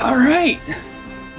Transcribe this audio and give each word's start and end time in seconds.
All 0.00 0.14
right. 0.14 0.60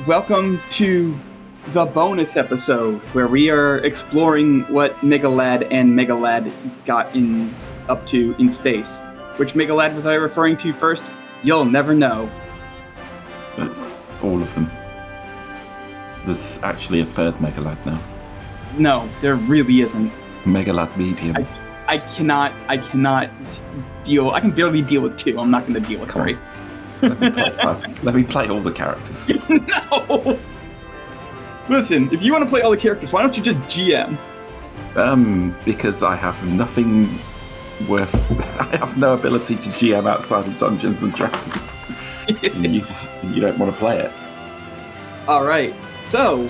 Welcome 0.06 0.60
to 0.72 1.18
the 1.68 1.86
bonus 1.86 2.36
episode 2.36 3.00
where 3.14 3.30
we 3.30 3.50
are 3.50 3.78
exploring 3.78 4.64
what 4.64 4.94
Megalad 4.98 5.66
and 5.72 5.98
Megalad 5.98 6.52
got 6.84 7.16
in 7.16 7.56
up 7.88 8.06
to 8.08 8.36
in 8.38 8.50
space. 8.50 9.00
Which 9.38 9.54
Megalad 9.54 9.96
was 9.96 10.06
I 10.06 10.16
referring 10.16 10.58
to 10.58 10.74
first? 10.74 11.10
You'll 11.42 11.64
never 11.64 11.94
know. 11.94 12.30
That's 13.56 14.18
all 14.22 14.42
of 14.42 14.54
them. 14.56 14.70
There's 16.26 16.62
actually 16.62 17.00
a 17.00 17.06
third 17.06 17.36
Megalad 17.36 17.86
now. 17.86 18.02
No, 18.78 19.08
there 19.22 19.36
really 19.36 19.80
isn't. 19.80 20.12
Megalad 20.44 20.94
Medium. 20.98 21.38
I, 21.38 21.48
I 21.88 21.98
cannot. 22.00 22.52
I 22.68 22.78
cannot 22.78 23.30
deal. 24.04 24.32
I 24.32 24.42
can 24.42 24.52
barely 24.52 24.82
deal 24.82 25.02
with 25.02 25.18
two. 25.18 25.40
I'm 25.40 25.50
not 25.50 25.66
going 25.66 25.82
to 25.82 25.88
deal 25.88 26.02
with 26.02 26.10
Come 26.10 26.24
on. 26.24 26.40
Let 27.02 27.20
me 27.20 27.32
play 27.32 27.50
five. 27.52 28.04
Let 28.04 28.16
me 28.16 28.24
play 28.24 28.50
all 28.50 28.62
the 28.62 28.72
characters. 28.72 29.30
no. 29.50 30.40
Listen, 31.70 32.10
if 32.12 32.24
you 32.24 32.32
want 32.32 32.44
to 32.44 32.50
play 32.50 32.62
all 32.62 32.72
the 32.72 32.78
characters, 32.78 33.14
why 33.14 33.22
don't 33.22 33.38
you 33.38 33.44
just 33.44 33.58
GM? 33.60 34.18
Um, 34.96 35.56
because 35.66 36.04
I 36.04 36.16
have 36.16 36.44
nothing 36.48 37.20
worth. 37.88 38.16
I 38.60 38.78
have 38.78 38.98
no 38.98 39.14
ability 39.14 39.56
to 39.56 39.70
GM 39.70 40.10
outside 40.10 40.48
of 40.48 40.58
Dungeons 40.58 41.04
and 41.04 41.14
Dragons. 41.14 41.78
and 42.44 42.74
you, 42.74 42.84
you 43.24 43.42
don't 43.42 43.58
want 43.58 43.72
to 43.72 43.78
play 43.78 44.00
it. 44.00 44.12
All 45.28 45.46
right. 45.46 45.74
So, 46.04 46.50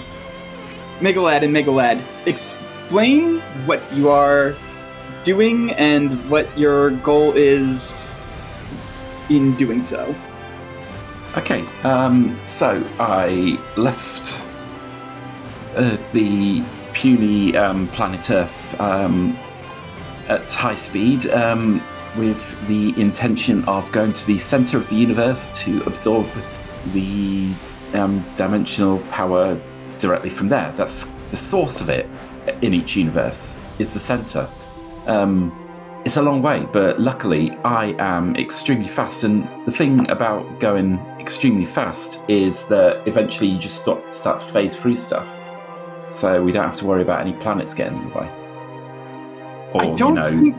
Megalad 1.00 1.44
and 1.44 1.54
Megalad, 1.54 2.02
explain 2.26 3.40
what 3.66 3.82
you 3.94 4.10
are 4.10 4.56
doing 5.24 5.72
and 5.72 6.30
what 6.30 6.58
your 6.58 6.92
goal 6.92 7.34
is 7.36 8.16
in 9.30 9.54
doing 9.56 9.84
so. 9.84 10.16
Okay, 11.40 11.66
um, 11.84 12.38
so 12.44 12.86
I 13.00 13.58
left 13.78 14.46
uh, 15.74 15.96
the 16.12 16.62
puny 16.92 17.56
um, 17.56 17.88
planet 17.88 18.30
Earth 18.30 18.78
um, 18.82 19.38
at 20.28 20.52
high 20.52 20.76
speed 20.76 21.30
um, 21.30 21.82
with 22.18 22.68
the 22.68 22.94
intention 23.02 23.64
of 23.70 23.90
going 23.94 24.12
to 24.12 24.28
the 24.28 24.38
center 24.38 24.78
of 24.78 24.90
the 24.90 24.96
universe 24.96 25.58
to 25.62 25.82
absorb 25.84 26.28
the 26.92 27.54
um, 27.94 28.22
dimensional 28.36 29.00
power 29.10 29.58
directly 29.98 30.30
from 30.30 30.50
there. 30.50 30.74
That's 30.76 31.06
the 31.32 31.38
source 31.38 31.80
of 31.80 31.88
it 31.88 32.10
in 32.62 32.74
each 32.74 32.98
universe, 32.98 33.58
is 33.80 33.94
the 33.94 34.00
center. 34.00 34.46
Um, 35.06 35.56
it's 36.04 36.18
a 36.18 36.22
long 36.22 36.42
way, 36.42 36.68
but 36.74 37.00
luckily 37.00 37.52
I 37.64 37.96
am 37.98 38.36
extremely 38.36 38.90
fast. 38.90 39.24
And 39.24 39.48
the 39.66 39.72
thing 39.72 40.10
about 40.12 40.60
going 40.60 41.00
extremely 41.20 41.66
fast 41.66 42.22
is 42.28 42.66
that 42.68 43.08
eventually 43.08 43.50
you 43.50 43.60
just 43.60 43.78
stop, 43.78 44.12
start 44.12 44.40
to 44.40 44.46
phase 44.46 44.76
through 44.76 44.96
stuff. 44.96 45.38
So 46.08 46.42
we 46.42 46.52
don't 46.52 46.64
have 46.64 46.78
to 46.78 46.86
worry 46.86 47.02
about 47.02 47.22
any 47.22 47.34
planets 47.34 47.74
getting 47.74 47.98
in 47.98 48.10
the 48.10 48.16
way. 48.18 48.30
Or, 49.74 49.82
I 49.84 49.96
don't 49.96 50.16
you 50.16 50.22
know, 50.22 50.30
think 50.32 50.56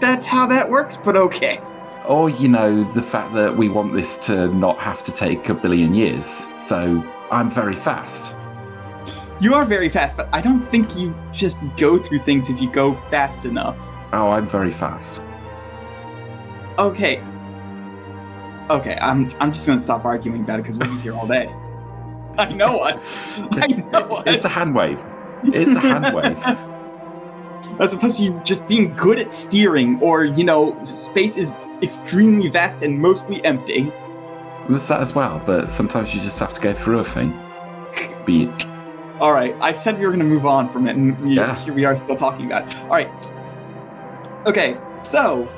that's 0.00 0.26
how 0.26 0.46
that 0.46 0.68
works, 0.68 0.96
but 0.96 1.16
okay. 1.16 1.60
or, 2.08 2.30
you 2.30 2.48
know, 2.48 2.82
the 2.94 3.02
fact 3.02 3.34
that 3.34 3.56
we 3.56 3.68
want 3.68 3.92
this 3.92 4.18
to 4.18 4.48
not 4.54 4.78
have 4.78 5.02
to 5.04 5.12
take 5.12 5.48
a 5.50 5.54
billion 5.54 5.94
years. 5.94 6.48
So 6.56 7.06
I'm 7.30 7.50
very 7.50 7.76
fast. 7.76 8.34
You 9.40 9.54
are 9.54 9.64
very 9.64 9.88
fast, 9.88 10.16
but 10.16 10.28
I 10.32 10.40
don't 10.40 10.68
think 10.70 10.96
you 10.96 11.14
just 11.32 11.58
go 11.76 11.98
through 11.98 12.20
things 12.20 12.50
if 12.50 12.60
you 12.60 12.70
go 12.72 12.94
fast 13.08 13.44
enough. 13.44 13.76
Oh, 14.12 14.30
I'm 14.30 14.48
very 14.48 14.72
fast. 14.72 15.22
Okay. 16.78 17.22
Okay, 18.70 18.98
I'm 19.00 19.30
I'm 19.40 19.52
just 19.52 19.66
gonna 19.66 19.80
stop 19.80 20.04
arguing 20.04 20.42
about 20.42 20.58
it 20.60 20.62
because 20.62 20.78
we'll 20.78 20.94
be 20.94 21.00
here 21.00 21.14
all 21.14 21.26
day. 21.26 21.46
I 22.38 22.52
know 22.52 22.76
what. 22.76 22.96
I 23.52 23.66
know. 23.68 24.22
It's 24.26 24.44
a 24.44 24.48
hand 24.48 24.74
wave. 24.74 25.02
It's 25.44 25.74
a 25.74 25.80
hand 25.80 26.14
wave. 26.14 26.38
As 27.80 27.94
opposed 27.94 28.16
to 28.18 28.22
you 28.24 28.40
just 28.44 28.66
being 28.66 28.94
good 28.94 29.18
at 29.18 29.32
steering, 29.32 30.00
or 30.00 30.24
you 30.24 30.44
know, 30.44 30.78
space 30.84 31.36
is 31.36 31.52
extremely 31.82 32.48
vast 32.48 32.82
and 32.82 33.00
mostly 33.00 33.44
empty. 33.44 33.92
There's 34.68 34.86
that 34.88 35.00
as 35.00 35.14
well, 35.14 35.40
but 35.46 35.68
sometimes 35.68 36.14
you 36.14 36.20
just 36.20 36.38
have 36.40 36.52
to 36.54 36.60
go 36.60 36.74
through 36.74 36.98
a 36.98 37.04
thing. 37.04 37.38
Be 38.26 38.52
All 39.20 39.32
right, 39.32 39.56
I 39.60 39.72
said 39.72 39.98
we 39.98 40.04
were 40.04 40.12
gonna 40.12 40.24
move 40.24 40.44
on 40.44 40.70
from 40.70 40.86
it, 40.86 40.96
and 40.96 41.18
we, 41.20 41.34
Yeah. 41.36 41.54
here 41.56 41.72
we 41.72 41.84
are 41.84 41.96
still 41.96 42.16
talking 42.16 42.46
about 42.46 42.66
it. 42.70 42.76
All 42.82 42.88
right. 42.88 43.10
Okay, 44.46 44.76
so 45.02 45.48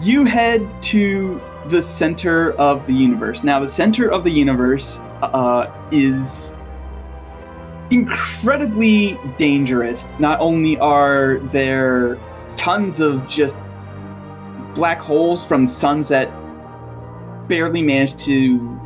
you 0.00 0.24
head 0.24 0.66
to 0.84 1.40
the 1.68 1.82
center 1.82 2.52
of 2.52 2.86
the 2.86 2.92
universe. 2.92 3.42
Now, 3.42 3.60
the 3.60 3.68
center 3.68 4.10
of 4.10 4.24
the 4.24 4.30
universe 4.30 5.00
uh, 5.22 5.72
is 5.90 6.54
incredibly 7.90 9.18
dangerous. 9.38 10.08
Not 10.18 10.40
only 10.40 10.78
are 10.78 11.38
there 11.52 12.18
tons 12.56 13.00
of 13.00 13.26
just 13.28 13.56
black 14.74 15.00
holes 15.00 15.44
from 15.44 15.66
suns 15.66 16.08
that 16.08 16.28
barely 17.48 17.82
managed 17.82 18.18
to 18.18 18.80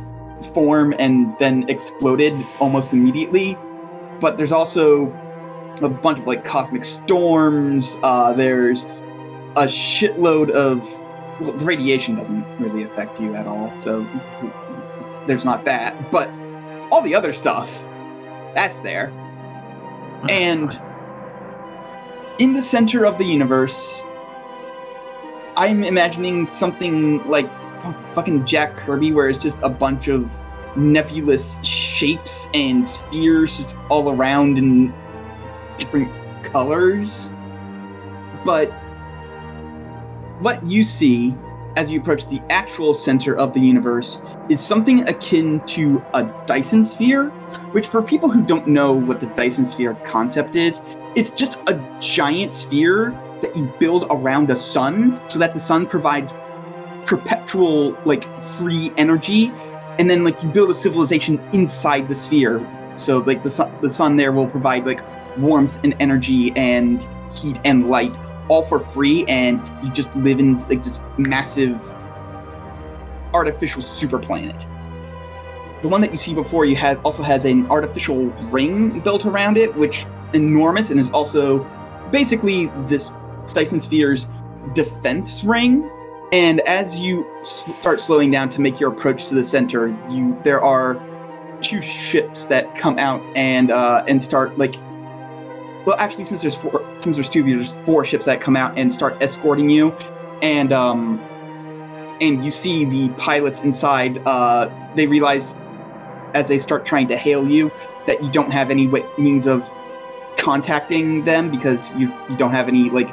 form 0.53 0.93
and 0.99 1.37
then 1.39 1.67
exploded 1.69 2.33
almost 2.59 2.93
immediately, 2.93 3.57
but 4.19 4.37
there's 4.37 4.51
also 4.51 5.07
a 5.81 5.89
bunch 5.89 6.19
of 6.19 6.27
like 6.27 6.43
cosmic 6.43 6.83
storms. 6.83 7.97
Uh, 8.03 8.33
there's 8.33 8.85
a 9.55 9.65
shitload 9.65 10.49
of 10.51 10.87
well, 11.39 11.53
the 11.53 11.65
radiation 11.65 12.15
doesn't 12.15 12.45
really 12.59 12.83
affect 12.83 13.19
you 13.19 13.35
at 13.35 13.47
all, 13.47 13.73
so 13.73 14.05
there's 15.25 15.45
not 15.45 15.65
that. 15.65 16.11
But 16.11 16.29
all 16.91 17.01
the 17.01 17.15
other 17.15 17.33
stuff, 17.33 17.83
that's 18.53 18.79
there. 18.79 19.11
Oh, 20.23 20.27
and 20.27 20.79
in 22.39 22.53
the 22.53 22.61
center 22.61 23.05
of 23.05 23.17
the 23.17 23.25
universe, 23.25 24.03
I'm 25.55 25.83
imagining 25.83 26.45
something 26.45 27.25
like 27.27 27.49
fu- 27.79 27.93
fucking 28.13 28.45
Jack 28.45 28.75
Kirby, 28.77 29.11
where 29.11 29.29
it's 29.29 29.39
just 29.39 29.59
a 29.61 29.69
bunch 29.69 30.07
of 30.07 30.31
nebulous 30.75 31.63
shapes 31.65 32.47
and 32.53 32.87
spheres 32.87 33.57
just 33.57 33.75
all 33.89 34.11
around 34.11 34.57
in 34.57 34.93
different 35.77 36.11
colors. 36.43 37.33
But 38.45 38.71
what 40.39 40.65
you 40.65 40.83
see 40.83 41.35
as 41.75 41.91
you 41.91 41.99
approach 41.99 42.25
the 42.27 42.41
actual 42.49 42.93
center 42.93 43.37
of 43.37 43.53
the 43.53 43.59
universe 43.59 44.21
is 44.49 44.59
something 44.59 45.07
akin 45.07 45.61
to 45.67 46.03
a 46.13 46.23
Dyson 46.45 46.83
sphere, 46.83 47.29
which, 47.71 47.87
for 47.87 48.01
people 48.01 48.29
who 48.29 48.43
don't 48.43 48.67
know 48.67 48.91
what 48.91 49.19
the 49.19 49.27
Dyson 49.27 49.65
sphere 49.65 49.93
concept 50.05 50.55
is, 50.55 50.81
it's 51.15 51.31
just 51.31 51.59
a 51.67 51.97
giant 51.99 52.53
sphere 52.53 53.11
that 53.41 53.55
you 53.55 53.71
build 53.79 54.07
around 54.09 54.49
a 54.49 54.55
sun 54.55 55.21
so 55.27 55.39
that 55.39 55.53
the 55.53 55.59
sun 55.59 55.85
provides 55.85 56.33
perpetual, 57.05 57.97
like, 58.05 58.25
free 58.41 58.91
energy. 58.97 59.51
And 59.99 60.09
then, 60.09 60.23
like, 60.23 60.41
you 60.43 60.49
build 60.49 60.69
a 60.69 60.73
civilization 60.73 61.39
inside 61.53 62.07
the 62.07 62.15
sphere. 62.15 62.65
So, 62.95 63.19
like, 63.19 63.43
the 63.43 63.49
sun, 63.49 63.73
the 63.81 63.91
sun 63.91 64.15
there 64.15 64.31
will 64.31 64.47
provide, 64.47 64.85
like, 64.85 65.01
warmth 65.37 65.79
and 65.83 65.95
energy 65.99 66.51
and 66.55 67.05
heat 67.33 67.59
and 67.63 67.89
light 67.89 68.15
all 68.49 68.63
for 68.63 68.79
free 68.79 69.23
and 69.27 69.71
you 69.83 69.91
just 69.91 70.13
live 70.17 70.39
in 70.39 70.59
like 70.67 70.83
this 70.83 70.99
massive 71.17 71.79
artificial 73.33 73.81
super 73.81 74.19
planet. 74.19 74.67
The 75.81 75.87
one 75.87 76.01
that 76.01 76.11
you 76.11 76.17
see 76.17 76.33
before 76.33 76.65
you 76.65 76.75
have 76.75 77.03
also 77.05 77.23
has 77.23 77.45
an 77.45 77.65
artificial 77.67 78.25
ring 78.51 78.99
built 78.99 79.25
around 79.25 79.57
it 79.57 79.73
which 79.75 80.05
enormous 80.33 80.89
and 80.91 80.99
is 80.99 81.09
also 81.11 81.63
basically 82.11 82.67
this 82.87 83.11
dyson 83.53 83.79
sphere's 83.79 84.27
defense 84.73 85.43
ring. 85.43 85.89
And 86.31 86.59
as 86.61 86.99
you 86.99 87.25
start 87.43 87.99
slowing 87.99 88.29
down 88.29 88.49
to 88.49 88.61
make 88.61 88.79
your 88.79 88.91
approach 88.91 89.25
to 89.25 89.35
the 89.35 89.43
center 89.43 89.87
you 90.09 90.37
there 90.43 90.61
are 90.61 91.01
two 91.61 91.81
ships 91.81 92.45
that 92.45 92.73
come 92.75 92.97
out 92.97 93.21
and 93.35 93.71
uh 93.71 94.03
and 94.07 94.21
start 94.21 94.57
like 94.57 94.75
well 95.85 95.95
actually 95.97 96.23
since 96.23 96.41
there's 96.41 96.55
four 96.55 96.85
since 96.99 97.15
there's 97.15 97.29
two 97.29 97.41
of 97.41 97.47
you 97.47 97.55
there's 97.55 97.75
four 97.85 98.03
ships 98.03 98.25
that 98.25 98.41
come 98.41 98.55
out 98.55 98.77
and 98.77 98.91
start 98.91 99.17
escorting 99.21 99.69
you. 99.69 99.91
And 100.41 100.71
um 100.71 101.19
and 102.21 102.43
you 102.43 102.51
see 102.51 102.85
the 102.85 103.09
pilots 103.17 103.61
inside 103.63 104.21
uh 104.25 104.69
they 104.95 105.07
realize 105.07 105.55
as 106.33 106.47
they 106.47 106.59
start 106.59 106.85
trying 106.85 107.07
to 107.07 107.17
hail 107.17 107.47
you 107.47 107.71
that 108.05 108.23
you 108.23 108.31
don't 108.31 108.51
have 108.51 108.69
any 108.71 108.87
way, 108.87 109.03
means 109.17 109.47
of 109.47 109.69
contacting 110.37 111.25
them 111.25 111.49
because 111.49 111.91
you 111.91 112.13
you 112.29 112.37
don't 112.37 112.51
have 112.51 112.67
any 112.67 112.89
like 112.89 113.09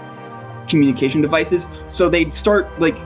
communication 0.69 1.21
devices. 1.21 1.69
So 1.87 2.09
they 2.09 2.31
start 2.31 2.69
like 2.81 2.99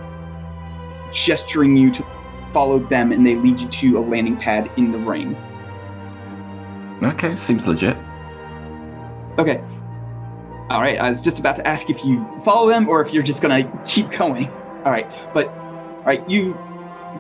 gesturing 1.13 1.77
you 1.77 1.91
to 1.93 2.05
follow 2.53 2.79
them 2.79 3.13
and 3.13 3.27
they 3.27 3.37
lead 3.37 3.61
you 3.61 3.69
to 3.69 3.99
a 3.99 4.01
landing 4.01 4.37
pad 4.37 4.71
in 4.77 4.91
the 4.91 4.99
ring 4.99 5.37
Okay, 7.03 7.35
seems 7.35 7.67
legit. 7.67 7.97
Okay. 9.39 9.63
All 10.71 10.81
right. 10.81 10.99
I 10.99 11.09
was 11.09 11.21
just 11.21 11.39
about 11.39 11.57
to 11.57 11.67
ask 11.67 11.91
if 11.91 12.05
you 12.05 12.25
follow 12.41 12.69
them 12.69 12.89
or 12.89 13.01
if 13.01 13.13
you're 13.13 13.23
just 13.23 13.43
gonna 13.43 13.65
keep 13.85 14.11
going. 14.11 14.49
All 14.85 14.93
right. 14.93 15.11
But 15.35 15.49
all 15.49 16.07
right, 16.07 16.29
you 16.31 16.59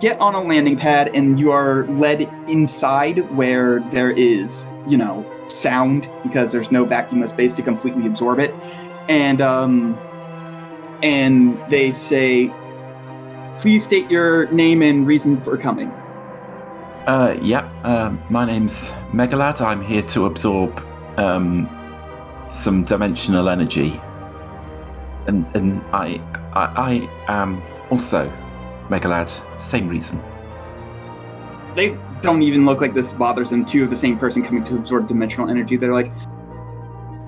get 0.00 0.18
on 0.20 0.34
a 0.34 0.42
landing 0.42 0.78
pad 0.78 1.10
and 1.14 1.38
you 1.38 1.52
are 1.52 1.86
led 1.88 2.22
inside 2.48 3.30
where 3.36 3.80
there 3.90 4.10
is, 4.10 4.66
you 4.88 4.96
know, 4.96 5.26
sound 5.46 6.08
because 6.22 6.52
there's 6.52 6.72
no 6.72 6.86
vacuum 6.86 7.22
of 7.22 7.28
space 7.28 7.52
to 7.54 7.62
completely 7.62 8.06
absorb 8.06 8.38
it. 8.38 8.54
And 9.10 9.42
um 9.42 9.98
and 11.02 11.60
they 11.70 11.92
say 11.92 12.50
please 13.58 13.84
state 13.84 14.10
your 14.10 14.50
name 14.50 14.80
and 14.80 15.06
reason 15.06 15.38
for 15.42 15.58
coming. 15.58 15.88
Uh, 17.06 17.36
yeah, 17.42 17.68
um, 17.84 18.22
my 18.30 18.44
name's 18.44 18.92
Megalad. 19.12 19.60
I'm 19.60 19.82
here 19.82 20.02
to 20.02 20.26
absorb 20.26 20.82
um, 21.18 21.68
some 22.50 22.84
dimensional 22.84 23.48
energy, 23.48 24.00
and 25.26 25.50
and 25.56 25.82
I 25.92 26.20
I, 26.52 27.08
I 27.28 27.32
am 27.40 27.62
also 27.90 28.30
Megalad. 28.88 29.30
Same 29.60 29.88
reason. 29.88 30.20
They 31.74 31.96
don't 32.20 32.42
even 32.42 32.66
look 32.66 32.80
like 32.80 32.92
this 32.92 33.12
bothers 33.12 33.50
them. 33.50 33.64
Two 33.64 33.84
of 33.84 33.90
the 33.90 33.96
same 33.96 34.18
person 34.18 34.42
coming 34.42 34.64
to 34.64 34.76
absorb 34.76 35.06
dimensional 35.06 35.48
energy. 35.48 35.76
They're 35.76 35.92
like, 35.92 36.12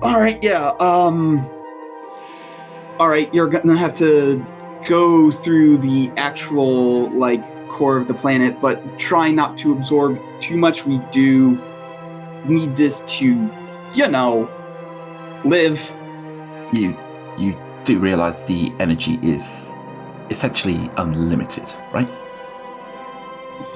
all 0.01 0.19
right, 0.19 0.41
yeah, 0.43 0.73
um, 0.79 1.49
all 2.99 3.07
right, 3.07 3.33
you're 3.33 3.47
gonna 3.47 3.77
have 3.77 3.95
to 3.95 4.45
go 4.85 5.31
through 5.31 5.77
the 5.77 6.11
actual 6.17 7.09
like 7.11 7.41
core 7.69 7.97
of 7.97 8.07
the 8.07 8.13
planet, 8.13 8.59
but 8.61 8.99
try 8.99 9.31
not 9.31 9.57
to 9.59 9.71
absorb 9.71 10.19
too 10.41 10.57
much. 10.57 10.85
We 10.85 10.99
do 11.11 11.57
need 12.45 12.75
this 12.75 13.01
to, 13.01 13.49
you 13.93 14.07
know, 14.09 14.49
live. 15.45 15.95
You 16.73 16.95
you 17.37 17.57
do 17.83 17.99
realize 17.99 18.43
the 18.43 18.71
energy 18.79 19.19
is 19.21 19.75
essentially 20.29 20.89
unlimited, 20.97 21.65
right? 21.93 22.09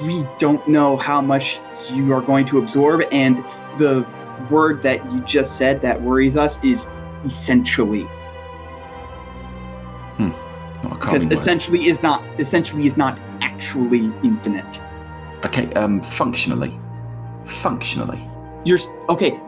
We 0.04 0.26
don't 0.38 0.66
know 0.68 0.98
how 0.98 1.22
much 1.22 1.60
you 1.92 2.14
are 2.14 2.22
going 2.22 2.46
to 2.48 2.58
absorb, 2.58 3.04
and 3.12 3.38
the 3.78 4.06
word 4.50 4.84
that 4.84 5.12
you 5.12 5.22
just 5.22 5.58
said 5.58 5.82
that 5.82 6.02
worries 6.02 6.38
us 6.38 6.60
is 6.64 6.88
essentially. 7.24 8.08
Because 10.82 11.26
essentially 11.28 11.88
is 11.88 12.02
not 12.04 12.24
essentially 12.40 12.86
is 12.86 12.98
not 12.98 13.20
actually 13.42 14.12
infinite. 14.24 14.82
Okay, 15.46 15.72
um, 15.74 16.02
functionally. 16.02 16.80
Functionally. 17.46 18.22
You're 18.66 18.80
okay. 19.10 19.40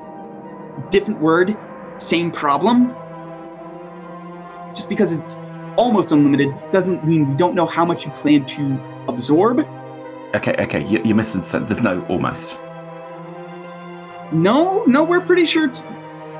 Different 0.89 1.21
word, 1.21 1.57
same 1.99 2.31
problem. 2.31 2.95
Just 4.73 4.89
because 4.89 5.13
it's 5.13 5.35
almost 5.77 6.11
unlimited 6.11 6.53
doesn't 6.71 7.05
mean 7.05 7.29
we 7.29 7.35
don't 7.35 7.55
know 7.55 7.65
how 7.65 7.85
much 7.85 8.05
you 8.05 8.11
plan 8.11 8.45
to 8.45 8.79
absorb. 9.07 9.59
Okay, 10.35 10.55
okay, 10.59 10.85
you, 10.87 11.01
you're 11.03 11.15
missing 11.15 11.41
something. 11.41 11.67
There's 11.67 11.83
no 11.83 12.05
almost. 12.07 12.59
No, 14.31 14.83
no, 14.85 15.03
we're 15.03 15.21
pretty 15.21 15.45
sure 15.45 15.65
it's 15.65 15.83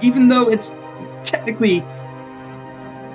even 0.02 0.28
though 0.28 0.50
it's 0.50 0.74
technically 1.24 1.84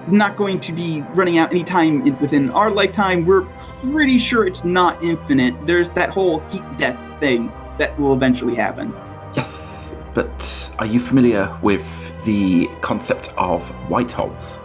not 0.08 0.36
going 0.36 0.60
to 0.60 0.72
be 0.72 1.02
running 1.14 1.38
out 1.38 1.50
anytime 1.50 2.06
in- 2.06 2.18
within 2.18 2.50
our 2.50 2.70
lifetime, 2.70 3.24
we're 3.24 3.42
pretty 3.90 4.18
sure 4.18 4.46
it's 4.46 4.64
not 4.64 5.02
infinite. 5.02 5.54
There's 5.66 5.88
that 5.90 6.10
whole 6.10 6.40
heat 6.50 6.64
death 6.76 6.98
thing 7.20 7.52
that 7.78 7.98
will 7.98 8.12
eventually 8.12 8.54
happen. 8.54 8.94
Yes, 9.34 9.83
but 10.14 10.74
are 10.78 10.86
you 10.86 11.00
familiar 11.00 11.56
with 11.60 12.24
the 12.24 12.66
concept 12.80 13.32
of 13.36 13.68
white 13.90 14.12
holes? 14.12 14.60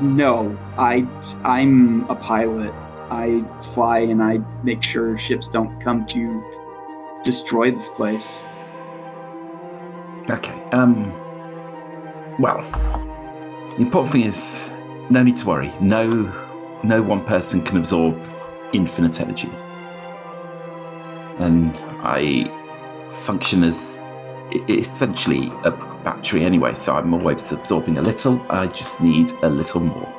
No, 0.00 0.58
I 0.78 1.06
I'm 1.44 2.08
a 2.08 2.14
pilot. 2.16 2.72
I 3.10 3.44
fly 3.74 3.98
and 3.98 4.22
I 4.22 4.38
make 4.64 4.82
sure 4.82 5.18
ships 5.18 5.46
don't 5.46 5.78
come 5.80 6.06
to 6.06 7.20
destroy 7.22 7.70
this 7.70 7.88
place. 7.90 8.44
Okay, 10.30 10.58
um. 10.72 11.12
Well, 12.38 12.62
the 13.76 13.82
important 13.82 14.12
thing 14.12 14.22
is 14.22 14.72
no 15.10 15.22
need 15.22 15.36
to 15.36 15.46
worry. 15.46 15.70
No, 15.80 16.08
no 16.82 17.02
one 17.02 17.22
person 17.24 17.62
can 17.62 17.76
absorb 17.76 18.18
infinite 18.72 19.20
energy. 19.20 19.50
And 21.38 21.76
I 22.00 22.50
function 23.12 23.62
as 23.64 24.02
essentially 24.68 25.48
a 25.64 25.70
battery 26.02 26.44
anyway, 26.44 26.74
so 26.74 26.96
I'm 26.96 27.14
always 27.14 27.52
absorbing 27.52 27.98
a 27.98 28.02
little. 28.02 28.44
I 28.50 28.66
just 28.66 29.00
need 29.00 29.32
a 29.42 29.48
little 29.48 29.80
more 29.80 30.12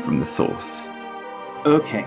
from 0.00 0.20
the 0.20 0.26
source. 0.26 0.88
Okay. 1.64 2.04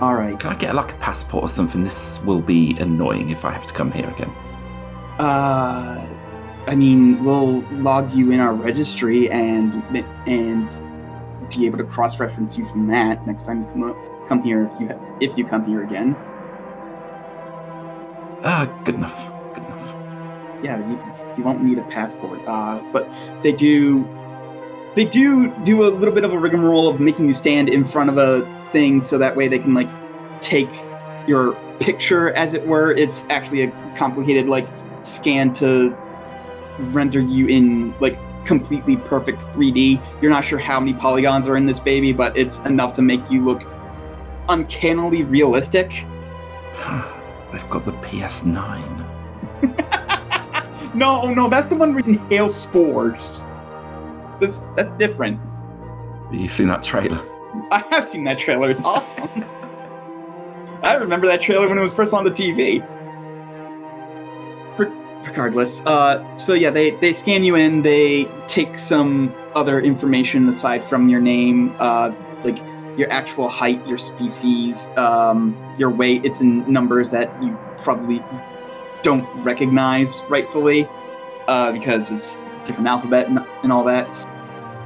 All 0.00 0.14
right. 0.14 0.38
Can 0.38 0.52
I 0.52 0.54
get 0.56 0.74
like 0.74 0.92
a 0.92 0.96
passport 0.96 1.44
or 1.44 1.48
something? 1.48 1.82
This 1.82 2.20
will 2.22 2.40
be 2.40 2.76
annoying 2.80 3.30
if 3.30 3.44
I 3.44 3.50
have 3.50 3.66
to 3.66 3.74
come 3.74 3.92
here 3.92 4.08
again. 4.08 4.30
Uh, 5.18 6.16
I 6.66 6.74
mean, 6.74 7.22
we'll 7.22 7.60
log 7.72 8.12
you 8.12 8.30
in 8.32 8.40
our 8.40 8.54
registry 8.54 9.30
and 9.30 9.82
and 10.26 10.78
be 11.50 11.66
able 11.66 11.78
to 11.78 11.84
cross-reference 11.84 12.56
you 12.56 12.64
from 12.64 12.86
that 12.86 13.26
next 13.26 13.46
time 13.46 13.62
you 13.62 13.68
come 13.68 13.82
up, 13.82 14.28
come 14.28 14.42
here 14.42 14.62
if 14.62 14.80
you 14.80 14.88
if 15.20 15.36
you 15.36 15.44
come 15.44 15.64
here 15.64 15.82
again. 15.82 16.16
Ah, 18.42 18.64
good 18.84 18.94
enough. 18.94 19.26
Good 19.54 19.64
enough. 19.64 19.94
Yeah, 20.62 20.78
you, 20.88 21.00
you 21.36 21.44
won't 21.44 21.62
need 21.62 21.78
a 21.78 21.82
passport. 21.84 22.40
Uh, 22.46 22.80
but 22.92 23.08
they 23.42 23.52
do 23.52 24.08
they 24.94 25.04
do 25.04 25.54
do 25.62 25.86
a 25.86 25.90
little 25.90 26.14
bit 26.14 26.24
of 26.24 26.32
a 26.32 26.38
rigmarole 26.38 26.88
of 26.88 27.00
making 27.00 27.26
you 27.26 27.32
stand 27.32 27.68
in 27.68 27.84
front 27.84 28.10
of 28.10 28.18
a 28.18 28.44
thing 28.66 29.02
so 29.02 29.18
that 29.18 29.36
way 29.36 29.46
they 29.46 29.58
can 29.58 29.74
like 29.74 29.88
take 30.40 30.70
your 31.26 31.52
picture 31.80 32.32
as 32.32 32.54
it 32.54 32.66
were. 32.66 32.92
It's 32.92 33.24
actually 33.30 33.62
a 33.62 33.94
complicated 33.96 34.46
like 34.46 34.66
scan 35.02 35.52
to 35.54 35.96
render 36.78 37.20
you 37.20 37.46
in 37.46 37.94
like 38.00 38.18
completely 38.44 38.96
perfect 38.96 39.40
3D. 39.40 40.00
You're 40.20 40.30
not 40.30 40.44
sure 40.44 40.58
how 40.58 40.80
many 40.80 40.94
polygons 40.94 41.46
are 41.46 41.56
in 41.56 41.66
this 41.66 41.78
baby, 41.78 42.12
but 42.12 42.36
it's 42.36 42.60
enough 42.60 42.92
to 42.94 43.02
make 43.02 43.20
you 43.30 43.44
look 43.44 43.62
uncannily 44.48 45.22
realistic. 45.22 46.04
They've 47.52 47.70
got 47.70 47.84
the 47.84 47.92
PS9. 47.92 49.06
No, 50.94 51.32
no, 51.32 51.48
that's 51.48 51.68
the 51.68 51.76
one 51.76 51.94
where 51.94 52.02
you 52.04 52.14
inhale 52.14 52.48
spores. 52.48 53.44
That's 54.40 54.58
that's 54.76 54.90
different. 54.92 55.40
You 56.32 56.48
seen 56.48 56.68
that 56.68 56.82
trailer? 56.82 57.20
I 57.70 57.84
have 57.90 58.06
seen 58.06 58.24
that 58.24 58.38
trailer. 58.38 58.70
It's 58.70 58.82
awesome. 58.82 59.28
I 60.82 60.94
remember 60.94 61.26
that 61.26 61.40
trailer 61.40 61.68
when 61.68 61.78
it 61.78 61.80
was 61.80 61.94
first 61.94 62.14
on 62.14 62.24
the 62.24 62.30
TV. 62.30 62.86
Regardless, 65.26 65.82
uh, 65.84 66.36
so 66.36 66.54
yeah, 66.54 66.70
they 66.70 66.92
they 66.92 67.12
scan 67.12 67.44
you 67.44 67.54
in. 67.54 67.82
They 67.82 68.24
take 68.48 68.78
some 68.78 69.32
other 69.54 69.80
information 69.80 70.48
aside 70.48 70.82
from 70.82 71.08
your 71.08 71.20
name, 71.20 71.76
uh, 71.78 72.12
like 72.42 72.58
your 72.96 73.10
actual 73.12 73.48
height, 73.48 73.86
your 73.86 73.98
species, 73.98 74.88
um, 74.96 75.56
your 75.78 75.90
weight. 75.90 76.24
It's 76.24 76.40
in 76.40 76.70
numbers 76.70 77.10
that 77.10 77.30
you 77.42 77.58
probably 77.78 78.22
don't 79.02 79.26
recognize 79.42 80.22
rightfully 80.28 80.86
uh, 81.48 81.72
because 81.72 82.10
it's 82.10 82.44
different 82.64 82.88
alphabet 82.88 83.28
and, 83.28 83.38
and 83.62 83.72
all 83.72 83.84
that. 83.84 84.08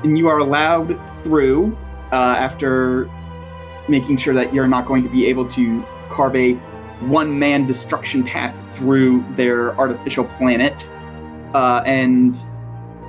And 0.05 0.19
you 0.19 0.29
are 0.29 0.39
allowed 0.39 0.99
through 1.23 1.77
uh, 2.13 2.37
after 2.39 3.11
making 3.89 4.17
sure 4.17 4.35
that 4.35 4.55
you're 4.55 4.69
not 4.69 4.87
going 4.87 5.03
to 5.03 5.09
be 5.09 5.27
able 5.27 5.47
to 5.47 5.85
carve 6.11 6.37
a 6.37 6.55
one 7.01 7.39
man 7.39 7.67
destruction 7.67 8.23
path 8.23 8.55
through 8.77 9.25
their 9.35 9.77
artificial 9.79 10.25
planet. 10.25 10.91
Uh, 11.55 11.83
and 11.87 12.39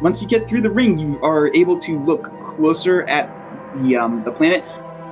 once 0.02 0.22
you 0.22 0.28
get 0.28 0.48
through 0.48 0.62
the 0.62 0.70
ring, 0.70 0.98
you 0.98 1.20
are 1.22 1.54
able 1.54 1.80
to 1.80 2.00
look 2.00 2.38
closer 2.42 3.04
at 3.04 3.30
the 3.82 3.96
um, 3.96 4.24
the 4.24 4.32
planet. 4.32 4.64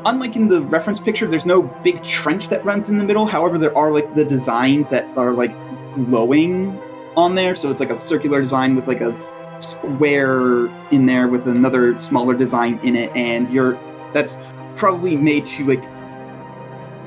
Unlike 0.06 0.36
in 0.36 0.48
the 0.48 0.62
reference 0.62 1.00
picture, 1.00 1.28
there's 1.28 1.46
no 1.46 1.62
big 1.62 2.04
trench 2.04 2.50
that 2.50 2.64
runs 2.66 2.90
in 2.90 2.98
the 2.98 3.04
middle. 3.04 3.26
However, 3.26 3.58
there 3.58 3.76
are 3.78 3.92
like 3.92 4.16
the 4.16 4.26
designs 4.26 4.90
that 4.90 5.06
are 5.18 5.32
like 5.32 5.54
glowing 5.94 6.80
on 7.16 7.36
there. 7.36 7.56
So 7.56 7.72
it's 7.72 7.80
like 7.80 7.90
a 7.90 7.96
circular 7.96 8.40
design 8.40 8.76
with 8.76 8.88
like 8.88 9.02
a 9.02 9.16
square 9.60 10.66
in 10.92 11.06
there 11.06 11.28
with 11.28 11.48
another 11.48 11.98
smaller 12.00 12.34
design 12.34 12.80
in 12.84 12.96
it, 12.96 13.16
and 13.16 13.50
you're 13.50 13.80
that's 14.14 14.38
probably 14.76 15.16
made 15.16 15.46
to 15.46 15.64
like 15.66 15.84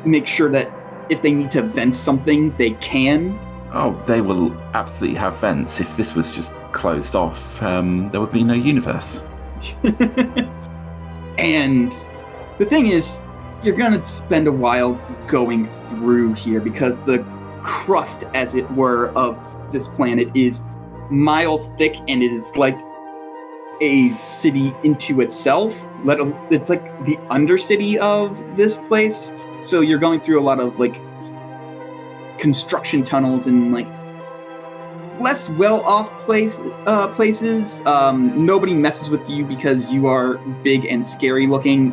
make 0.06 0.26
sure 0.26 0.50
that 0.50 0.70
if 1.08 1.22
they 1.22 1.30
need 1.30 1.50
to 1.52 1.62
vent 1.62 1.96
something, 1.96 2.56
they 2.56 2.70
can. 2.70 3.38
Oh, 3.72 4.00
they 4.06 4.20
will 4.20 4.52
absolutely 4.74 5.18
have 5.18 5.38
vents. 5.38 5.80
If 5.80 5.96
this 5.96 6.14
was 6.14 6.30
just 6.30 6.54
closed 6.72 7.14
off, 7.14 7.62
um, 7.62 8.10
there 8.10 8.20
would 8.20 8.32
be 8.32 8.44
no 8.44 8.54
universe. 8.54 9.26
and 11.38 11.92
the 12.58 12.64
thing 12.64 12.86
is, 12.86 13.20
you're 13.62 13.76
gonna 13.76 14.04
spend 14.06 14.46
a 14.46 14.52
while 14.52 14.94
going 15.26 15.66
through 15.66 16.34
here 16.34 16.60
because 16.60 16.98
the 17.00 17.24
crust, 17.62 18.24
as 18.34 18.54
it 18.54 18.70
were, 18.72 19.08
of 19.10 19.36
this 19.72 19.88
planet 19.88 20.30
is 20.34 20.62
miles 21.10 21.68
thick 21.78 21.96
and 22.08 22.22
it 22.22 22.32
is 22.32 22.54
like 22.56 22.78
a 23.80 24.08
city 24.10 24.74
into 24.84 25.20
itself. 25.20 25.86
Let 26.04 26.18
it's 26.50 26.70
like 26.70 26.84
the 27.04 27.16
undercity 27.30 27.96
of 27.96 28.56
this 28.56 28.76
place. 28.76 29.32
So 29.60 29.80
you're 29.80 29.98
going 29.98 30.20
through 30.20 30.40
a 30.40 30.44
lot 30.44 30.60
of 30.60 30.78
like 30.78 31.00
construction 32.38 33.02
tunnels 33.04 33.46
and 33.46 33.72
like 33.72 33.88
less 35.20 35.48
well 35.50 35.80
off 35.82 36.10
place 36.20 36.60
uh, 36.86 37.08
places. 37.08 37.84
Um, 37.86 38.44
nobody 38.44 38.74
messes 38.74 39.10
with 39.10 39.28
you 39.28 39.44
because 39.44 39.88
you 39.88 40.06
are 40.06 40.38
big 40.62 40.86
and 40.86 41.06
scary 41.06 41.46
looking 41.46 41.92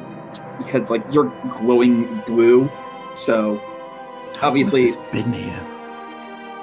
because 0.57 0.89
like 0.89 1.03
you're 1.11 1.31
glowing 1.57 2.21
blue. 2.25 2.69
So 3.13 3.61
Obviously- 4.41 4.83
this 4.83 4.97
been 5.11 5.31
here. 5.31 5.59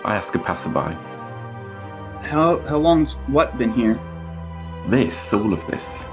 I 0.04 0.14
ask 0.16 0.34
a 0.34 0.38
passerby. 0.38 0.96
how 2.22 2.58
how 2.68 2.78
long's 2.78 3.12
what 3.28 3.56
been 3.58 3.72
here? 3.72 3.98
This, 4.86 5.34
all 5.34 5.52
of 5.52 5.66
this, 5.66 6.08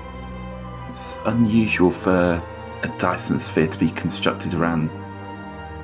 it's 0.89 1.17
unusual 1.25 1.89
for 1.91 2.41
a 2.83 2.87
Dyson 2.97 3.39
sphere 3.39 3.67
to 3.67 3.79
be 3.79 3.89
constructed 3.89 4.53
around 4.53 4.89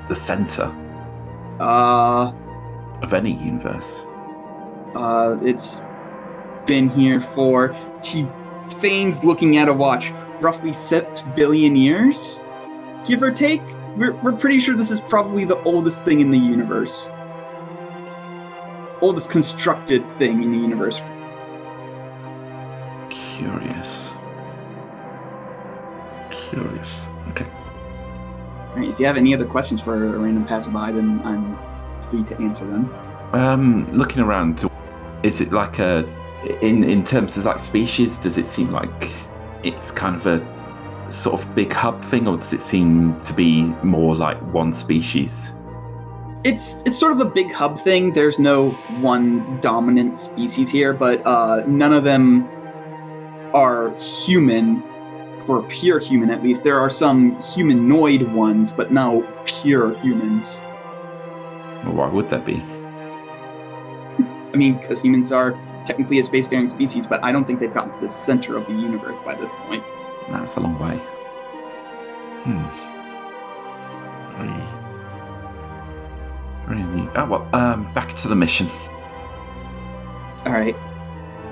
the 0.07 0.15
center 0.15 0.71
Uh 1.59 2.31
of 3.01 3.13
any 3.13 3.31
universe. 3.31 4.05
Uh, 4.95 5.37
it's 5.41 5.81
been 6.65 6.89
here 6.89 7.19
for. 7.19 7.73
He 8.03 8.27
feigns 8.67 9.23
looking 9.23 9.57
at 9.57 9.67
a 9.67 9.73
watch. 9.73 10.11
Roughly 10.39 10.73
six 10.73 11.21
billion 11.21 11.75
years, 11.75 12.41
give 13.05 13.23
or 13.23 13.31
take. 13.31 13.61
We're, 13.95 14.13
we're 14.21 14.33
pretty 14.33 14.59
sure 14.59 14.75
this 14.75 14.91
is 14.91 14.99
probably 14.99 15.45
the 15.45 15.61
oldest 15.63 16.01
thing 16.03 16.19
in 16.19 16.31
the 16.31 16.37
universe. 16.37 17.09
Oldest 19.01 19.29
constructed 19.29 20.09
thing 20.13 20.43
in 20.43 20.51
the 20.51 20.57
universe. 20.57 21.01
Curious. 23.09 24.15
Curious. 26.31 27.09
Okay. 27.29 27.45
Alright, 28.71 28.89
if 28.89 28.99
you 28.99 29.05
have 29.05 29.17
any 29.17 29.33
other 29.33 29.45
questions 29.45 29.81
for 29.81 29.93
a 29.95 30.17
random 30.17 30.45
passerby, 30.45 30.93
then 30.93 31.21
I'm 31.23 31.57
free 32.09 32.23
to 32.23 32.37
answer 32.41 32.65
them. 32.65 32.93
Um, 33.33 33.87
looking 33.89 34.21
around, 34.21 34.63
is 35.21 35.41
it 35.41 35.51
like 35.51 35.79
a 35.79 36.07
in 36.61 36.83
in 36.83 37.03
terms 37.03 37.37
of 37.37 37.45
like 37.45 37.59
species? 37.59 38.17
Does 38.17 38.37
it 38.37 38.45
seem 38.47 38.71
like 38.71 39.09
it's 39.63 39.91
kind 39.91 40.15
of 40.15 40.25
a 40.25 41.11
sort 41.11 41.41
of 41.41 41.55
big 41.55 41.71
hub 41.71 42.03
thing, 42.03 42.27
or 42.27 42.35
does 42.35 42.53
it 42.53 42.61
seem 42.61 43.19
to 43.21 43.33
be 43.33 43.73
more 43.83 44.15
like 44.15 44.39
one 44.53 44.71
species? 44.71 45.53
It's 46.43 46.75
it's 46.85 46.97
sort 46.97 47.13
of 47.13 47.19
a 47.21 47.25
big 47.25 47.51
hub 47.51 47.79
thing. 47.79 48.13
There's 48.13 48.39
no 48.39 48.71
one 49.01 49.59
dominant 49.61 50.19
species 50.19 50.69
here, 50.69 50.93
but 50.93 51.25
uh, 51.25 51.63
none 51.67 51.93
of 51.93 52.03
them 52.03 52.47
are 53.53 53.93
human, 53.99 54.83
or 55.47 55.61
pure 55.63 55.99
human 55.99 56.29
at 56.29 56.43
least. 56.43 56.63
There 56.63 56.79
are 56.79 56.89
some 56.89 57.39
humanoid 57.41 58.23
ones, 58.33 58.71
but 58.71 58.91
no 58.91 59.25
pure 59.45 59.97
humans. 59.99 60.61
Well, 61.83 61.93
why 61.93 62.09
would 62.09 62.29
that 62.29 62.45
be? 62.45 62.55
I 64.53 64.57
mean, 64.57 64.77
because 64.77 65.01
humans 65.01 65.31
are 65.31 65.57
technically 65.85 66.19
a 66.19 66.23
spacefaring 66.23 66.69
species, 66.69 67.07
but 67.07 67.23
I 67.23 67.31
don't 67.31 67.45
think 67.45 67.59
they've 67.59 67.73
gotten 67.73 67.93
to 67.93 67.99
the 67.99 68.09
center 68.09 68.57
of 68.57 68.65
the 68.67 68.73
universe 68.73 69.15
by 69.25 69.35
this 69.35 69.51
point. 69.67 69.83
That's 70.29 70.55
a 70.57 70.59
long 70.61 70.77
way. 70.79 70.97
Hmm. 72.43 72.63
Very, 76.65 76.83
very 76.83 76.83
new. 76.83 77.09
Oh 77.15 77.25
well. 77.25 77.49
Um, 77.53 77.91
back 77.93 78.09
to 78.17 78.27
the 78.27 78.35
mission. 78.35 78.67
All 80.45 80.51
right. 80.51 80.75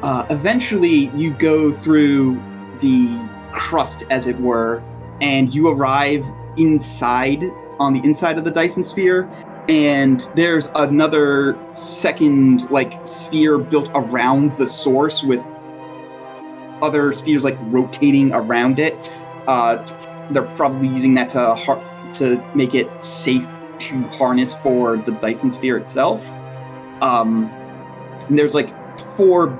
Uh, 0.04 0.26
eventually, 0.30 1.12
you 1.16 1.32
go 1.32 1.72
through 1.72 2.42
the 2.80 3.20
crust, 3.54 4.04
as 4.10 4.28
it 4.28 4.40
were, 4.40 4.82
and 5.22 5.54
you 5.54 5.70
arrive 5.70 6.26
inside 6.58 7.44
on 7.80 7.94
the 7.94 8.00
inside 8.04 8.38
of 8.38 8.44
the 8.44 8.52
Dyson 8.52 8.84
sphere. 8.84 9.30
And 9.72 10.28
there's 10.36 10.70
another 10.76 11.58
second, 11.76 12.70
like, 12.70 13.08
sphere 13.08 13.58
built 13.58 13.90
around 13.96 14.54
the 14.58 14.68
source 14.68 15.24
with 15.24 15.42
other 16.82 17.14
spheres, 17.14 17.46
like, 17.46 17.58
rotating 17.62 18.34
around 18.34 18.80
it. 18.80 18.98
Uh, 19.48 19.78
they're 20.32 20.44
probably 20.58 20.90
using 20.90 21.14
that 21.14 21.30
to 21.30 21.56
har- 21.56 21.82
to 22.14 22.44
make 22.54 22.76
it 22.76 22.90
safe 23.02 23.48
to 23.80 24.02
harness 24.10 24.56
for 24.56 24.98
the 24.98 25.14
Dyson 25.14 25.50
sphere 25.50 25.78
itself. 25.78 26.28
Um, 27.02 27.46
and 28.28 28.38
there's 28.38 28.54
like 28.54 28.74
four 29.16 29.58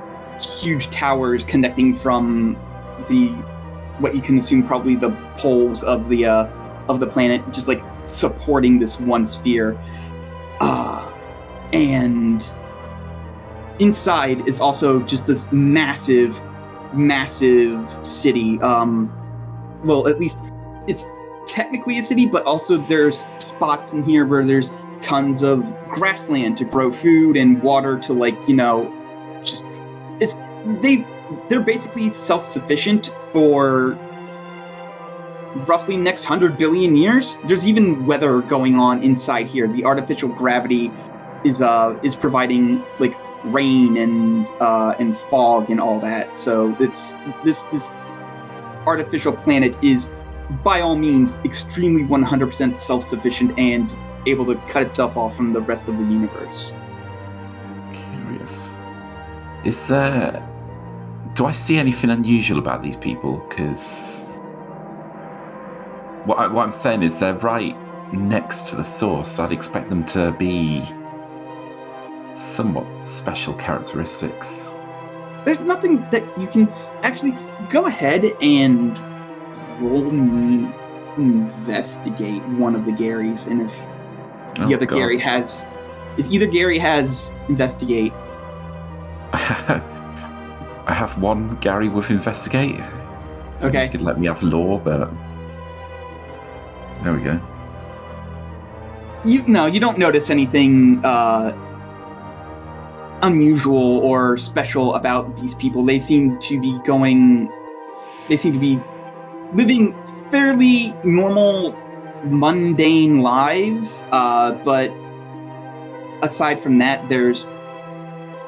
huge 0.60 0.90
towers 0.90 1.42
connecting 1.42 1.94
from 1.94 2.58
the 3.08 3.28
what 3.98 4.14
you 4.14 4.20
can 4.20 4.36
assume 4.36 4.62
probably 4.62 4.94
the 4.94 5.10
poles 5.38 5.82
of 5.82 6.10
the 6.10 6.26
uh, 6.26 6.46
of 6.88 7.00
the 7.00 7.06
planet, 7.06 7.42
just 7.52 7.66
like 7.66 7.82
supporting 8.04 8.78
this 8.78 9.00
one 9.00 9.24
sphere. 9.24 9.78
Uh, 10.62 11.12
and 11.72 12.54
inside 13.80 14.46
is 14.46 14.60
also 14.60 15.00
just 15.02 15.26
this 15.26 15.50
massive, 15.50 16.40
massive 16.94 17.98
city. 18.06 18.60
Um, 18.60 19.12
well, 19.84 20.06
at 20.08 20.20
least 20.20 20.38
it's 20.86 21.04
technically 21.46 21.98
a 21.98 22.02
city, 22.02 22.26
but 22.26 22.44
also 22.44 22.76
there's 22.76 23.26
spots 23.38 23.92
in 23.92 24.02
here 24.04 24.24
where 24.24 24.44
there's 24.44 24.70
tons 25.00 25.42
of 25.42 25.70
grassland 25.88 26.56
to 26.56 26.64
grow 26.64 26.92
food 26.92 27.36
and 27.36 27.60
water 27.60 27.98
to 27.98 28.12
like 28.12 28.38
you 28.46 28.54
know 28.54 28.88
just 29.42 29.66
it's 30.20 30.36
they 30.80 31.04
they're 31.48 31.58
basically 31.60 32.08
self-sufficient 32.08 33.12
for 33.32 33.98
roughly 35.66 35.96
next 35.96 36.24
100 36.24 36.56
billion 36.56 36.96
years 36.96 37.38
there's 37.44 37.66
even 37.66 38.06
weather 38.06 38.40
going 38.42 38.76
on 38.76 39.02
inside 39.02 39.46
here 39.46 39.68
the 39.68 39.84
artificial 39.84 40.28
gravity 40.28 40.90
is 41.44 41.60
uh 41.60 41.98
is 42.02 42.16
providing 42.16 42.82
like 42.98 43.14
rain 43.44 43.96
and 43.96 44.46
uh 44.60 44.94
and 44.98 45.16
fog 45.16 45.68
and 45.68 45.80
all 45.80 45.98
that 46.00 46.38
so 46.38 46.74
it's 46.80 47.14
this 47.44 47.62
this 47.64 47.88
artificial 48.86 49.32
planet 49.32 49.76
is 49.82 50.10
by 50.62 50.80
all 50.80 50.96
means 50.96 51.38
extremely 51.44 52.04
100% 52.04 52.78
self-sufficient 52.78 53.58
and 53.58 53.96
able 54.26 54.44
to 54.46 54.54
cut 54.68 54.82
itself 54.82 55.16
off 55.16 55.36
from 55.36 55.52
the 55.52 55.60
rest 55.60 55.88
of 55.88 55.96
the 55.96 56.04
universe. 56.04 56.74
Curious. 57.92 58.76
Is 59.64 59.88
there? 59.88 60.48
Do 61.34 61.46
I 61.46 61.52
see 61.52 61.78
anything 61.78 62.10
unusual 62.10 62.58
about 62.58 62.82
these 62.82 62.96
people? 62.96 63.44
Because 63.48 64.31
what, 66.24 66.38
I, 66.38 66.46
what 66.46 66.62
I'm 66.62 66.72
saying 66.72 67.02
is 67.02 67.18
they're 67.18 67.34
right 67.34 67.76
next 68.12 68.68
to 68.68 68.76
the 68.76 68.84
source. 68.84 69.38
I'd 69.38 69.52
expect 69.52 69.88
them 69.88 70.02
to 70.04 70.32
be 70.32 70.84
somewhat 72.32 72.86
special 73.06 73.54
characteristics. 73.54 74.70
There's 75.44 75.60
nothing 75.60 76.08
that 76.10 76.22
you 76.38 76.46
can 76.46 76.68
actually 77.02 77.36
go 77.68 77.86
ahead 77.86 78.24
and 78.40 78.98
roll 79.80 80.10
me 80.10 80.72
investigate 81.16 82.42
one 82.50 82.74
of 82.74 82.84
the 82.84 82.92
Garys, 82.92 83.46
and 83.46 83.62
if 83.62 83.74
the 84.54 84.62
Oh, 84.62 84.74
other 84.74 84.86
God. 84.86 84.96
Gary 84.96 85.18
has, 85.18 85.66
if 86.16 86.26
either 86.30 86.46
Gary 86.46 86.78
has 86.78 87.34
investigate, 87.48 88.12
I 89.32 89.82
have 90.94 91.18
one 91.20 91.56
Gary 91.56 91.88
with 91.88 92.10
investigate. 92.10 92.80
Okay. 93.62 93.84
You 93.84 93.90
could 93.90 94.00
let 94.00 94.18
me 94.18 94.26
have 94.26 94.42
law, 94.42 94.78
but 94.78 95.12
there 97.02 97.12
we 97.12 97.20
go. 97.20 97.40
you 99.24 99.42
no, 99.46 99.66
you 99.66 99.80
don't 99.80 99.98
notice 99.98 100.30
anything 100.30 101.04
uh, 101.04 101.52
unusual 103.22 103.98
or 103.98 104.36
special 104.36 104.94
about 104.94 105.36
these 105.36 105.54
people. 105.54 105.84
They 105.84 105.98
seem 106.00 106.38
to 106.40 106.60
be 106.60 106.78
going. 106.84 107.50
They 108.28 108.36
seem 108.36 108.52
to 108.52 108.58
be 108.58 108.80
living 109.54 109.94
fairly 110.30 110.94
normal, 111.04 111.76
mundane 112.24 113.20
lives. 113.20 114.04
Uh, 114.10 114.52
but 114.64 114.92
aside 116.22 116.60
from 116.60 116.78
that, 116.78 117.08
there's 117.08 117.46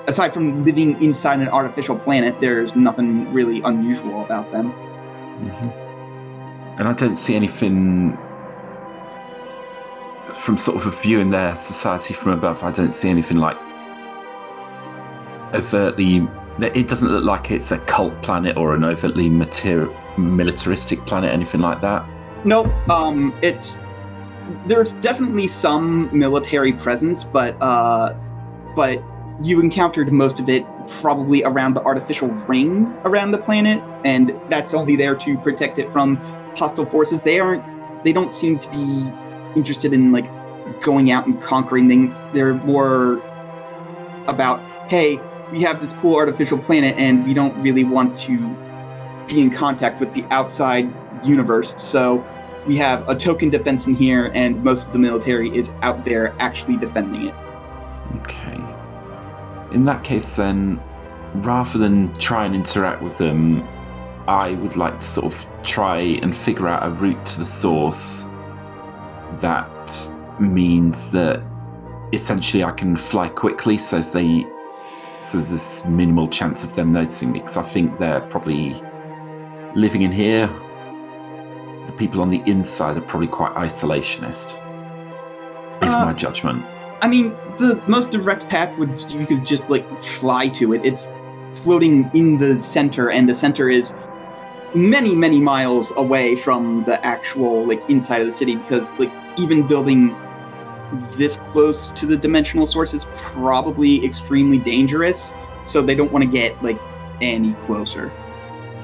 aside 0.06 0.34
from 0.34 0.64
living 0.64 1.00
inside 1.02 1.40
an 1.40 1.48
artificial 1.48 1.96
planet, 1.96 2.40
there's 2.40 2.74
nothing 2.76 3.32
really 3.32 3.60
unusual 3.62 4.24
about 4.24 4.50
them. 4.52 4.70
hmm 4.70 5.68
And 6.78 6.88
I 6.88 6.92
don't 6.92 7.16
see 7.16 7.36
anything 7.36 8.18
from 10.34 10.56
sort 10.58 10.76
of 10.76 10.86
a 10.86 10.90
viewing 10.90 11.30
their 11.30 11.56
society 11.56 12.14
from 12.14 12.32
above. 12.32 12.62
I 12.62 12.70
don't 12.70 12.92
see 12.92 13.08
anything 13.08 13.38
like 13.38 13.56
overtly. 15.54 16.26
It 16.60 16.86
doesn't 16.86 17.08
look 17.08 17.24
like 17.24 17.50
it's 17.50 17.72
a 17.72 17.78
cult 17.78 18.20
planet 18.22 18.56
or 18.56 18.74
an 18.74 18.84
overtly 18.84 19.28
militaristic 19.28 21.04
planet, 21.06 21.32
anything 21.32 21.60
like 21.60 21.80
that. 21.80 22.04
Nope. 22.44 22.68
Um, 22.88 23.36
it's 23.42 23.78
there's 24.66 24.92
definitely 24.92 25.46
some 25.46 26.16
military 26.16 26.72
presence, 26.72 27.24
but 27.24 27.56
uh, 27.60 28.14
but 28.76 29.02
you 29.42 29.60
encountered 29.60 30.12
most 30.12 30.38
of 30.38 30.48
it 30.48 30.64
probably 30.86 31.42
around 31.44 31.74
the 31.74 31.82
artificial 31.82 32.28
ring 32.46 32.86
around 33.04 33.32
the 33.32 33.38
planet, 33.38 33.82
and 34.04 34.38
that's 34.48 34.74
only 34.74 34.96
there 34.96 35.14
to 35.16 35.36
protect 35.38 35.78
it 35.78 35.92
from 35.92 36.16
hostile 36.56 36.86
forces. 36.86 37.22
They 37.22 37.40
aren't. 37.40 37.64
They 38.04 38.12
don't 38.12 38.34
seem 38.34 38.58
to 38.58 38.70
be 38.70 39.10
interested 39.56 39.92
in 39.92 40.12
like 40.12 40.30
going 40.80 41.10
out 41.10 41.26
and 41.26 41.40
conquering. 41.40 41.88
Things. 41.88 42.14
They're 42.32 42.54
more 42.54 43.22
about, 44.26 44.60
hey, 44.88 45.20
we 45.52 45.60
have 45.62 45.80
this 45.80 45.92
cool 45.92 46.16
artificial 46.16 46.58
planet, 46.58 46.96
and 46.96 47.24
we 47.26 47.34
don't 47.34 47.56
really 47.60 47.84
want 47.84 48.16
to 48.18 48.36
be 49.26 49.40
in 49.40 49.50
contact 49.50 50.00
with 50.00 50.12
the 50.14 50.24
outside 50.30 50.92
universe. 51.24 51.80
So 51.80 52.24
we 52.66 52.76
have 52.78 53.08
a 53.08 53.14
token 53.14 53.50
defense 53.50 53.86
in 53.86 53.94
here, 53.94 54.30
and 54.34 54.62
most 54.64 54.86
of 54.86 54.92
the 54.92 54.98
military 54.98 55.54
is 55.54 55.70
out 55.82 56.04
there 56.04 56.34
actually 56.38 56.76
defending 56.76 57.26
it. 57.28 57.34
Okay. 58.22 58.62
In 59.72 59.84
that 59.84 60.02
case, 60.02 60.36
then, 60.36 60.80
rather 61.34 61.78
than 61.78 62.12
try 62.14 62.46
and 62.46 62.54
interact 62.54 63.02
with 63.02 63.18
them, 63.18 63.66
I 64.26 64.52
would 64.54 64.76
like 64.76 65.00
to 65.00 65.06
sort 65.06 65.26
of 65.26 65.46
try 65.62 65.98
and 65.98 66.34
figure 66.34 66.68
out 66.68 66.86
a 66.86 66.90
route 66.90 67.24
to 67.26 67.40
the 67.40 67.46
source 67.46 68.24
that 69.40 70.10
means 70.40 71.10
that 71.12 71.42
essentially 72.12 72.64
I 72.64 72.70
can 72.70 72.96
fly 72.96 73.28
quickly 73.28 73.76
so 73.76 74.00
they 74.00 74.46
so 75.18 75.38
there's 75.38 75.50
this 75.50 75.84
minimal 75.86 76.26
chance 76.26 76.64
of 76.64 76.74
them 76.74 76.92
noticing 76.92 77.32
me 77.32 77.38
because 77.38 77.56
I 77.56 77.62
think 77.62 77.98
they're 77.98 78.20
probably 78.20 78.74
living 79.74 80.02
in 80.02 80.12
here. 80.12 80.48
The 81.86 81.92
people 81.92 82.20
on 82.20 82.28
the 82.28 82.42
inside 82.46 82.96
are 82.96 83.00
probably 83.00 83.28
quite 83.28 83.54
isolationist. 83.54 84.58
Is 85.82 85.94
Uh, 85.94 86.04
my 86.04 86.12
judgment. 86.12 86.64
I 87.00 87.08
mean, 87.08 87.34
the 87.58 87.80
most 87.86 88.10
direct 88.10 88.48
path 88.48 88.76
would 88.78 89.12
you 89.12 89.26
could 89.26 89.46
just 89.46 89.70
like 89.70 89.86
fly 90.02 90.48
to 90.48 90.74
it. 90.74 90.84
It's 90.84 91.12
floating 91.54 92.10
in 92.12 92.38
the 92.38 92.60
center, 92.60 93.10
and 93.10 93.28
the 93.28 93.34
center 93.34 93.70
is 93.70 93.94
many, 94.74 95.14
many 95.14 95.40
miles 95.40 95.92
away 95.96 96.36
from 96.36 96.84
the 96.84 97.04
actual 97.04 97.64
like 97.64 97.88
inside 97.88 98.20
of 98.20 98.26
the 98.26 98.32
city. 98.32 98.56
Because 98.56 98.90
like 98.98 99.12
even 99.38 99.66
building 99.66 100.16
this 101.16 101.36
close 101.36 101.90
to 101.92 102.06
the 102.06 102.16
dimensional 102.16 102.66
source 102.66 102.94
is 102.94 103.06
probably 103.16 104.04
extremely 104.04 104.58
dangerous. 104.58 105.34
So 105.64 105.82
they 105.82 105.94
don't 105.94 106.12
want 106.12 106.24
to 106.24 106.30
get 106.30 106.62
like 106.62 106.78
any 107.20 107.54
closer. 107.54 108.12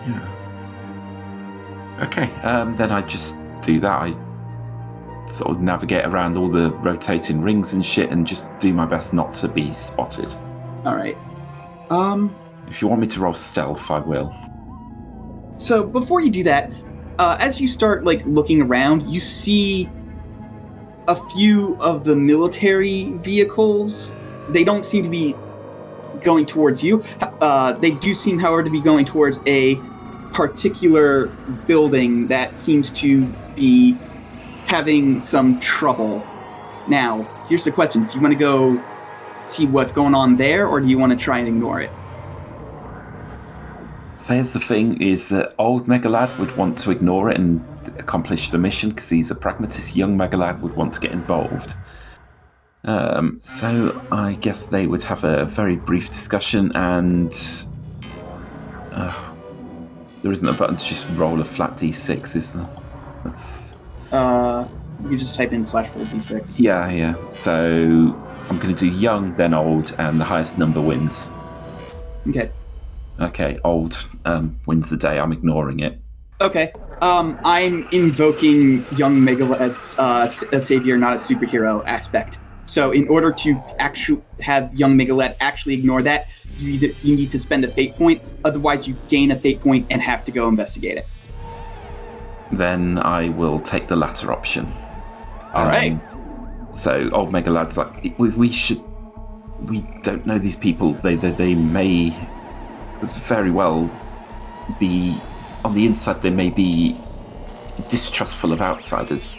Yeah. 0.07 0.27
Okay, 2.03 2.33
um, 2.41 2.75
then 2.77 2.91
I 2.91 3.03
just 3.03 3.43
do 3.61 3.79
that. 3.81 3.91
I 3.91 4.13
sort 5.27 5.51
of 5.51 5.61
navigate 5.61 6.07
around 6.07 6.37
all 6.37 6.47
the 6.47 6.71
rotating 6.79 7.43
rings 7.43 7.75
and 7.75 7.85
shit 7.85 8.11
and 8.11 8.27
just 8.27 8.59
do 8.59 8.73
my 8.73 8.87
best 8.87 9.13
not 9.13 9.35
to 9.35 9.49
be 9.49 9.71
spotted. 9.73 10.33
All 10.85 10.97
right. 10.97 11.17
Um. 11.91 12.35
If 12.67 12.81
you 12.81 12.89
want 12.89 13.01
me 13.01 13.07
to 13.09 13.21
roll 13.21 13.33
stealth, 13.33 13.91
I 13.91 13.99
will. 13.99 14.35
So 15.59 15.85
before 15.85 16.21
you 16.21 16.31
do 16.31 16.43
that, 16.45 16.71
uh, 17.19 17.37
as 17.39 17.61
you 17.61 17.69
start 17.69 18.05
like 18.05 18.25
looking 18.25 18.63
around, 18.63 19.13
you 19.13 19.21
see 19.21 19.91
a 21.11 21.17
few 21.31 21.77
of 21.81 22.05
the 22.05 22.15
military 22.15 23.11
vehicles. 23.19 24.15
They 24.49 24.63
don't 24.63 24.87
seem 24.87 25.03
to 25.03 25.11
be 25.11 25.35
going 26.23 26.47
towards 26.47 26.85
you. 26.85 27.03
Uh, 27.41 27.73
they 27.73 27.91
do 27.91 28.15
seem, 28.15 28.39
however, 28.39 28.63
to 28.63 28.71
be 28.71 28.81
going 28.81 29.05
towards 29.05 29.41
a 29.47 29.75
particular 30.33 31.27
building 31.67 32.29
that 32.29 32.59
seems 32.59 32.91
to 32.93 33.27
be 33.57 33.93
having 34.67 35.21
some 35.21 35.59
trouble. 35.59 36.25
Now, 36.87 37.23
here's 37.49 37.65
the 37.65 37.73
question: 37.73 38.05
Do 38.05 38.15
you 38.15 38.21
want 38.21 38.33
to 38.33 38.39
go 38.39 38.83
see 39.43 39.67
what's 39.67 39.91
going 39.91 40.15
on 40.15 40.37
there, 40.37 40.69
or 40.69 40.81
do 40.81 40.87
you 40.87 40.97
want 40.99 41.11
to 41.11 41.19
try 41.19 41.39
and 41.39 41.49
ignore 41.49 41.81
it? 41.81 41.91
Says 44.15 44.53
the 44.53 44.61
thing: 44.61 45.03
is 45.03 45.29
that 45.31 45.55
old 45.59 45.87
Megalad 45.87 46.39
would 46.39 46.57
want 46.57 46.79
to 46.79 46.93
ignore 46.93 47.31
it 47.31 47.39
and 47.39 47.65
accomplish 47.99 48.51
the 48.51 48.59
mission 48.59 48.91
because 48.91 49.09
he's 49.09 49.31
a 49.31 49.35
pragmatist. 49.35 49.97
Young 49.97 50.17
Megalad 50.19 50.61
would 50.61 50.75
want 50.75 50.95
to 50.95 51.01
get 51.01 51.13
involved. 51.13 51.75
Um, 52.85 53.39
so 53.43 54.01
I 54.11 54.35
guess 54.35 54.67
they 54.67 54.87
would 54.87 55.03
have 55.03 55.25
a 55.25 55.45
very 55.45 55.77
brief 55.77 56.09
discussion, 56.09 56.73
and 56.75 57.33
uh, 58.93 59.33
there 60.23 60.33
isn't 60.33 60.49
a 60.49 60.53
button 60.53 60.77
to 60.77 60.85
just 60.85 61.09
roll 61.11 61.41
a 61.41 61.45
flat 61.45 61.77
d6, 61.77 62.37
is 62.37 62.55
there? 62.55 62.69
That's 63.25 63.79
Uh, 64.13 64.67
you 65.09 65.17
just 65.17 65.35
type 65.35 65.53
in 65.53 65.65
slash 65.65 65.89
roll 65.95 66.07
d6. 66.07 66.59
yeah, 66.59 66.89
yeah. 66.91 67.15
So 67.29 68.19
I'm 68.49 68.59
going 68.59 68.75
to 68.75 68.81
do 68.81 68.89
young, 68.89 69.35
then 69.37 69.53
old, 69.55 69.95
and 69.99 70.19
the 70.19 70.25
highest 70.25 70.59
number 70.59 70.81
wins. 70.81 71.31
Okay. 72.29 72.51
Okay, 73.21 73.59
old 73.65 74.07
um, 74.25 74.59
wins 74.67 74.89
the 74.89 74.97
day. 74.97 75.19
I'm 75.19 75.33
ignoring 75.33 75.81
it. 75.81 76.01
Okay. 76.41 76.73
Um, 77.01 77.39
I'm 77.45 77.89
invoking 77.93 78.85
young 78.97 79.21
Megalad's 79.21 79.99
uh, 79.99 80.31
a 80.53 80.61
savior, 80.61 80.99
not 80.99 81.15
a 81.15 81.17
superhero 81.17 81.83
aspect. 81.87 82.39
So, 82.65 82.91
in 82.93 83.09
order 83.09 83.33
to 83.33 83.61
actually 83.79 84.23
have 84.41 84.75
young 84.75 84.97
Megalet 84.97 85.35
actually 85.41 85.75
ignore 85.75 86.03
that, 86.03 86.29
you 86.59 86.73
either, 86.73 86.89
you 87.03 87.17
need 87.17 87.31
to 87.31 87.39
spend 87.39 87.65
a 87.65 87.69
fate 87.69 87.97
point. 87.97 88.23
Otherwise, 88.45 88.87
you 88.87 88.97
gain 89.09 89.31
a 89.31 89.37
fate 89.37 89.61
point 89.61 89.87
and 89.91 90.03
have 90.03 90.25
to 90.27 90.33
go 90.33 90.47
investigate 90.47 90.99
it. 90.99 91.07
Then 92.53 92.99
I 92.99 93.31
will 93.31 93.61
take 93.61 93.89
the 93.89 93.97
latter 93.97 94.31
option. 94.33 94.67
All 95.55 95.65
right. 95.65 95.93
Um, 95.93 96.67
So 96.71 97.11
old 97.13 97.33
Megalad's 97.33 97.77
like, 97.77 98.17
we, 98.19 98.29
we 98.31 98.49
should. 98.49 98.81
We 99.69 99.81
don't 100.03 100.25
know 100.25 100.39
these 100.39 100.57
people. 100.57 100.95
They, 100.95 101.17
they 101.17 101.33
they 101.33 101.55
may 101.55 102.15
very 103.03 103.51
well 103.51 103.91
be 104.79 105.17
on 105.65 105.75
the 105.75 105.87
inside. 105.87 106.23
They 106.23 106.31
may 106.31 106.51
be 106.51 106.97
distrustful 107.89 108.53
of 108.53 108.61
outsiders. 108.61 109.39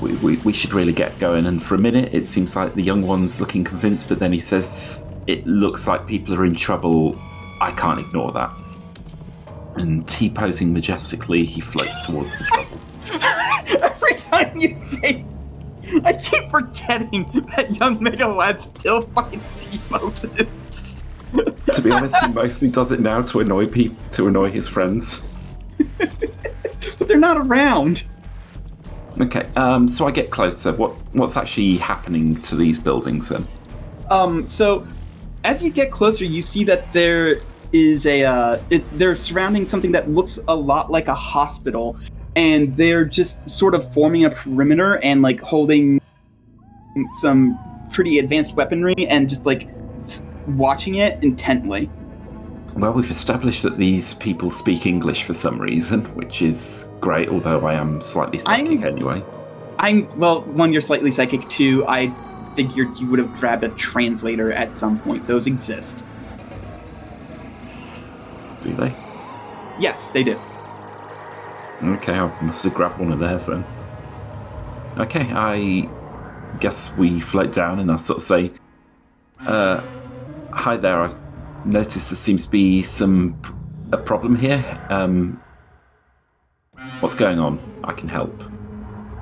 We, 0.00 0.14
we, 0.16 0.36
we 0.38 0.52
should 0.52 0.72
really 0.72 0.92
get 0.92 1.18
going. 1.18 1.46
And 1.46 1.62
for 1.62 1.74
a 1.74 1.78
minute, 1.78 2.14
it 2.14 2.24
seems 2.24 2.54
like 2.54 2.74
the 2.74 2.82
young 2.82 3.02
one's 3.02 3.40
looking 3.40 3.64
convinced, 3.64 4.08
but 4.08 4.18
then 4.18 4.32
he 4.32 4.38
says, 4.38 5.06
It 5.26 5.46
looks 5.46 5.88
like 5.88 6.06
people 6.06 6.34
are 6.34 6.44
in 6.44 6.54
trouble. 6.54 7.20
I 7.60 7.72
can't 7.72 7.98
ignore 7.98 8.32
that. 8.32 8.52
And 9.76 10.06
T 10.06 10.30
posing 10.30 10.72
majestically, 10.72 11.44
he 11.44 11.60
floats 11.60 12.06
towards 12.06 12.38
the 12.38 12.44
trouble. 12.44 12.78
Every 13.82 14.14
time 14.14 14.56
you 14.56 14.78
say, 14.78 15.24
I 16.04 16.12
keep 16.12 16.50
forgetting 16.50 17.24
that 17.56 17.76
young 17.78 17.98
Megalad 17.98 18.60
still 18.60 19.02
finds 19.02 19.70
T-poses. 19.70 20.87
To 21.72 21.82
be 21.82 21.90
honest, 21.90 22.16
he 22.24 22.32
mostly 22.32 22.68
does 22.68 22.92
it 22.92 23.00
now 23.00 23.22
to 23.22 23.40
annoy 23.40 23.66
people, 23.66 23.96
to 24.12 24.28
annoy 24.28 24.50
his 24.50 24.66
friends. 24.68 25.20
but 25.98 27.06
they're 27.06 27.18
not 27.18 27.36
around. 27.36 28.04
Okay, 29.20 29.48
um, 29.56 29.88
so 29.88 30.06
I 30.06 30.10
get 30.10 30.30
closer. 30.30 30.72
What 30.72 30.92
what's 31.12 31.36
actually 31.36 31.76
happening 31.76 32.36
to 32.42 32.56
these 32.56 32.78
buildings 32.78 33.28
then? 33.28 33.46
Um, 34.10 34.46
so 34.46 34.86
as 35.44 35.62
you 35.62 35.70
get 35.70 35.90
closer, 35.90 36.24
you 36.24 36.40
see 36.40 36.64
that 36.64 36.92
there 36.92 37.40
is 37.72 38.06
a 38.06 38.24
uh, 38.24 38.62
it, 38.70 38.84
they're 38.98 39.16
surrounding 39.16 39.66
something 39.66 39.92
that 39.92 40.10
looks 40.10 40.38
a 40.48 40.54
lot 40.54 40.90
like 40.90 41.08
a 41.08 41.14
hospital, 41.14 41.98
and 42.36 42.74
they're 42.74 43.04
just 43.04 43.48
sort 43.50 43.74
of 43.74 43.92
forming 43.92 44.24
a 44.24 44.30
perimeter 44.30 44.98
and 44.98 45.20
like 45.20 45.40
holding 45.40 46.00
some 47.12 47.58
pretty 47.90 48.18
advanced 48.18 48.54
weaponry 48.54 48.94
and 49.08 49.28
just 49.28 49.46
like 49.46 49.68
watching 50.56 50.96
it 50.96 51.22
intently. 51.22 51.90
Well, 52.74 52.92
we've 52.92 53.10
established 53.10 53.62
that 53.64 53.76
these 53.76 54.14
people 54.14 54.50
speak 54.50 54.86
English 54.86 55.24
for 55.24 55.34
some 55.34 55.58
reason, 55.60 56.04
which 56.14 56.42
is 56.42 56.90
great. 57.00 57.28
Although 57.28 57.66
I 57.66 57.74
am 57.74 58.00
slightly 58.00 58.38
psychic 58.38 58.80
I'm- 58.80 58.84
anyway. 58.84 59.22
I'm 59.80 60.08
well, 60.18 60.42
one, 60.42 60.72
you're 60.72 60.80
slightly 60.82 61.10
psychic. 61.10 61.48
Two, 61.48 61.84
I 61.86 62.12
figured 62.56 62.98
you 62.98 63.06
would 63.08 63.20
have 63.20 63.32
grabbed 63.36 63.62
a 63.64 63.68
translator 63.70 64.52
at 64.52 64.74
some 64.74 64.98
point. 64.98 65.26
Those 65.26 65.46
exist. 65.46 66.04
Do 68.60 68.72
they? 68.72 68.92
Yes, 69.78 70.08
they 70.08 70.24
do. 70.24 70.38
Okay, 71.82 72.18
I 72.18 72.42
must 72.42 72.64
have 72.64 72.74
grabbed 72.74 72.98
one 72.98 73.12
of 73.12 73.20
theirs 73.20 73.46
then. 73.46 73.64
Okay, 74.98 75.28
I 75.32 75.88
guess 76.58 76.96
we 76.96 77.20
float 77.20 77.52
down 77.52 77.78
and 77.78 77.92
I 77.92 77.96
sort 77.96 78.16
of 78.16 78.22
say, 78.24 78.50
uh, 79.46 79.80
"Hi 80.52 80.76
there. 80.76 81.02
I've 81.02 81.16
noticed 81.66 82.10
there 82.10 82.16
seems 82.16 82.44
to 82.46 82.50
be 82.50 82.82
some 82.82 83.40
a 83.92 83.96
problem 83.98 84.36
here. 84.36 84.62
Um, 84.90 85.40
what's 87.00 87.14
going 87.14 87.38
on? 87.38 87.58
I 87.84 87.92
can 87.92 88.08
help." 88.08 88.44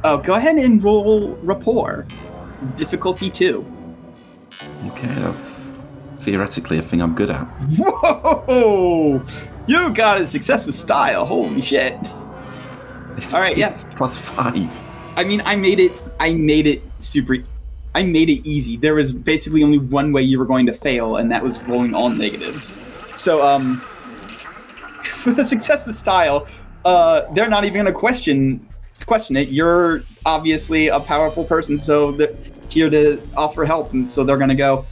Oh, 0.04 0.18
go 0.18 0.34
ahead 0.34 0.56
and 0.56 0.82
roll 0.82 1.30
rapport. 1.42 2.06
Difficulty 2.76 3.30
two. 3.30 3.64
Okay, 4.88 5.08
that's 5.20 5.76
theoretically 6.20 6.78
a 6.78 6.82
thing 6.82 7.00
I'm 7.02 7.14
good 7.14 7.30
at. 7.30 7.44
Whoa! 7.78 9.22
You 9.66 9.90
got 9.92 10.20
a 10.20 10.26
success 10.26 10.66
with 10.66 10.74
style. 10.74 11.24
Holy 11.26 11.60
shit! 11.60 11.98
It's 13.16 13.32
All 13.34 13.40
right, 13.40 13.56
yeah. 13.56 13.76
plus 13.96 14.16
five. 14.16 14.84
I 15.16 15.24
mean, 15.24 15.42
I 15.44 15.56
made 15.56 15.80
it. 15.80 15.92
I 16.20 16.34
made 16.34 16.66
it 16.66 16.82
super. 17.00 17.38
I 17.96 18.02
made 18.02 18.28
it 18.28 18.46
easy. 18.46 18.76
There 18.76 18.94
was 18.94 19.10
basically 19.10 19.64
only 19.64 19.78
one 19.78 20.12
way 20.12 20.20
you 20.20 20.38
were 20.38 20.44
going 20.44 20.66
to 20.66 20.72
fail, 20.74 21.16
and 21.16 21.30
that 21.32 21.42
was 21.42 21.58
rolling 21.62 21.94
all 21.94 22.10
negatives. 22.10 22.78
So, 23.14 23.42
um, 23.42 23.82
with 25.26 25.38
a 25.38 25.46
success 25.46 25.86
with 25.86 25.96
style, 25.96 26.46
uh, 26.84 27.22
they're 27.32 27.48
not 27.48 27.64
even 27.64 27.84
going 27.84 27.86
to 27.86 27.98
question 27.98 28.68
question 29.06 29.34
it. 29.36 29.48
You're 29.48 30.02
obviously 30.26 30.88
a 30.88 31.00
powerful 31.00 31.42
person, 31.42 31.80
so 31.80 32.12
they're 32.12 32.34
here 32.68 32.90
to 32.90 33.18
offer 33.34 33.64
help, 33.64 33.94
and 33.94 34.10
so 34.10 34.24
they're 34.24 34.36
going 34.36 34.50
to 34.50 34.54
go. 34.54 34.84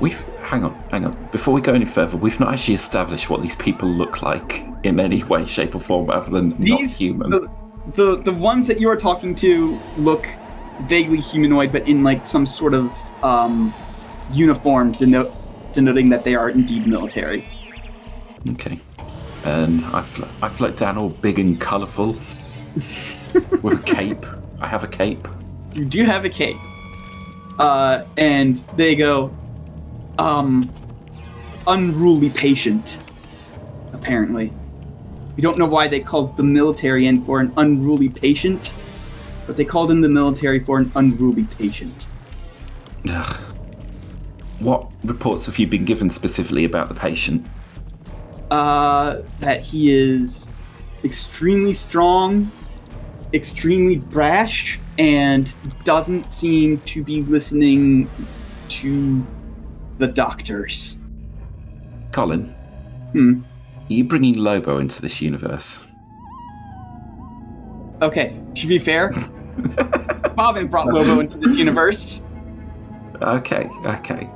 We've 0.00 0.20
hang 0.40 0.64
on, 0.64 0.74
hang 0.90 1.04
on. 1.04 1.28
Before 1.30 1.54
we 1.54 1.60
go 1.60 1.72
any 1.72 1.84
further, 1.84 2.16
we've 2.16 2.40
not 2.40 2.52
actually 2.52 2.74
established 2.74 3.30
what 3.30 3.42
these 3.42 3.54
people 3.54 3.88
look 3.88 4.22
like 4.22 4.64
in 4.82 4.98
any 4.98 5.22
way, 5.22 5.44
shape, 5.44 5.76
or 5.76 5.80
form, 5.80 6.10
other 6.10 6.30
than 6.32 6.48
not 6.50 6.58
These 6.58 6.98
human. 6.98 7.30
the, 7.30 7.48
the 7.94 8.16
the 8.22 8.32
ones 8.32 8.66
that 8.66 8.80
you 8.80 8.90
are 8.90 8.96
talking 8.96 9.36
to 9.36 9.78
look 9.96 10.26
vaguely 10.82 11.20
humanoid, 11.20 11.72
but 11.72 11.88
in 11.88 12.02
like 12.02 12.26
some 12.26 12.46
sort 12.46 12.74
of 12.74 12.92
um, 13.24 13.72
uniform, 14.32 14.92
denote, 14.92 15.32
denoting 15.72 16.08
that 16.10 16.24
they 16.24 16.34
are 16.34 16.50
indeed 16.50 16.86
military. 16.86 17.48
Okay. 18.50 18.78
And 19.44 19.84
I, 19.86 20.02
flo- 20.02 20.28
I 20.42 20.48
float 20.48 20.76
down 20.76 20.98
all 20.98 21.10
big 21.10 21.38
and 21.38 21.60
colourful 21.60 22.08
with 23.62 23.80
a 23.80 23.82
cape. 23.84 24.26
I 24.60 24.66
have 24.66 24.84
a 24.84 24.88
cape. 24.88 25.26
You 25.74 25.84
do 25.84 26.02
have 26.04 26.24
a 26.24 26.28
cape, 26.28 26.56
uh, 27.58 28.04
and 28.16 28.56
they 28.76 28.96
go, 28.96 29.32
um, 30.18 30.72
unruly 31.66 32.30
patient. 32.30 33.00
Apparently, 33.92 34.52
you 35.36 35.42
don't 35.42 35.58
know 35.58 35.66
why 35.66 35.86
they 35.86 36.00
called 36.00 36.36
the 36.36 36.42
military 36.42 37.06
in 37.06 37.22
for 37.22 37.40
an 37.40 37.52
unruly 37.56 38.08
patient, 38.08 38.74
but 39.48 39.56
they 39.56 39.64
called 39.64 39.90
in 39.90 40.00
the 40.02 40.08
military 40.08 40.60
for 40.60 40.78
an 40.78 40.92
unruly 40.94 41.44
patient. 41.58 42.06
Ugh. 43.08 43.40
What 44.60 44.88
reports 45.04 45.46
have 45.46 45.58
you 45.58 45.66
been 45.66 45.84
given 45.84 46.10
specifically 46.10 46.64
about 46.64 46.88
the 46.88 46.94
patient? 46.94 47.44
uh, 48.50 49.20
that 49.40 49.60
he 49.60 49.92
is 49.92 50.48
extremely 51.04 51.72
strong, 51.74 52.50
extremely 53.34 53.96
brash, 53.96 54.80
and 54.98 55.54
doesn't 55.84 56.32
seem 56.32 56.80
to 56.80 57.04
be 57.04 57.20
listening 57.24 58.08
to 58.70 59.22
the 59.98 60.06
doctors. 60.06 60.96
Colin, 62.12 62.44
Hmm. 63.12 63.40
are 63.90 63.92
you 63.92 64.04
bringing 64.04 64.38
Lobo 64.38 64.78
into 64.78 65.02
this 65.02 65.20
universe? 65.20 65.86
Okay, 68.00 68.34
to 68.54 68.66
be 68.66 68.78
fair, 68.78 69.10
Bobbin 70.36 70.68
brought 70.68 70.86
Lobo 70.86 71.20
into 71.20 71.38
this 71.38 71.56
universe. 71.56 72.22
Okay, 73.20 73.68
okay. 73.84 74.28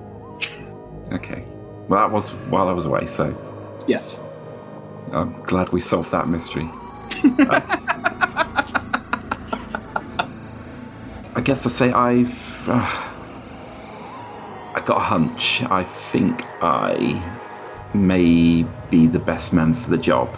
Okay. 1.12 1.44
Well, 1.88 2.00
that 2.00 2.10
was 2.12 2.32
while 2.50 2.68
I 2.68 2.72
was 2.72 2.86
away, 2.86 3.06
so 3.06 3.34
Yes. 3.86 4.22
I'm 5.12 5.32
glad 5.42 5.68
we 5.70 5.80
solved 5.80 6.10
that 6.12 6.28
mystery. 6.28 6.68
I 11.34 11.40
guess 11.44 11.66
I 11.66 11.68
say 11.68 11.92
I've. 11.92 12.68
Uh, 12.68 13.08
I 14.74 14.82
got 14.84 14.96
a 14.96 15.00
hunch. 15.00 15.62
I 15.64 15.84
think 15.84 16.40
I 16.62 17.20
may 17.94 18.64
be 18.90 19.06
the 19.06 19.18
best 19.18 19.52
man 19.52 19.74
for 19.74 19.90
the 19.90 19.98
job. 19.98 20.34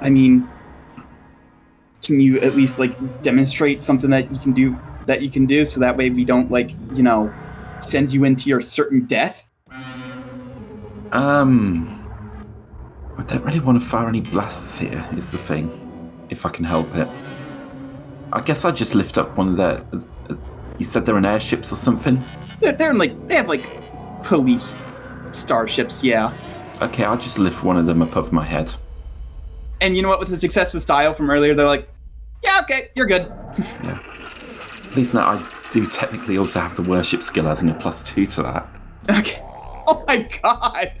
I 0.00 0.08
mean, 0.08 0.48
can 2.02 2.20
you 2.20 2.40
at 2.40 2.54
least 2.56 2.78
like 2.78 3.22
demonstrate 3.22 3.82
something 3.82 4.10
that 4.10 4.32
you 4.32 4.38
can 4.38 4.52
do 4.52 4.78
that 5.06 5.22
you 5.22 5.30
can 5.30 5.46
do 5.46 5.64
so 5.64 5.80
that 5.80 5.96
way 5.96 6.10
we 6.10 6.24
don't 6.24 6.50
like, 6.50 6.70
you 6.94 7.02
know, 7.02 7.32
send 7.78 8.12
you 8.12 8.24
into 8.24 8.48
your 8.48 8.60
certain 8.60 9.06
death? 9.06 9.48
Um. 11.12 11.96
I 13.18 13.22
don't 13.24 13.44
really 13.44 13.60
want 13.60 13.78
to 13.78 13.86
fire 13.86 14.08
any 14.08 14.22
blasts 14.22 14.78
here, 14.78 15.06
is 15.14 15.30
the 15.30 15.36
thing. 15.36 15.70
If 16.30 16.46
I 16.46 16.48
can 16.48 16.64
help 16.64 16.94
it. 16.94 17.06
I 18.32 18.40
guess 18.40 18.64
I 18.64 18.70
just 18.70 18.94
lift 18.94 19.18
up 19.18 19.36
one 19.36 19.48
of 19.48 19.56
their. 19.56 19.84
Uh, 19.92 20.36
you 20.78 20.86
said 20.86 21.04
they're 21.04 21.18
in 21.18 21.26
airships 21.26 21.70
or 21.70 21.76
something? 21.76 22.22
They're, 22.60 22.72
they're 22.72 22.90
in 22.90 22.98
like 22.98 23.28
they 23.28 23.34
have 23.34 23.48
like 23.48 23.68
police 24.22 24.74
starships, 25.32 26.02
yeah. 26.02 26.32
Okay, 26.80 27.04
I'll 27.04 27.18
just 27.18 27.38
lift 27.38 27.62
one 27.62 27.76
of 27.76 27.84
them 27.84 28.00
above 28.00 28.32
my 28.32 28.44
head. 28.44 28.72
And 29.80 29.96
you 29.96 30.02
know 30.02 30.08
what? 30.08 30.20
With 30.20 30.28
the 30.28 30.38
success 30.38 30.74
with 30.74 30.82
style 30.82 31.14
from 31.14 31.30
earlier, 31.30 31.54
they're 31.54 31.66
like, 31.66 31.88
yeah, 32.42 32.60
okay, 32.62 32.88
you're 32.94 33.06
good. 33.06 33.32
Yeah. 33.82 33.98
Please 34.90 35.14
note, 35.14 35.22
I 35.22 35.48
do 35.70 35.86
technically 35.86 36.36
also 36.36 36.58
have 36.58 36.74
the 36.74 36.82
worship 36.82 37.22
skill, 37.22 37.46
adding 37.48 37.70
a 37.70 37.74
plus 37.74 38.02
two 38.02 38.26
to 38.26 38.42
that. 38.42 38.68
Okay. 39.08 39.40
Oh 39.86 40.04
my 40.06 40.28
god. 40.40 40.92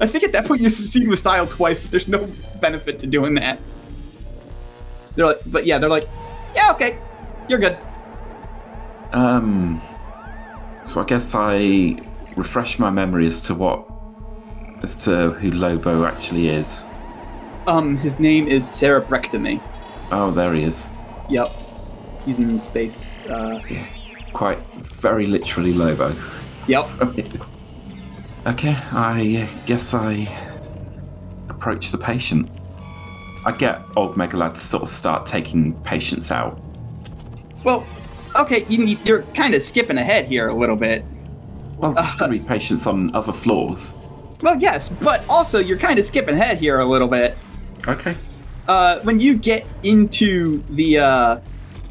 I 0.00 0.06
think 0.06 0.24
at 0.24 0.32
that 0.32 0.46
point 0.46 0.62
you 0.62 0.70
succeed 0.70 1.06
with 1.06 1.18
style 1.18 1.46
twice, 1.46 1.78
but 1.78 1.90
there's 1.90 2.08
no 2.08 2.26
benefit 2.58 2.98
to 3.00 3.06
doing 3.06 3.34
that. 3.34 3.58
They're 5.14 5.26
like, 5.26 5.40
but 5.46 5.66
yeah, 5.66 5.76
they're 5.76 5.90
like, 5.90 6.08
yeah, 6.54 6.70
okay, 6.72 6.98
you're 7.48 7.58
good. 7.58 7.76
Um. 9.12 9.82
So 10.84 11.02
I 11.02 11.04
guess 11.04 11.34
I 11.34 12.00
refresh 12.36 12.78
my 12.78 12.88
memory 12.88 13.26
as 13.26 13.42
to 13.42 13.54
what, 13.54 13.86
as 14.82 14.96
to 15.04 15.32
who 15.32 15.50
Lobo 15.50 16.06
actually 16.06 16.48
is. 16.48 16.86
Um, 17.66 17.96
his 17.98 18.18
name 18.18 18.48
is 18.48 18.68
Sarah 18.68 19.02
Cerebrectomy. 19.02 19.60
Oh, 20.10 20.30
there 20.30 20.52
he 20.54 20.62
is. 20.62 20.88
Yep. 21.28 21.52
He's 22.24 22.38
in 22.38 22.60
space. 22.60 23.18
Uh, 23.26 23.62
Quite 24.32 24.58
very 24.76 25.26
literally 25.26 25.72
Lobo. 25.72 26.14
yep. 26.66 26.86
Okay, 28.46 28.74
I 28.92 29.46
uh, 29.46 29.66
guess 29.66 29.92
I 29.92 30.26
approach 31.50 31.90
the 31.90 31.98
patient. 31.98 32.50
I 33.44 33.52
get 33.52 33.82
old 33.96 34.14
Megalad 34.14 34.54
to 34.54 34.60
sort 34.60 34.82
of 34.82 34.88
start 34.88 35.26
taking 35.26 35.74
patients 35.82 36.30
out. 36.30 36.58
Well, 37.64 37.86
okay, 38.38 38.64
you 38.66 38.82
need, 38.82 39.04
you're 39.04 39.24
kind 39.34 39.54
of 39.54 39.62
skipping 39.62 39.98
ahead 39.98 40.24
here 40.24 40.48
a 40.48 40.54
little 40.54 40.74
bit. 40.74 41.04
Well, 41.76 41.92
there's 41.92 42.14
going 42.14 42.32
to 42.32 42.38
be 42.38 42.44
patients 42.48 42.86
on 42.86 43.14
other 43.14 43.32
floors. 43.32 43.92
Well, 44.40 44.58
yes, 44.58 44.88
but 44.88 45.22
also 45.28 45.58
you're 45.58 45.78
kind 45.78 45.98
of 45.98 46.06
skipping 46.06 46.34
ahead 46.34 46.56
here 46.56 46.80
a 46.80 46.86
little 46.86 47.08
bit. 47.08 47.36
Okay. 47.88 48.16
uh, 48.68 49.00
when 49.00 49.18
you 49.18 49.34
get 49.34 49.66
into 49.82 50.62
the 50.70 50.98
uh, 50.98 51.40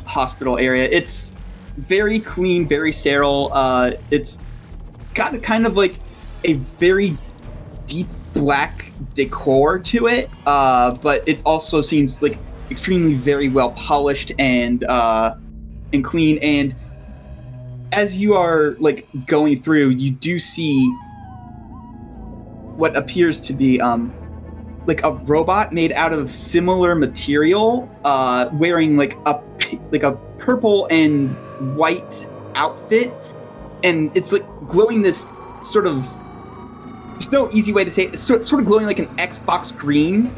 hospital 0.05 0.57
area, 0.57 0.87
it's 0.91 1.33
very 1.77 2.19
clean, 2.19 2.67
very 2.67 2.91
sterile. 2.91 3.49
Uh, 3.53 3.93
it's 4.11 4.39
got 5.13 5.41
kind 5.43 5.65
of 5.65 5.75
like 5.75 5.95
a 6.43 6.53
very 6.53 7.15
deep 7.87 8.07
black 8.33 8.91
decor 9.13 9.79
to 9.79 10.07
it, 10.07 10.29
uh, 10.45 10.91
but 10.95 11.27
it 11.27 11.39
also 11.45 11.81
seems 11.81 12.21
like 12.21 12.37
extremely 12.71 13.13
very 13.15 13.49
well 13.49 13.71
polished 13.71 14.31
and 14.39 14.83
uh, 14.85 15.35
and 15.91 16.03
clean. 16.03 16.37
And 16.39 16.75
as 17.91 18.15
you 18.15 18.35
are 18.35 18.75
like 18.79 19.07
going 19.25 19.61
through, 19.61 19.89
you 19.89 20.11
do 20.11 20.39
see 20.39 20.87
what 22.77 22.95
appears 22.95 23.41
to 23.41 23.53
be 23.53 23.81
um, 23.81 24.13
like 24.89 25.03
a 25.03 25.11
robot 25.11 25.71
made 25.71 25.93
out 25.93 26.11
of 26.11 26.29
similar 26.29 26.95
material, 26.95 27.89
uh, 28.03 28.49
wearing 28.51 28.97
like 28.97 29.15
a 29.25 29.41
like 29.91 30.03
a 30.03 30.13
purple 30.37 30.87
and 30.87 31.29
white 31.77 32.27
outfit, 32.55 33.13
and 33.83 34.11
it's 34.15 34.33
like 34.33 34.45
glowing 34.67 35.01
this 35.01 35.27
sort 35.61 35.87
of. 35.87 36.05
There's 37.11 37.31
no 37.31 37.49
easy 37.51 37.71
way 37.71 37.85
to 37.85 37.91
say 37.91 38.03
it. 38.03 38.13
It's 38.15 38.23
sort, 38.23 38.47
sort 38.47 38.61
of 38.61 38.67
glowing 38.67 38.85
like 38.85 38.99
an 38.99 39.07
Xbox 39.17 39.75
green, 39.75 40.33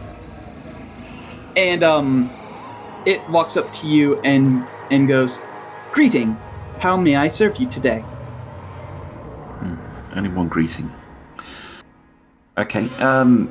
and 1.56 1.84
um, 1.84 2.30
it 3.06 3.28
walks 3.30 3.58
up 3.58 3.72
to 3.74 3.88
you 3.88 4.20
and 4.22 4.68
and 4.92 5.08
goes, 5.08 5.40
"Greeting, 5.92 6.38
how 6.80 6.98
may 6.98 7.16
I 7.16 7.28
serve 7.28 7.58
you 7.58 7.68
today?" 7.70 8.04
Only 10.16 10.30
one 10.30 10.50
greeting. 10.50 10.92
Okay. 12.58 12.90
Um. 12.96 13.50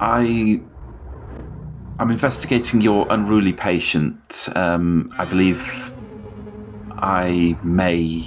I. 0.00 0.60
I'm 1.98 2.10
investigating 2.10 2.80
your 2.80 3.06
unruly 3.10 3.52
patient. 3.52 4.48
Um, 4.56 5.12
I 5.18 5.26
believe 5.26 5.92
I 6.92 7.56
may 7.62 8.26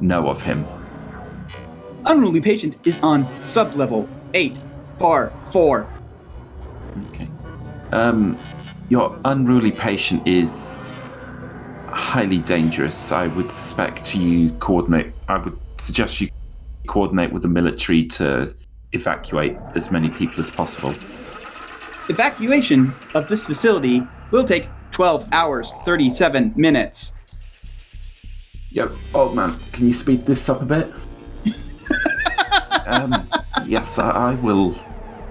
know 0.00 0.28
of 0.28 0.42
him. 0.42 0.66
Unruly 2.04 2.42
patient 2.42 2.76
is 2.86 3.00
on 3.00 3.26
sub 3.42 3.74
level 3.74 4.06
eight, 4.34 4.56
bar 4.98 5.32
four. 5.50 5.88
Okay. 7.08 7.28
Um, 7.92 8.38
your 8.90 9.18
unruly 9.24 9.72
patient 9.72 10.26
is 10.28 10.82
highly 11.88 12.38
dangerous. 12.38 13.10
I 13.10 13.28
would 13.28 13.50
suspect 13.50 14.14
you 14.14 14.50
coordinate. 14.58 15.12
I 15.28 15.38
would 15.38 15.58
suggest 15.78 16.20
you 16.20 16.28
coordinate 16.86 17.32
with 17.32 17.42
the 17.42 17.48
military 17.48 18.04
to 18.06 18.54
evacuate 18.92 19.56
as 19.74 19.90
many 19.90 20.08
people 20.08 20.40
as 20.40 20.50
possible. 20.50 20.94
Evacuation 22.08 22.94
of 23.14 23.28
this 23.28 23.44
facility 23.44 24.02
will 24.30 24.44
take 24.44 24.68
12 24.92 25.28
hours 25.32 25.72
37 25.84 26.52
minutes. 26.56 27.12
Yo, 28.70 28.96
old 29.14 29.34
man, 29.34 29.58
can 29.72 29.86
you 29.86 29.92
speed 29.92 30.22
this 30.22 30.48
up 30.48 30.62
a 30.62 30.64
bit? 30.64 30.92
um, 32.86 33.12
yes, 33.66 33.98
I, 33.98 34.10
I 34.10 34.34
will 34.34 34.78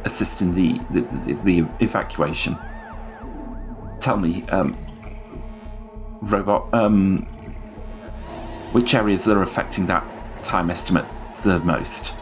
assist 0.03 0.41
in 0.41 0.51
the, 0.53 0.79
the, 0.91 1.01
the, 1.25 1.33
the 1.43 1.69
evacuation. 1.79 2.57
Tell 3.99 4.17
me, 4.17 4.43
um, 4.49 4.77
robot, 6.21 6.73
um, 6.73 7.23
which 8.71 8.93
areas 8.93 9.27
are 9.27 9.41
affecting 9.41 9.85
that 9.87 10.03
time 10.43 10.69
estimate 10.69 11.05
the 11.43 11.59
most? 11.59 12.13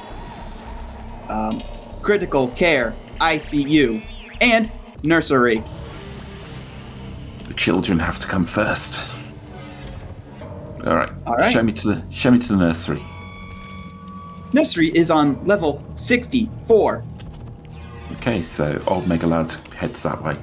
Um, 1.34 1.64
critical 2.04 2.50
care, 2.50 2.96
ICU, 3.20 4.06
and 4.40 4.72
nursery. 5.04 5.64
The 7.48 7.56
children 7.56 7.98
have 7.98 8.20
to 8.20 8.28
come 8.28 8.46
first. 8.46 9.34
All 10.86 10.96
right. 10.96 11.10
All 11.26 11.36
right. 11.36 11.52
Show 11.52 11.64
me 11.64 11.72
to 11.74 11.88
the 11.88 12.04
show 12.12 12.30
me 12.30 12.38
to 12.38 12.48
the 12.50 12.58
nursery. 12.58 13.02
Nursery 14.54 14.90
is 14.90 15.10
on 15.10 15.44
level 15.48 15.84
64. 15.96 17.04
Okay, 18.18 18.44
so 18.44 18.80
old 18.86 19.06
Megalad 19.06 19.54
heads 19.74 20.04
that 20.04 20.22
way. 20.22 20.36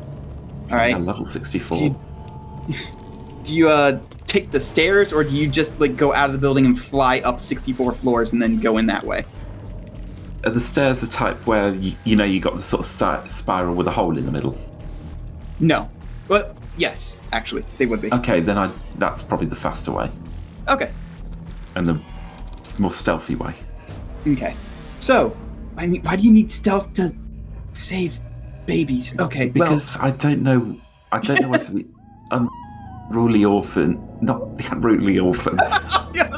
All 0.70 0.76
right. 0.76 0.94
At 0.94 1.02
level 1.02 1.24
sixty-four. 1.24 1.78
Do 1.78 1.84
you, 1.84 2.76
do 3.44 3.54
you 3.54 3.68
uh 3.68 4.00
take 4.26 4.50
the 4.50 4.60
stairs 4.60 5.12
or 5.12 5.22
do 5.22 5.30
you 5.30 5.46
just 5.46 5.78
like 5.78 5.96
go 5.96 6.12
out 6.12 6.26
of 6.26 6.32
the 6.32 6.38
building 6.38 6.66
and 6.66 6.78
fly 6.78 7.20
up 7.20 7.40
64 7.40 7.94
floors 7.94 8.32
and 8.32 8.42
then 8.42 8.58
go 8.58 8.78
in 8.78 8.86
that 8.86 9.04
way? 9.04 9.24
Are 10.44 10.50
the 10.50 10.60
stairs 10.60 11.02
the 11.02 11.06
type 11.06 11.46
where 11.46 11.74
you, 11.74 11.92
you 12.04 12.16
know 12.16 12.24
you 12.24 12.40
got 12.40 12.56
the 12.56 12.62
sort 12.62 12.80
of 12.80 12.86
sti- 12.86 13.26
spiral 13.28 13.74
with 13.74 13.86
a 13.86 13.90
hole 13.90 14.16
in 14.16 14.24
the 14.24 14.32
middle? 14.32 14.56
No. 15.58 15.90
But 16.28 16.56
yes, 16.78 17.18
actually, 17.32 17.64
they 17.76 17.86
would 17.86 18.00
be. 18.00 18.12
Okay, 18.12 18.40
then 18.40 18.56
I 18.56 18.70
that's 18.96 19.22
probably 19.22 19.48
the 19.48 19.56
faster 19.56 19.92
way 19.92 20.10
Okay. 20.68 20.90
and 21.74 21.86
the 21.86 22.00
more 22.78 22.90
stealthy 22.92 23.34
way. 23.34 23.54
Okay. 24.26 24.54
So, 24.98 25.36
I 25.76 25.86
mean, 25.86 26.02
why 26.02 26.16
do 26.16 26.22
you 26.22 26.32
need 26.32 26.50
stealth 26.52 26.92
to 26.94 27.14
save 27.72 28.18
babies? 28.66 29.18
Okay, 29.18 29.48
Because 29.48 29.98
I 29.98 30.10
don't 30.12 30.42
know 30.42 30.76
I 31.12 31.18
don't 31.18 31.40
know 31.42 31.54
if 31.54 31.66
the 31.72 31.86
unruly 32.30 33.44
orphan 33.44 34.00
not 34.22 34.56
the 34.56 34.68
unruly 34.72 35.18
orphan. 35.18 35.58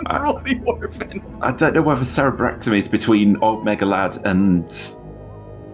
well, 0.08 0.42
yeah, 0.46 0.52
unruly 0.52 0.62
orphan. 0.66 1.38
I 1.42 1.52
don't 1.52 1.74
know 1.74 1.82
whether 1.82 2.02
cerebrectomy 2.02 2.78
is 2.78 2.88
between 2.88 3.36
old 3.42 3.64
Megalad 3.64 4.22
and 4.24 4.68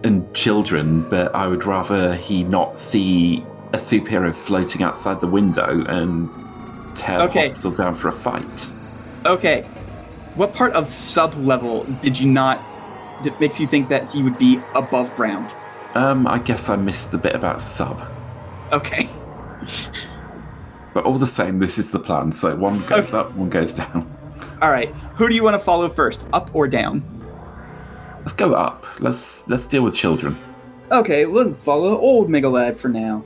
and 0.03 0.33
children, 0.33 1.07
but 1.09 1.33
I 1.35 1.47
would 1.47 1.65
rather 1.65 2.15
he 2.15 2.43
not 2.43 2.77
see 2.77 3.45
a 3.73 3.77
superhero 3.77 4.33
floating 4.33 4.81
outside 4.81 5.19
the 5.21 5.27
window 5.27 5.83
and 5.87 6.29
tear 6.95 7.19
Okay. 7.21 7.33
the 7.43 7.49
hospital 7.49 7.71
down 7.71 7.95
for 7.95 8.07
a 8.07 8.11
fight. 8.13 8.73
Okay. 9.25 9.63
What 10.35 10.53
part 10.53 10.71
of 10.73 10.87
sub 10.87 11.35
level 11.35 11.83
did 12.01 12.17
you 12.19 12.27
not 12.27 12.63
that 13.25 13.37
makes 13.41 13.59
you 13.59 13.67
think 13.67 13.89
that 13.89 14.09
he 14.09 14.23
would 14.23 14.37
be 14.37 14.59
above 14.73 15.13
ground? 15.15 15.51
Um, 15.95 16.25
I 16.27 16.39
guess 16.39 16.69
I 16.69 16.77
missed 16.77 17.11
the 17.11 17.17
bit 17.17 17.35
about 17.35 17.61
sub. 17.61 18.01
Okay. 18.71 19.09
But 20.93 21.03
all 21.05 21.15
the 21.19 21.27
same, 21.27 21.59
this 21.59 21.77
is 21.77 21.91
the 21.91 21.99
plan. 21.99 22.31
So 22.31 22.55
one 22.55 22.85
goes 22.85 23.13
Okay. 23.13 23.17
up, 23.17 23.35
one 23.35 23.49
goes 23.49 23.73
down. 23.73 24.09
All 24.61 24.71
right. 24.71 24.89
Who 25.15 25.29
do 25.29 25.35
you 25.35 25.43
want 25.43 25.55
to 25.55 25.59
follow 25.59 25.87
first, 25.89 26.25
up 26.33 26.53
or 26.53 26.67
down? 26.67 27.03
Let's 28.19 28.33
go 28.33 28.53
up. 28.53 28.85
Let's 28.99 29.47
let's 29.47 29.65
deal 29.67 29.83
with 29.83 29.95
children. 29.95 30.37
Okay, 30.91 31.25
let's 31.25 31.57
follow 31.63 31.97
old 31.97 32.29
Megalad 32.29 32.75
for 32.75 32.89
now. 32.89 33.23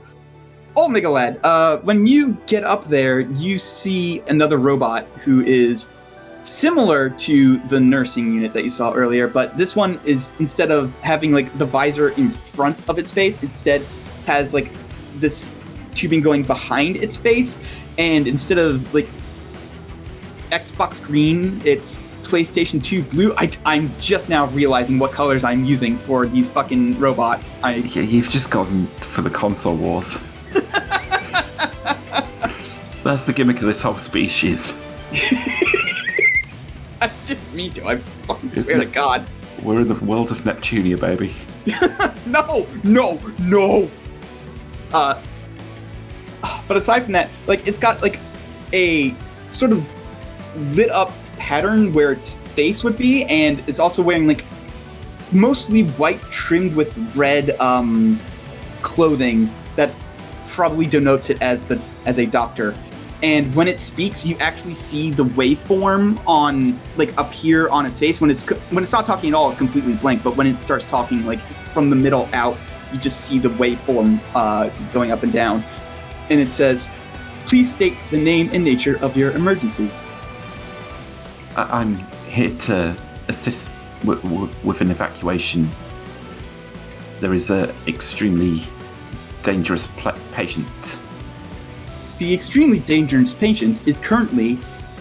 Old 0.76 0.90
Megalad, 0.90 1.40
uh, 1.44 1.78
when 1.78 2.06
you 2.06 2.36
get 2.46 2.64
up 2.64 2.86
there, 2.86 3.20
you 3.20 3.58
see 3.58 4.20
another 4.28 4.58
robot 4.58 5.06
who 5.24 5.42
is 5.42 5.88
similar 6.42 7.10
to 7.10 7.58
the 7.68 7.80
nursing 7.80 8.34
unit 8.34 8.52
that 8.52 8.64
you 8.64 8.70
saw 8.70 8.92
earlier, 8.92 9.26
but 9.26 9.56
this 9.56 9.74
one 9.74 9.98
is 10.04 10.30
instead 10.38 10.70
of 10.70 10.96
having 11.00 11.32
like 11.32 11.56
the 11.58 11.66
visor 11.66 12.10
in 12.10 12.28
front 12.28 12.76
of 12.88 12.98
its 12.98 13.12
face, 13.12 13.42
instead 13.42 13.82
has 14.26 14.52
like 14.52 14.70
this 15.16 15.52
tubing 15.94 16.20
going 16.20 16.42
behind 16.42 16.96
its 16.96 17.16
face, 17.16 17.56
and 17.98 18.26
instead 18.26 18.58
of 18.58 18.92
like 18.92 19.08
Xbox 20.54 21.02
green, 21.02 21.60
it's 21.64 21.96
PlayStation 22.22 22.82
2 22.82 23.02
blue. 23.02 23.34
I, 23.36 23.50
I'm 23.66 23.90
just 24.00 24.28
now 24.28 24.46
realizing 24.46 25.00
what 25.00 25.10
colors 25.10 25.42
I'm 25.42 25.64
using 25.64 25.96
for 25.96 26.26
these 26.26 26.48
fucking 26.48 27.00
robots. 27.00 27.60
I 27.62 27.74
Yeah, 27.76 28.02
you've 28.02 28.30
just 28.30 28.50
gone 28.50 28.86
for 29.00 29.22
the 29.22 29.30
console 29.30 29.74
wars. 29.74 30.20
That's 33.02 33.26
the 33.26 33.32
gimmick 33.34 33.56
of 33.56 33.64
this 33.64 33.82
whole 33.82 33.98
species. 33.98 34.80
I 37.00 37.10
didn't 37.26 37.52
mean 37.52 37.72
to. 37.72 37.86
I 37.86 37.96
fucking 37.96 38.52
Isn't 38.52 38.64
swear 38.76 38.78
to? 38.78 38.86
God. 38.86 39.28
We're 39.62 39.80
in 39.80 39.88
the 39.88 40.02
world 40.04 40.30
of 40.30 40.42
Neptunia, 40.42 40.98
baby. 41.00 41.32
No, 42.26 42.66
no, 42.84 43.20
no. 43.38 43.90
Uh, 44.92 45.20
but 46.66 46.76
aside 46.78 47.02
from 47.04 47.12
that, 47.12 47.28
like 47.46 47.66
it's 47.68 47.76
got 47.76 48.00
like 48.00 48.18
a 48.72 49.14
sort 49.52 49.72
of 49.72 49.86
lit 50.56 50.90
up 50.90 51.12
pattern 51.38 51.92
where 51.92 52.12
its 52.12 52.34
face 52.54 52.84
would 52.84 52.96
be, 52.96 53.24
and 53.24 53.62
it's 53.66 53.78
also 53.78 54.02
wearing 54.02 54.26
like 54.26 54.44
mostly 55.32 55.84
white 55.92 56.20
trimmed 56.30 56.74
with 56.76 56.96
red 57.16 57.50
um 57.58 58.20
clothing 58.82 59.50
that 59.74 59.90
probably 60.46 60.86
denotes 60.86 61.30
it 61.30 61.40
as 61.42 61.62
the 61.64 61.80
as 62.06 62.18
a 62.18 62.26
doctor. 62.26 62.74
And 63.22 63.54
when 63.54 63.68
it 63.68 63.80
speaks, 63.80 64.24
you 64.24 64.36
actually 64.38 64.74
see 64.74 65.10
the 65.10 65.24
waveform 65.24 66.20
on 66.26 66.78
like 66.96 67.18
here 67.32 67.68
on 67.70 67.86
its 67.86 67.98
face. 67.98 68.20
When 68.20 68.30
it's 68.30 68.42
when 68.70 68.84
it's 68.84 68.92
not 68.92 69.06
talking 69.06 69.30
at 69.30 69.34
all, 69.34 69.48
it's 69.48 69.56
completely 69.56 69.94
blank. 69.94 70.22
But 70.22 70.36
when 70.36 70.46
it 70.46 70.60
starts 70.60 70.84
talking, 70.84 71.24
like 71.24 71.40
from 71.72 71.90
the 71.90 71.96
middle 71.96 72.28
out, 72.32 72.58
you 72.92 72.98
just 72.98 73.22
see 73.22 73.38
the 73.38 73.48
waveform 73.48 74.20
uh, 74.34 74.68
going 74.92 75.10
up 75.10 75.22
and 75.22 75.32
down. 75.32 75.64
And 76.28 76.38
it 76.38 76.52
says, 76.52 76.90
"Please 77.46 77.74
state 77.74 77.96
the 78.10 78.20
name 78.20 78.50
and 78.52 78.62
nature 78.62 78.98
of 79.02 79.16
your 79.16 79.30
emergency." 79.32 79.90
I- 81.56 81.80
I'm 81.80 81.96
here 82.28 82.50
to 82.50 82.94
assist 83.28 83.76
w- 84.04 84.20
w- 84.22 84.48
with 84.62 84.80
an 84.80 84.90
evacuation. 84.90 85.68
There 87.20 87.34
is 87.34 87.50
a 87.50 87.72
extremely 87.86 88.62
dangerous 89.42 89.86
pla 89.96 90.12
patient. 90.32 91.00
The 92.18 92.32
extremely 92.34 92.78
dangerous 92.80 93.32
patient 93.32 93.80
is 93.86 93.98
currently 93.98 94.58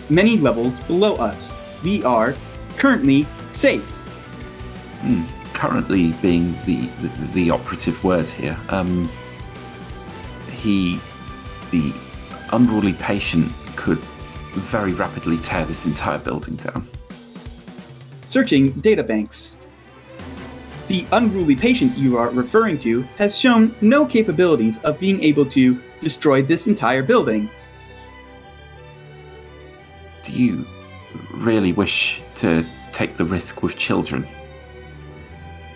many 0.09 0.37
levels 0.37 0.79
below 0.81 1.15
us. 1.15 1.57
We 1.83 2.03
are 2.03 2.35
currently 2.77 3.25
safe. 3.51 3.83
Hmm. 5.01 5.23
Currently, 5.53 6.13
being 6.21 6.53
the, 6.65 6.87
the 7.01 7.09
the 7.33 7.51
operative 7.51 8.03
word 8.03 8.27
here, 8.27 8.57
um, 8.69 9.07
he, 10.51 10.99
the 11.71 11.93
unruly 12.51 12.93
patient, 12.93 13.51
could 13.75 13.99
very 14.53 14.93
rapidly 14.93 15.37
tear 15.37 15.65
this 15.65 15.85
entire 15.85 16.19
building 16.19 16.55
down. 16.55 16.87
Searching 18.23 18.73
databanks. 18.73 19.57
The 20.87 21.05
unruly 21.11 21.55
patient 21.55 21.97
you 21.97 22.17
are 22.17 22.29
referring 22.29 22.79
to 22.79 23.03
has 23.17 23.37
shown 23.37 23.75
no 23.81 24.05
capabilities 24.05 24.77
of 24.79 24.99
being 24.99 25.23
able 25.23 25.45
to 25.47 25.81
destroy 26.01 26.41
this 26.41 26.67
entire 26.67 27.03
building. 27.03 27.49
Do 30.23 30.31
you 30.33 30.65
really 31.31 31.73
wish 31.73 32.21
to 32.35 32.65
take 32.91 33.15
the 33.17 33.25
risk 33.25 33.63
with 33.63 33.77
children? 33.77 34.27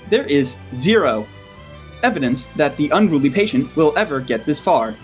There 0.10 0.26
is 0.26 0.58
zero 0.74 1.28
evidence 2.04 2.48
that 2.48 2.78
the 2.78 2.90
unruly 2.90 3.30
patient 3.30 3.76
will 3.76 3.94
ever 3.98 4.20
get 4.20 4.46
this 4.46 4.60
far. 4.60 4.96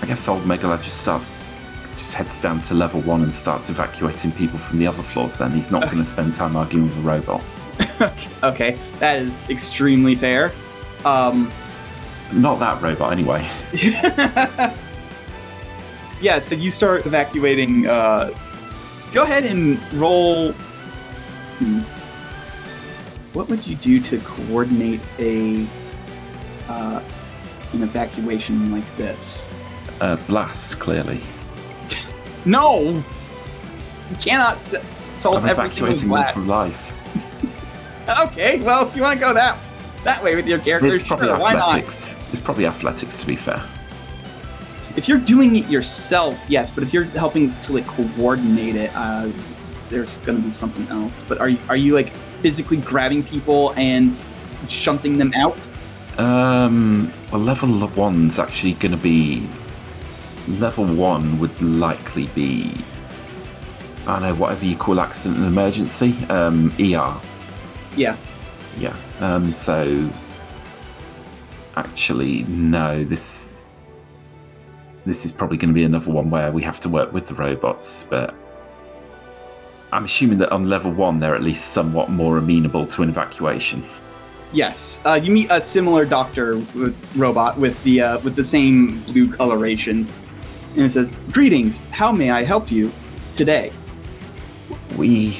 I 0.00 0.06
guess 0.06 0.26
old 0.28 0.42
Megalad 0.42 0.82
just 0.82 1.00
starts, 1.00 1.28
just 1.98 2.14
heads 2.14 2.40
down 2.40 2.62
to 2.62 2.74
level 2.74 3.00
one 3.02 3.22
and 3.22 3.32
starts 3.32 3.68
evacuating 3.68 4.32
people 4.32 4.58
from 4.58 4.78
the 4.78 4.86
other 4.86 5.02
floors. 5.02 5.38
Then 5.38 5.50
he's 5.50 5.70
not 5.70 5.82
going 5.84 5.98
to 5.98 6.04
spend 6.04 6.34
time 6.34 6.56
arguing 6.56 6.86
with 6.86 6.98
a 6.98 7.00
robot. 7.00 7.42
Okay, 8.42 8.78
that 9.00 9.18
is 9.18 9.48
extremely 9.50 10.14
fair. 10.14 10.52
Um, 11.04 11.50
Not 12.32 12.60
that 12.60 12.80
robot, 12.80 13.10
anyway. 13.10 13.44
yeah, 16.20 16.38
so 16.38 16.54
you 16.54 16.70
start 16.70 17.04
evacuating. 17.04 17.88
Uh, 17.88 18.30
go 19.12 19.24
ahead 19.24 19.44
and 19.44 19.80
roll. 19.92 20.52
Hmm. 20.52 21.80
What 23.32 23.48
would 23.48 23.66
you 23.66 23.74
do 23.76 24.00
to 24.00 24.18
coordinate 24.18 25.00
a 25.18 25.66
uh, 26.68 27.02
an 27.72 27.82
evacuation 27.82 28.70
like 28.70 28.96
this? 28.96 29.50
Uh, 30.00 30.14
blast, 30.28 30.78
clearly. 30.78 31.20
No, 32.44 33.02
you 34.10 34.16
cannot 34.20 34.58
solve 35.18 35.44
I'm 35.44 35.50
everything 35.50 35.82
with 35.82 35.94
evacuating 35.94 35.98
them 36.00 36.08
blast. 36.08 36.34
from 36.34 36.46
life. 36.46 36.94
Okay, 38.24 38.58
well, 38.62 38.88
if 38.88 38.96
you 38.96 39.02
want 39.02 39.18
to 39.18 39.20
go 39.22 39.34
that 39.34 39.58
that 40.04 40.22
way 40.24 40.34
with 40.34 40.46
your 40.46 40.58
character, 40.60 40.86
It's 40.86 41.06
probably 41.06 41.26
sure, 41.26 41.38
why 41.38 41.52
not? 41.52 41.64
athletics. 41.68 42.16
It's 42.30 42.40
probably 42.40 42.64
athletics, 42.64 43.18
to 43.18 43.26
be 43.26 43.36
fair. 43.36 43.62
if 44.96 45.08
you're 45.08 45.18
doing 45.18 45.56
it 45.56 45.68
yourself, 45.68 46.38
yes, 46.48 46.70
but 46.70 46.82
if 46.82 46.94
you're 46.94 47.04
helping 47.04 47.52
to 47.60 47.72
like 47.74 47.86
coordinate 47.86 48.76
it, 48.76 48.90
uh, 48.94 49.28
there's 49.90 50.16
gonna 50.18 50.38
be 50.38 50.50
something 50.50 50.86
else. 50.88 51.22
But 51.28 51.38
are 51.38 51.50
you 51.50 51.58
are 51.68 51.76
you 51.76 51.92
like 51.94 52.08
physically 52.40 52.78
grabbing 52.78 53.22
people 53.24 53.74
and 53.76 54.18
shunting 54.68 55.18
them 55.18 55.32
out? 55.34 55.58
Um, 56.16 57.12
well, 57.30 57.42
level 57.42 57.86
one's 57.88 58.38
actually 58.38 58.72
going 58.74 58.92
to 58.92 58.96
be. 58.98 59.48
Level 60.48 60.86
one 60.86 61.38
would 61.38 61.60
likely 61.60 62.26
be. 62.28 62.72
I 64.06 64.18
don't 64.18 64.22
know, 64.22 64.34
whatever 64.34 64.64
you 64.64 64.76
call 64.76 65.00
accident 65.00 65.36
and 65.38 65.46
emergency. 65.46 66.14
Um, 66.30 66.72
ER. 66.80 67.20
Yeah. 67.96 68.16
Yeah. 68.78 68.96
Um, 69.20 69.52
so. 69.52 70.10
Actually, 71.76 72.44
no. 72.44 73.04
This. 73.04 73.54
This 75.04 75.24
is 75.24 75.32
probably 75.32 75.56
going 75.58 75.68
to 75.68 75.74
be 75.74 75.84
another 75.84 76.10
one 76.10 76.30
where 76.30 76.50
we 76.50 76.62
have 76.62 76.80
to 76.80 76.88
work 76.88 77.12
with 77.12 77.26
the 77.26 77.34
robots, 77.34 78.04
but. 78.04 78.34
I'm 79.90 80.04
assuming 80.04 80.38
that 80.38 80.52
on 80.52 80.68
level 80.68 80.90
one, 80.90 81.18
they're 81.18 81.34
at 81.34 81.42
least 81.42 81.72
somewhat 81.72 82.10
more 82.10 82.36
amenable 82.36 82.86
to 82.88 83.02
an 83.02 83.08
evacuation. 83.08 83.82
Yes, 84.52 85.00
uh, 85.04 85.20
you 85.22 85.30
meet 85.30 85.48
a 85.50 85.60
similar 85.60 86.06
doctor 86.06 86.56
with 86.56 86.96
robot 87.16 87.58
with 87.58 87.82
the 87.84 88.00
uh, 88.00 88.18
with 88.20 88.34
the 88.34 88.44
same 88.44 89.00
blue 89.02 89.30
coloration, 89.30 90.08
and 90.76 90.84
it 90.84 90.92
says, 90.92 91.16
"Greetings. 91.32 91.80
How 91.90 92.12
may 92.12 92.30
I 92.30 92.42
help 92.44 92.70
you 92.70 92.92
today?" 93.36 93.72
We, 94.96 95.38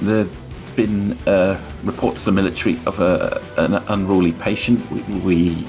there's 0.00 0.28
been 0.74 1.12
uh, 1.26 1.60
reports 1.82 2.24
to 2.24 2.26
the 2.26 2.32
military 2.32 2.78
of 2.86 3.00
a, 3.00 3.42
an 3.56 3.74
unruly 3.88 4.32
patient. 4.32 4.78
We, 4.90 5.00
we 5.20 5.68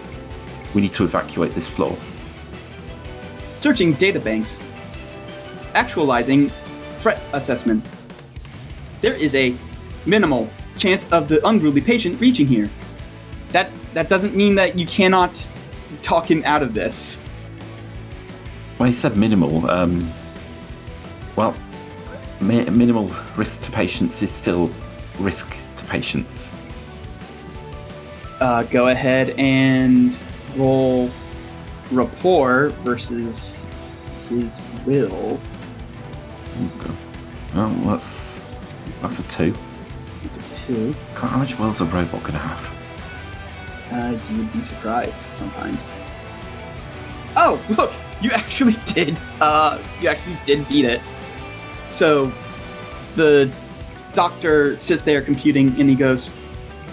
we 0.73 0.81
need 0.81 0.93
to 0.93 1.03
evacuate 1.03 1.53
this 1.53 1.67
floor. 1.67 1.97
Searching 3.59 3.93
databanks, 3.95 4.61
actualizing 5.73 6.49
threat 6.99 7.21
assessment. 7.33 7.83
There 9.01 9.13
is 9.13 9.35
a 9.35 9.55
minimal 10.05 10.49
chance 10.77 11.05
of 11.11 11.27
the 11.27 11.45
unruly 11.47 11.81
patient 11.81 12.19
reaching 12.19 12.47
here. 12.47 12.69
That 13.49 13.69
that 13.93 14.07
doesn't 14.09 14.35
mean 14.35 14.55
that 14.55 14.77
you 14.77 14.85
cannot 14.87 15.49
talk 16.01 16.29
him 16.29 16.41
out 16.45 16.63
of 16.63 16.73
this. 16.73 17.19
Well, 18.81 18.87
he 18.87 18.93
said 18.93 19.15
minimal. 19.15 19.69
Um, 19.69 20.09
well, 21.35 21.53
mi- 22.39 22.65
minimal 22.65 23.11
risk 23.37 23.61
to 23.65 23.71
patients 23.71 24.23
is 24.23 24.31
still 24.31 24.71
risk 25.19 25.55
to 25.75 25.85
patients. 25.85 26.55
Uh, 28.39 28.63
go 28.63 28.87
ahead 28.87 29.35
and 29.37 30.17
roll 30.55 31.11
rapport 31.91 32.69
versus 32.83 33.67
his 34.29 34.59
will. 34.83 35.39
Okay. 36.79 36.93
Well, 37.53 37.69
that's 37.85 38.51
that's 38.99 39.19
a 39.19 39.27
two. 39.27 39.53
It's 40.23 40.39
a 40.39 40.55
two. 40.55 40.95
God, 41.13 41.27
how 41.27 41.37
much 41.37 41.59
will's 41.59 41.81
a 41.81 41.85
robot 41.85 42.23
gonna 42.23 42.39
have? 42.39 42.73
Uh, 43.91 44.19
you 44.31 44.39
would 44.39 44.51
be 44.51 44.63
surprised 44.63 45.21
sometimes. 45.21 45.93
Oh, 47.35 47.63
look! 47.77 47.93
You 48.21 48.31
actually 48.31 48.75
did. 48.93 49.17
Uh, 49.39 49.81
you 49.99 50.09
actually 50.09 50.37
did 50.45 50.67
beat 50.67 50.85
it. 50.85 51.01
So, 51.89 52.31
the 53.15 53.51
doctor 54.13 54.79
sits 54.79 55.01
there 55.01 55.21
computing, 55.21 55.79
and 55.79 55.89
he 55.89 55.95
goes, 55.95 56.33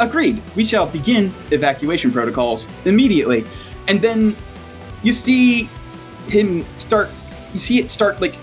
"Agreed. 0.00 0.42
We 0.56 0.64
shall 0.64 0.86
begin 0.86 1.32
evacuation 1.50 2.12
protocols 2.12 2.66
immediately." 2.84 3.44
And 3.86 4.00
then 4.00 4.36
you 5.02 5.12
see 5.12 5.68
him 6.26 6.64
start. 6.78 7.10
You 7.52 7.58
see 7.58 7.78
it 7.78 7.90
start 7.90 8.20
like 8.20 8.34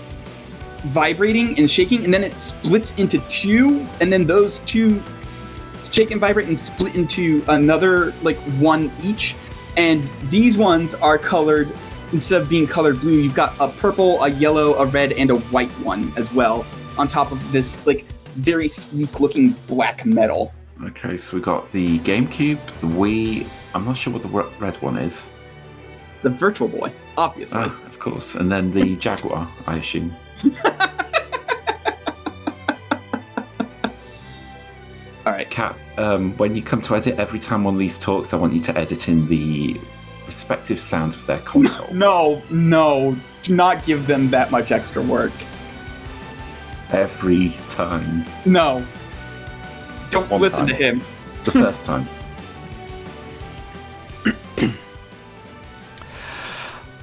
vibrating 0.86 1.58
and 1.58 1.70
shaking, 1.70 2.04
and 2.04 2.12
then 2.12 2.24
it 2.24 2.38
splits 2.38 2.94
into 2.98 3.18
two, 3.28 3.86
and 4.00 4.12
then 4.12 4.26
those 4.26 4.60
two 4.60 5.02
shake 5.92 6.10
and 6.10 6.20
vibrate 6.20 6.48
and 6.48 6.58
split 6.58 6.94
into 6.94 7.42
another 7.48 8.12
like 8.22 8.36
one 8.58 8.90
each. 9.02 9.34
And 9.76 10.08
these 10.30 10.56
ones 10.56 10.94
are 10.94 11.18
colored 11.18 11.68
instead 12.16 12.40
of 12.40 12.48
being 12.48 12.66
colored 12.66 12.98
blue, 12.98 13.18
you've 13.18 13.34
got 13.34 13.54
a 13.60 13.68
purple, 13.68 14.22
a 14.22 14.30
yellow, 14.30 14.74
a 14.76 14.86
red, 14.86 15.12
and 15.12 15.28
a 15.28 15.36
white 15.36 15.68
one 15.84 16.10
as 16.16 16.32
well. 16.32 16.64
On 16.96 17.06
top 17.06 17.30
of 17.30 17.52
this 17.52 17.86
like 17.86 18.06
very 18.36 18.68
sleek 18.68 19.20
looking 19.20 19.50
black 19.66 20.06
metal. 20.06 20.54
Okay, 20.82 21.18
so 21.18 21.36
we 21.36 21.42
got 21.42 21.70
the 21.72 21.98
GameCube, 22.00 22.58
the 22.80 22.86
Wii. 22.86 23.46
I'm 23.74 23.84
not 23.84 23.98
sure 23.98 24.14
what 24.14 24.22
the 24.22 24.28
red 24.28 24.74
one 24.76 24.96
is. 24.96 25.28
The 26.22 26.30
Virtual 26.30 26.68
Boy, 26.68 26.90
obviously. 27.18 27.60
Ah, 27.62 27.86
of 27.86 27.98
course, 27.98 28.34
and 28.34 28.50
then 28.50 28.70
the 28.70 28.96
Jaguar, 29.04 29.46
I 29.66 29.76
assume. 29.76 30.16
All 35.26 35.32
right. 35.32 35.50
Cat, 35.50 35.76
um, 35.98 36.34
when 36.38 36.54
you 36.54 36.62
come 36.62 36.80
to 36.80 36.96
edit, 36.96 37.18
every 37.18 37.40
time 37.40 37.64
one 37.64 37.74
of 37.74 37.80
these 37.80 37.98
talks, 37.98 38.32
I 38.32 38.36
want 38.36 38.54
you 38.54 38.60
to 38.60 38.78
edit 38.78 39.08
in 39.08 39.26
the 39.28 39.78
respective 40.26 40.80
sound 40.80 41.14
of 41.14 41.24
their 41.26 41.38
console. 41.40 41.88
No, 41.94 42.42
no, 42.50 43.16
do 43.42 43.54
not 43.54 43.84
give 43.86 44.06
them 44.06 44.28
that 44.30 44.50
much 44.50 44.72
extra 44.72 45.00
work. 45.02 45.32
Every 46.90 47.56
time. 47.68 48.24
No. 48.44 48.84
Don't 50.10 50.28
One 50.30 50.40
listen 50.40 50.66
time. 50.66 50.68
to 50.68 50.74
him. 50.74 51.00
The 51.44 51.50
first 51.52 51.84
time. 51.84 52.06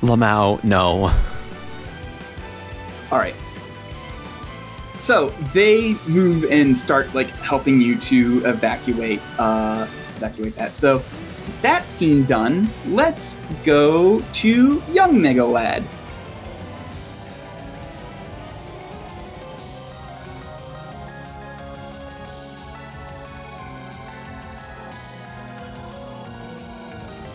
Lamau, 0.01 0.63
no. 0.63 1.13
All 3.11 3.19
right. 3.19 3.35
So 4.99 5.29
they 5.53 5.95
move 6.07 6.45
and 6.45 6.77
start 6.77 7.13
like 7.13 7.27
helping 7.27 7.81
you 7.81 7.97
to 7.97 8.41
evacuate, 8.45 9.21
uh, 9.37 9.85
evacuate 10.15 10.55
that. 10.55 10.75
So 10.75 11.03
that 11.61 11.85
scene 11.85 12.25
done. 12.25 12.69
Let's 12.87 13.37
go 13.63 14.19
to 14.19 14.83
young 14.91 15.15
Megalad. 15.19 15.83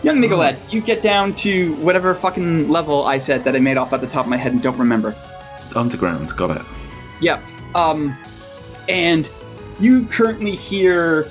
Young 0.01 0.17
Megalad, 0.17 0.71
you 0.71 0.79
get 0.79 1.03
down 1.03 1.33
to 1.35 1.75
whatever 1.75 2.15
fucking 2.15 2.69
level 2.69 3.03
I 3.03 3.19
said 3.19 3.43
that 3.43 3.55
I 3.55 3.59
made 3.59 3.75
off 3.77 3.91
at 3.91 3.99
the 3.99 4.07
top 4.07 4.25
of 4.25 4.29
my 4.29 4.37
head 4.37 4.53
and 4.53 4.63
don't 4.63 4.77
remember. 4.77 5.13
Underground, 5.75 6.35
got 6.37 6.55
it. 6.55 6.65
Yep. 7.21 7.43
Um, 7.75 8.17
and 8.87 9.29
you 9.79 10.05
currently 10.05 10.55
hear 10.55 11.27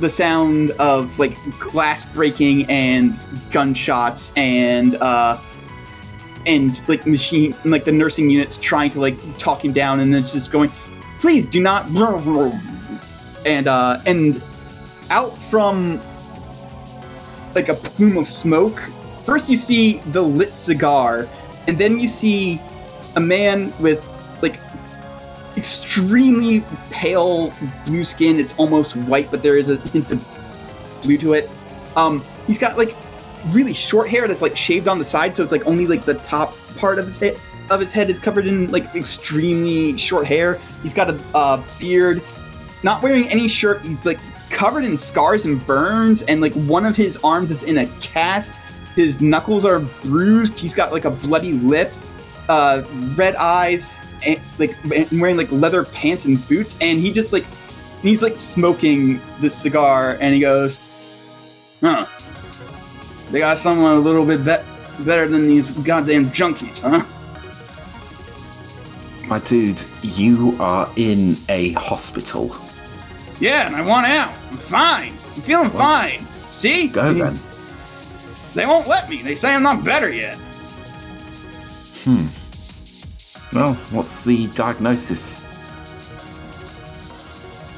the 0.00 0.10
sound 0.10 0.72
of 0.72 1.18
like 1.18 1.36
glass 1.58 2.10
breaking 2.12 2.68
and 2.70 3.14
gunshots 3.50 4.32
and 4.36 4.96
uh, 4.96 5.38
and 6.46 6.88
like 6.88 7.06
machine 7.06 7.54
like 7.64 7.84
the 7.84 7.92
nursing 7.92 8.30
units 8.30 8.56
trying 8.56 8.90
to 8.90 9.00
like 9.00 9.16
talk 9.38 9.64
him 9.64 9.72
down 9.72 10.00
and 10.00 10.14
it's 10.14 10.32
just 10.32 10.50
going, 10.50 10.70
please 11.20 11.46
do 11.46 11.60
not. 11.60 11.86
And 13.46 13.68
uh, 13.68 13.98
and 14.04 14.42
out 15.08 15.30
from 15.48 15.98
like 17.54 17.70
a 17.70 17.74
plume 17.74 18.18
of 18.18 18.26
smoke. 18.26 18.78
First, 19.24 19.48
you 19.48 19.56
see 19.56 19.98
the 20.12 20.20
lit 20.20 20.50
cigar, 20.50 21.26
and 21.66 21.78
then 21.78 21.98
you 21.98 22.06
see 22.06 22.60
a 23.16 23.20
man 23.20 23.72
with 23.80 24.06
like 24.42 24.58
extremely 25.60 26.64
pale 26.90 27.52
blue 27.84 28.02
skin. 28.02 28.40
It's 28.40 28.58
almost 28.58 28.96
white, 28.96 29.30
but 29.30 29.42
there 29.42 29.58
is 29.58 29.68
a 29.68 29.76
hint 29.76 30.10
of 30.10 31.00
blue 31.02 31.18
to 31.18 31.34
it. 31.34 31.50
Um, 31.96 32.22
he's 32.46 32.58
got 32.58 32.78
like 32.78 32.96
really 33.48 33.74
short 33.74 34.08
hair 34.08 34.26
that's 34.26 34.40
like 34.40 34.56
shaved 34.56 34.88
on 34.88 34.98
the 34.98 35.04
side, 35.04 35.36
so 35.36 35.42
it's 35.42 35.52
like 35.52 35.66
only 35.66 35.86
like 35.86 36.04
the 36.06 36.14
top 36.14 36.54
part 36.78 36.98
of 36.98 37.04
his 37.04 37.18
head 37.18 37.36
of 37.68 37.78
his 37.78 37.92
head 37.92 38.08
is 38.08 38.18
covered 38.18 38.46
in 38.46 38.70
like 38.70 38.94
extremely 38.94 39.98
short 39.98 40.26
hair. 40.26 40.58
He's 40.82 40.94
got 40.94 41.10
a 41.10 41.22
uh, 41.34 41.62
beard, 41.78 42.22
not 42.82 43.02
wearing 43.02 43.28
any 43.28 43.46
shirt. 43.46 43.82
He's 43.82 44.04
like 44.06 44.18
covered 44.48 44.84
in 44.84 44.96
scars 44.96 45.44
and 45.44 45.64
burns, 45.66 46.22
and 46.22 46.40
like 46.40 46.54
one 46.54 46.86
of 46.86 46.96
his 46.96 47.18
arms 47.22 47.50
is 47.50 47.64
in 47.64 47.78
a 47.78 47.86
cast. 48.00 48.54
His 48.94 49.20
knuckles 49.20 49.66
are 49.66 49.80
bruised. 49.80 50.58
He's 50.58 50.74
got 50.74 50.90
like 50.90 51.04
a 51.04 51.10
bloody 51.10 51.52
lip, 51.52 51.92
uh, 52.50 52.82
red 53.14 53.36
eyes, 53.36 54.00
and 54.26 54.40
like 54.58 54.74
and 54.84 55.20
wearing 55.20 55.36
like 55.36 55.50
leather 55.52 55.84
pants 55.84 56.24
and 56.24 56.36
boots. 56.48 56.76
And 56.80 56.98
he 56.98 57.12
just 57.12 57.32
like 57.32 57.44
he's 58.02 58.22
like 58.22 58.36
smoking 58.38 59.20
this 59.40 59.54
cigar, 59.54 60.18
and 60.20 60.34
he 60.34 60.40
goes, 60.40 60.76
"Huh? 61.80 62.04
They 63.30 63.38
got 63.38 63.58
someone 63.58 63.92
a 63.96 64.00
little 64.00 64.26
bit 64.26 64.38
be- 64.44 65.04
better 65.04 65.28
than 65.28 65.46
these 65.46 65.70
goddamn 65.86 66.26
junkies, 66.30 66.80
huh?" 66.80 67.04
My 69.28 69.38
dude, 69.38 69.84
you 70.02 70.56
are 70.58 70.88
in 70.96 71.36
a 71.48 71.70
hospital. 71.74 72.50
Yeah, 73.38 73.68
and 73.68 73.76
I 73.76 73.86
want 73.86 74.06
out. 74.08 74.32
I'm 74.50 74.56
fine. 74.56 75.12
I'm 75.12 75.42
feeling 75.42 75.72
Well, 75.72 75.78
fine. 75.78 76.20
See? 76.50 76.88
Go 76.88 77.14
then. 77.14 77.38
They 78.54 78.66
won't 78.66 78.88
let 78.88 79.08
me. 79.08 79.22
They 79.22 79.36
say 79.36 79.54
I'm 79.54 79.62
not 79.62 79.84
better 79.84 80.12
yet. 80.12 80.36
Well, 83.52 83.74
what's 83.90 84.24
the 84.24 84.46
diagnosis? 84.48 85.44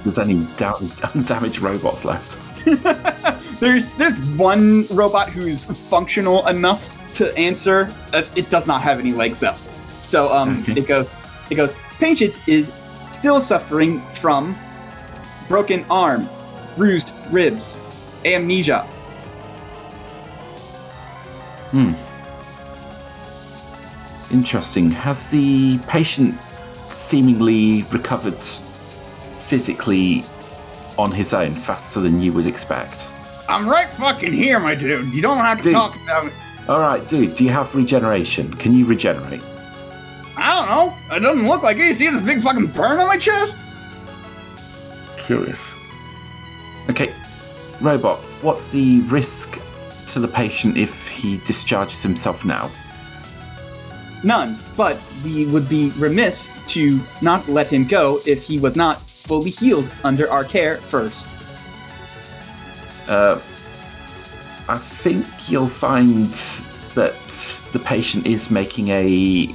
There's 0.03 0.18
any 0.18 0.45
dam- 0.57 0.75
undamaged 1.14 1.61
robots 1.62 2.05
left. 2.05 2.39
There's 3.61 3.91
there's 3.93 4.18
one 4.37 4.85
robot 4.91 5.29
who's 5.29 5.64
functional 5.89 6.47
enough 6.49 7.14
to 7.14 7.33
answer. 7.37 7.93
It 8.12 8.51
does 8.51 8.66
not 8.66 8.83
have 8.83 8.99
any 8.99 9.12
legs 9.12 9.39
though. 9.41 9.55
So 10.01 10.33
um, 10.33 10.61
Okay. 10.62 10.81
it 10.81 10.89
goes 10.89 11.16
it 11.51 11.55
goes. 11.55 11.77
Patient 11.99 12.37
is 12.49 12.73
still 13.12 13.41
suffering 13.41 14.01
from 14.14 14.57
broken 15.49 15.85
arm, 15.91 16.29
bruised 16.77 17.12
ribs, 17.31 17.79
amnesia. 18.25 18.85
Interesting. 24.33 24.91
Has 24.91 25.30
the 25.30 25.78
patient 25.89 26.35
seemingly 26.89 27.83
recovered 27.93 28.43
physically 28.43 30.24
on 30.99 31.11
his 31.11 31.35
own 31.35 31.51
faster 31.51 32.01
than 32.01 32.20
you 32.20 32.33
would 32.33 32.47
expect? 32.47 33.09
I'm 33.49 33.68
right 33.68 33.89
fucking 33.89 34.33
here, 34.33 34.59
my 34.59 34.74
dude. 34.74 35.12
You 35.12 35.20
don't 35.20 35.39
have 35.39 35.59
to 35.59 35.64
Dude. 35.64 35.72
talk 35.74 35.95
about 36.05 36.26
it. 36.26 36.33
All 36.68 36.78
right, 36.80 37.07
dude. 37.09 37.35
Do 37.35 37.45
you 37.45 37.51
have 37.51 37.74
regeneration? 37.74 38.55
Can 38.55 38.72
you 38.74 38.87
regenerate? 38.87 39.43
I 40.37 40.59
don't 40.59 40.68
know. 40.68 41.16
It 41.16 41.20
doesn't 41.20 41.47
look 41.47 41.62
like 41.62 41.76
it. 41.76 41.87
You 41.89 41.95
see 41.95 42.09
this 42.09 42.22
big 42.22 42.41
fucking 42.41 42.68
burn 42.68 42.99
on 43.01 43.07
my 43.07 43.18
chest? 43.18 43.57
Curious. 45.18 45.72
Okay, 46.89 47.12
robot. 47.80 48.18
What's 48.43 48.70
the 48.70 49.01
risk 49.03 49.61
to 50.12 50.20
the 50.20 50.28
patient 50.28 50.76
if 50.76 51.09
he 51.09 51.39
discharges 51.39 52.03
himself 52.03 52.45
now? 52.45 52.70
None, 54.25 54.57
but 54.77 55.01
we 55.25 55.47
would 55.47 55.68
be 55.68 55.91
remiss 55.97 56.49
to 56.68 57.01
not 57.20 57.49
let 57.49 57.66
him 57.66 57.87
go 57.87 58.20
if 58.27 58.47
he 58.47 58.59
was 58.59 58.77
not 58.77 58.99
fully 59.01 59.51
healed 59.51 59.89
under 60.05 60.31
our 60.31 60.45
care 60.45 60.77
first. 60.77 61.27
Uh, 63.09 63.41
I 64.68 64.79
think 64.79 65.27
you'll 65.51 65.66
find 65.66 66.29
that 66.95 67.14
the 67.73 67.81
patient 67.81 68.27
is 68.27 68.51
making 68.51 68.89
a 68.91 69.49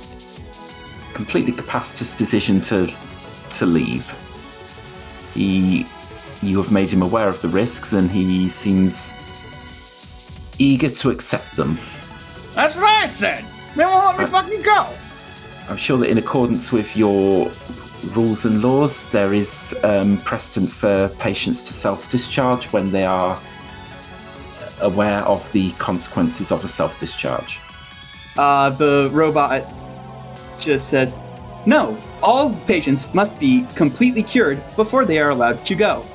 completely 1.13 1.53
capacitous 1.53 2.17
decision 2.17 2.61
to 2.61 2.93
to 3.49 3.65
leave. 3.65 4.15
He, 5.33 5.85
you 6.41 6.61
have 6.61 6.71
made 6.71 6.89
him 6.89 7.01
aware 7.01 7.29
of 7.29 7.41
the 7.41 7.47
risks, 7.47 7.93
and 7.93 8.09
he 8.09 8.49
seems 8.49 9.13
eager 10.59 10.89
to 10.89 11.09
accept 11.09 11.55
them. 11.55 11.77
That's 12.53 12.75
what 12.75 12.85
I 12.85 13.07
said. 13.07 13.45
They 13.75 13.85
won't 13.85 14.05
let 14.05 14.19
me 14.19 14.25
fucking 14.25 14.61
go. 14.61 14.87
I'm 15.69 15.77
sure 15.77 15.97
that 15.97 16.09
in 16.09 16.17
accordance 16.17 16.71
with 16.71 16.95
your 16.95 17.51
rules 18.15 18.45
and 18.45 18.61
laws, 18.61 19.09
there 19.11 19.33
is 19.33 19.77
um, 19.83 20.17
precedent 20.17 20.71
for 20.71 21.09
patients 21.19 21.61
to 21.63 21.73
self 21.73 22.09
discharge 22.09 22.65
when 22.67 22.91
they 22.91 23.05
are 23.05 23.37
aware 24.81 25.19
of 25.21 25.51
the 25.51 25.71
consequences 25.73 26.51
of 26.51 26.63
a 26.63 26.67
self 26.67 26.99
discharge. 26.99 27.59
Uh, 28.37 28.69
the 28.69 29.09
robot 29.11 29.65
just 30.59 30.89
says, 30.89 31.15
"No, 31.65 31.97
all 32.21 32.53
patients 32.67 33.13
must 33.13 33.37
be 33.39 33.65
completely 33.75 34.23
cured 34.23 34.61
before 34.75 35.05
they 35.05 35.19
are 35.19 35.31
allowed 35.31 35.65
to 35.65 35.75
go." 35.75 36.05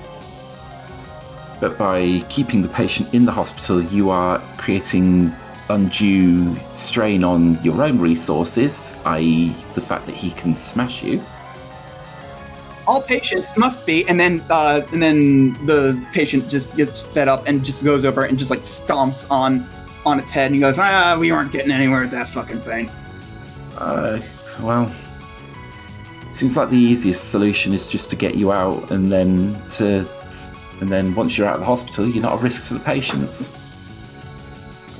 But 1.60 1.78
by 1.78 2.24
keeping 2.28 2.62
the 2.62 2.68
patient 2.68 3.14
in 3.14 3.24
the 3.24 3.32
hospital, 3.32 3.80
you 3.82 4.10
are 4.10 4.40
creating 4.56 5.32
undue 5.68 6.54
strain 6.56 7.24
on 7.24 7.62
your 7.62 7.82
own 7.82 7.98
resources, 7.98 8.98
i.e., 9.04 9.48
the 9.74 9.80
fact 9.80 10.06
that 10.06 10.14
he 10.14 10.30
can 10.32 10.54
smash 10.54 11.02
you. 11.02 11.22
All 12.86 13.00
patients 13.00 13.56
must 13.56 13.86
be, 13.86 14.06
and 14.08 14.18
then 14.18 14.42
uh, 14.50 14.82
and 14.92 15.02
then 15.02 15.52
the 15.66 16.04
patient 16.12 16.48
just 16.48 16.76
gets 16.76 17.02
fed 17.02 17.28
up 17.28 17.46
and 17.46 17.64
just 17.64 17.82
goes 17.84 18.04
over 18.04 18.24
and 18.24 18.36
just 18.36 18.50
like 18.50 18.60
stomps 18.60 19.30
on 19.30 19.66
on 20.04 20.18
its 20.18 20.30
head 20.30 20.46
and 20.46 20.54
he 20.56 20.60
goes, 20.60 20.78
"Ah, 20.78 21.16
we 21.18 21.30
aren't 21.30 21.52
getting 21.52 21.70
anywhere 21.70 22.00
with 22.00 22.10
that 22.10 22.28
fucking 22.28 22.60
thing." 22.60 22.90
Uh, 23.78 24.20
well, 24.60 24.90
seems 26.30 26.56
like 26.56 26.70
the 26.70 26.76
easiest 26.76 27.30
solution 27.30 27.72
is 27.72 27.86
just 27.86 28.10
to 28.10 28.16
get 28.16 28.34
you 28.34 28.50
out, 28.50 28.90
and 28.90 29.12
then 29.12 29.54
to, 29.70 30.08
and 30.80 30.88
then 30.88 31.14
once 31.14 31.38
you're 31.38 31.46
out 31.46 31.54
of 31.54 31.60
the 31.60 31.66
hospital, 31.66 32.08
you're 32.08 32.22
not 32.22 32.38
a 32.40 32.42
risk 32.42 32.66
to 32.68 32.74
the 32.74 32.80
patients. 32.80 33.61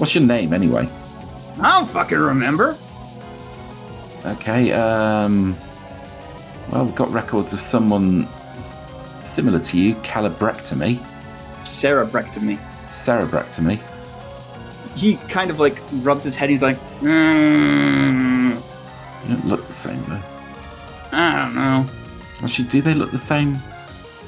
What's 0.03 0.17
your 0.17 0.25
name 0.25 0.53
anyway? 0.53 0.89
I 1.61 1.79
don't 1.79 1.89
fucking 1.89 2.19
remember. 2.19 2.77
Okay. 4.27 4.73
Um. 4.73 5.55
Well, 6.73 6.87
we've 6.87 6.95
got 6.97 7.09
records 7.11 7.53
of 7.53 7.61
someone 7.61 8.27
similar 9.21 9.61
to 9.61 9.79
you, 9.81 9.95
calibrectomy, 10.03 10.97
Cerebrectomy. 11.63 12.57
cerebrectomy. 12.89 13.79
He 14.97 15.19
kind 15.29 15.53
of 15.53 15.61
like 15.61 15.81
rubs 16.01 16.25
his 16.25 16.35
head. 16.35 16.51
He's 16.51 16.63
like, 16.63 16.79
mm, 17.01 18.57
You 19.29 19.37
don't 19.37 19.47
look 19.47 19.65
the 19.69 19.73
same 19.73 20.03
though. 20.07 20.21
I 21.13 21.45
don't 21.45 21.55
know. 21.55 21.87
Actually, 22.43 22.67
do 22.67 22.83
they 22.83 22.95
look 22.95 23.13
the 23.13 23.19
same? 23.19 23.57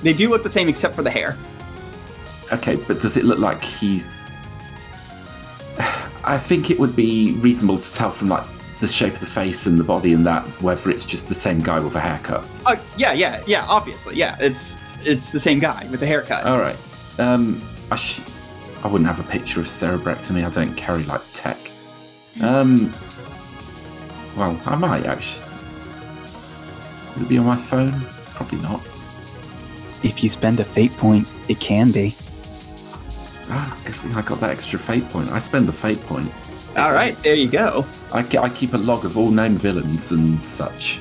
They 0.05 0.12
do 0.12 0.29
look 0.29 0.45
the 0.45 0.51
same 0.51 0.68
except 0.68 0.95
for 0.95 1.03
the 1.03 1.11
hair. 1.11 1.37
Okay, 2.53 2.77
but 2.87 3.01
does 3.01 3.16
it 3.16 3.25
look 3.25 3.41
like 3.41 3.61
he's? 3.61 4.14
I 6.27 6.39
think 6.39 6.70
it 6.70 6.79
would 6.79 6.97
be 6.97 7.37
reasonable 7.39 7.79
to 7.79 7.95
tell 7.95 8.11
from 8.11 8.29
like 8.29 8.45
the 8.81 8.89
shape 8.89 9.14
of 9.14 9.20
the 9.20 9.27
face 9.27 9.66
and 9.66 9.79
the 9.79 9.85
body 9.85 10.12
and 10.12 10.27
that 10.27 10.43
whether 10.62 10.91
it's 10.91 11.05
just 11.05 11.29
the 11.29 11.35
same 11.35 11.61
guy 11.61 11.81
with 11.81 11.95
a 11.97 12.01
haircut. 12.01 12.47
Uh, 12.66 12.77
yeah, 12.97 13.12
yeah, 13.12 13.43
yeah. 13.47 13.64
Obviously, 13.68 14.16
yeah. 14.16 14.37
It's 14.41 14.77
it's 15.07 15.31
the 15.31 15.41
same 15.41 15.59
guy 15.59 15.87
with 15.91 16.01
the 16.01 16.07
haircut. 16.07 16.45
All 16.45 16.59
right. 16.59 16.77
Um, 17.18 17.62
I 17.91 17.97
sh- 17.97 18.20
I 18.83 18.89
wouldn't 18.89 19.07
have 19.09 19.20
a 19.20 19.31
picture 19.31 19.61
of 19.61 19.66
cerebrectomy. 19.66 20.45
I 20.47 20.51
don't 20.51 20.75
carry 20.75 21.03
like 21.05 21.20
tech. 21.33 21.59
Um. 22.43 22.93
Well, 24.37 24.61
I 24.66 24.75
might 24.77 25.07
actually. 25.07 25.47
Would 27.14 27.22
it 27.25 27.29
be 27.29 27.39
on 27.39 27.47
my 27.47 27.57
phone? 27.57 27.95
Probably 28.35 28.59
not. 28.61 28.81
If 30.03 30.22
you 30.22 30.29
spend 30.29 30.59
a 30.61 30.64
fate 30.64 30.93
point, 30.97 31.29
it 31.49 31.61
can 31.61 31.93
be. 31.93 32.14
Ah, 33.51 33.78
good 33.84 33.95
thing 33.95 34.14
I 34.14 34.22
got 34.22 34.40
that 34.40 34.51
extra 34.51 34.78
fate 34.78 35.09
point. 35.11 35.30
I 35.30 35.38
spend 35.38 35.66
the 35.68 35.72
fate 35.72 36.01
point. 36.03 36.30
All 36.76 36.92
right, 36.92 37.14
there 37.16 37.34
you 37.34 37.49
go. 37.49 37.84
I, 38.12 38.20
I 38.38 38.49
keep 38.49 38.72
a 38.74 38.78
log 38.78 39.05
of 39.05 39.16
all 39.16 39.30
known 39.30 39.55
villains 39.57 40.12
and 40.12 40.45
such. 40.45 41.01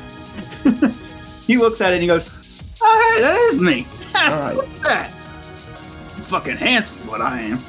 He 1.46 1.58
looks 1.58 1.82
at 1.82 1.91
it 1.91 1.96
and 1.96 2.02
he 2.02 2.08
goes, 2.08 2.64
"Oh, 2.82 3.14
hey, 3.16 3.22
that 3.22 3.36
is 3.54 3.60
me. 3.60 3.86
All 4.16 4.39
right. 4.39 4.56
What's 4.56 4.80
that? 4.80 5.12
Fucking 5.12 6.56
handsome 6.56 7.06
what 7.08 7.20
I 7.20 7.41
am." 7.41 7.60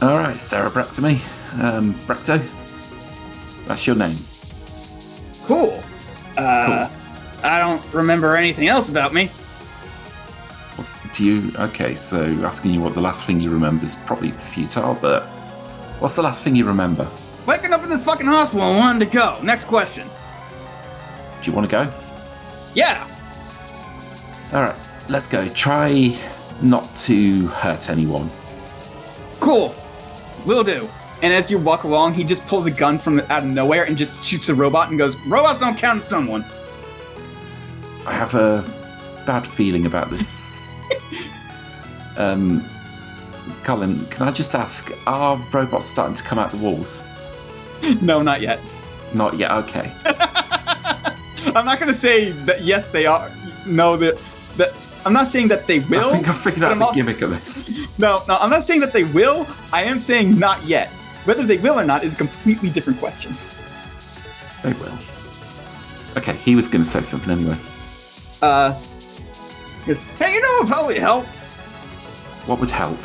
All 0.00 0.16
right, 0.18 0.36
cerebrectomy. 0.36 1.18
Um, 1.60 1.94
Bracto, 2.06 2.38
That's 3.66 3.86
your 3.86 3.96
name. 3.96 4.16
Cool. 5.46 5.82
Uh, 6.38 6.88
I 7.42 7.58
don't 7.58 7.82
remember 7.92 8.36
anything 8.36 8.68
else 8.68 8.88
about 8.88 9.12
me. 9.12 9.28
What's, 10.76 11.16
do 11.16 11.24
you? 11.24 11.52
Okay, 11.58 11.94
so 11.94 12.24
asking 12.44 12.72
you 12.72 12.80
what 12.80 12.94
the 12.94 13.00
last 13.00 13.24
thing 13.24 13.40
you 13.40 13.50
remember 13.50 13.84
is 13.84 13.94
probably 13.94 14.30
futile, 14.30 14.98
but 15.00 15.22
what's 16.00 16.16
the 16.16 16.22
last 16.22 16.42
thing 16.42 16.56
you 16.56 16.64
remember? 16.64 17.08
Waking 17.46 17.72
up 17.72 17.82
in 17.84 17.90
this 17.90 18.02
fucking 18.02 18.26
hospital 18.26 18.66
and 18.66 18.78
wanting 18.78 19.08
to 19.08 19.14
go. 19.14 19.38
Next 19.42 19.66
question. 19.66 20.06
Do 21.42 21.50
you 21.50 21.56
want 21.56 21.68
to 21.68 21.70
go? 21.70 21.92
Yeah. 22.74 23.06
All 24.52 24.62
right, 24.62 24.76
let's 25.08 25.28
go. 25.28 25.48
Try 25.50 26.16
not 26.62 26.92
to 26.96 27.46
hurt 27.48 27.90
anyone. 27.90 28.28
Cool. 29.40 29.74
Will 30.46 30.64
do. 30.64 30.88
And 31.22 31.32
as 31.32 31.50
you 31.50 31.58
walk 31.58 31.84
along, 31.84 32.14
he 32.14 32.24
just 32.24 32.44
pulls 32.46 32.66
a 32.66 32.70
gun 32.70 32.98
from 32.98 33.20
out 33.20 33.44
of 33.44 33.48
nowhere 33.48 33.84
and 33.84 33.96
just 33.96 34.26
shoots 34.26 34.48
a 34.48 34.54
robot 34.54 34.90
and 34.90 34.98
goes, 34.98 35.16
"Robots 35.26 35.60
don't 35.60 35.78
count 35.78 36.02
as 36.02 36.08
someone." 36.08 36.44
I 38.06 38.12
have 38.12 38.34
a 38.34 38.62
bad 39.26 39.46
feeling 39.46 39.86
about 39.86 40.10
this. 40.10 40.74
um, 42.16 42.64
Colin, 43.64 44.04
can 44.06 44.28
I 44.28 44.30
just 44.30 44.54
ask, 44.54 44.92
are 45.06 45.36
robots 45.52 45.86
starting 45.86 46.14
to 46.14 46.22
come 46.24 46.38
out 46.38 46.50
the 46.50 46.58
walls? 46.58 47.02
no, 48.00 48.22
not 48.22 48.40
yet. 48.40 48.60
Not 49.12 49.36
yet. 49.36 49.50
Okay. 49.50 49.92
I'm 51.54 51.64
not 51.64 51.78
gonna 51.78 51.94
say 51.94 52.30
that 52.30 52.62
yes 52.62 52.86
they 52.88 53.06
are. 53.06 53.30
No, 53.66 53.96
that 53.96 54.16
that 54.56 54.74
I'm 55.06 55.12
not 55.12 55.28
saying 55.28 55.48
that 55.48 55.66
they 55.66 55.80
will. 55.80 56.08
I 56.08 56.12
think 56.12 56.28
I 56.28 56.32
figured 56.32 56.64
out 56.64 56.72
I'm 56.72 56.78
the 56.78 56.86
al- 56.86 56.94
gimmick 56.94 57.22
of 57.22 57.30
this. 57.30 57.70
No, 57.98 58.20
no, 58.26 58.34
I'm 58.38 58.50
not 58.50 58.64
saying 58.64 58.80
that 58.80 58.92
they 58.92 59.04
will. 59.04 59.46
I 59.72 59.84
am 59.84 60.00
saying 60.00 60.36
not 60.36 60.64
yet. 60.64 60.88
Whether 61.26 61.44
they 61.44 61.58
will 61.58 61.78
or 61.78 61.84
not 61.84 62.02
is 62.02 62.14
a 62.14 62.16
completely 62.16 62.68
different 62.68 62.98
question. 62.98 63.32
They 64.64 64.72
will. 64.80 64.98
Okay, 66.16 66.32
he 66.38 66.56
was 66.56 66.66
going 66.66 66.82
to 66.82 66.90
say 66.90 67.02
something 67.02 67.30
anyway. 67.30 67.56
Uh, 68.42 68.74
hey, 69.84 70.34
you 70.34 70.40
know 70.40 70.48
what 70.60 70.68
probably 70.68 70.98
help? 70.98 71.26
What 72.46 72.60
would 72.60 72.70
help? 72.70 72.98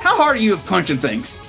How 0.00 0.16
hard 0.16 0.36
are 0.36 0.40
you 0.40 0.56
at 0.56 0.64
punching 0.66 0.96
things? 0.96 1.40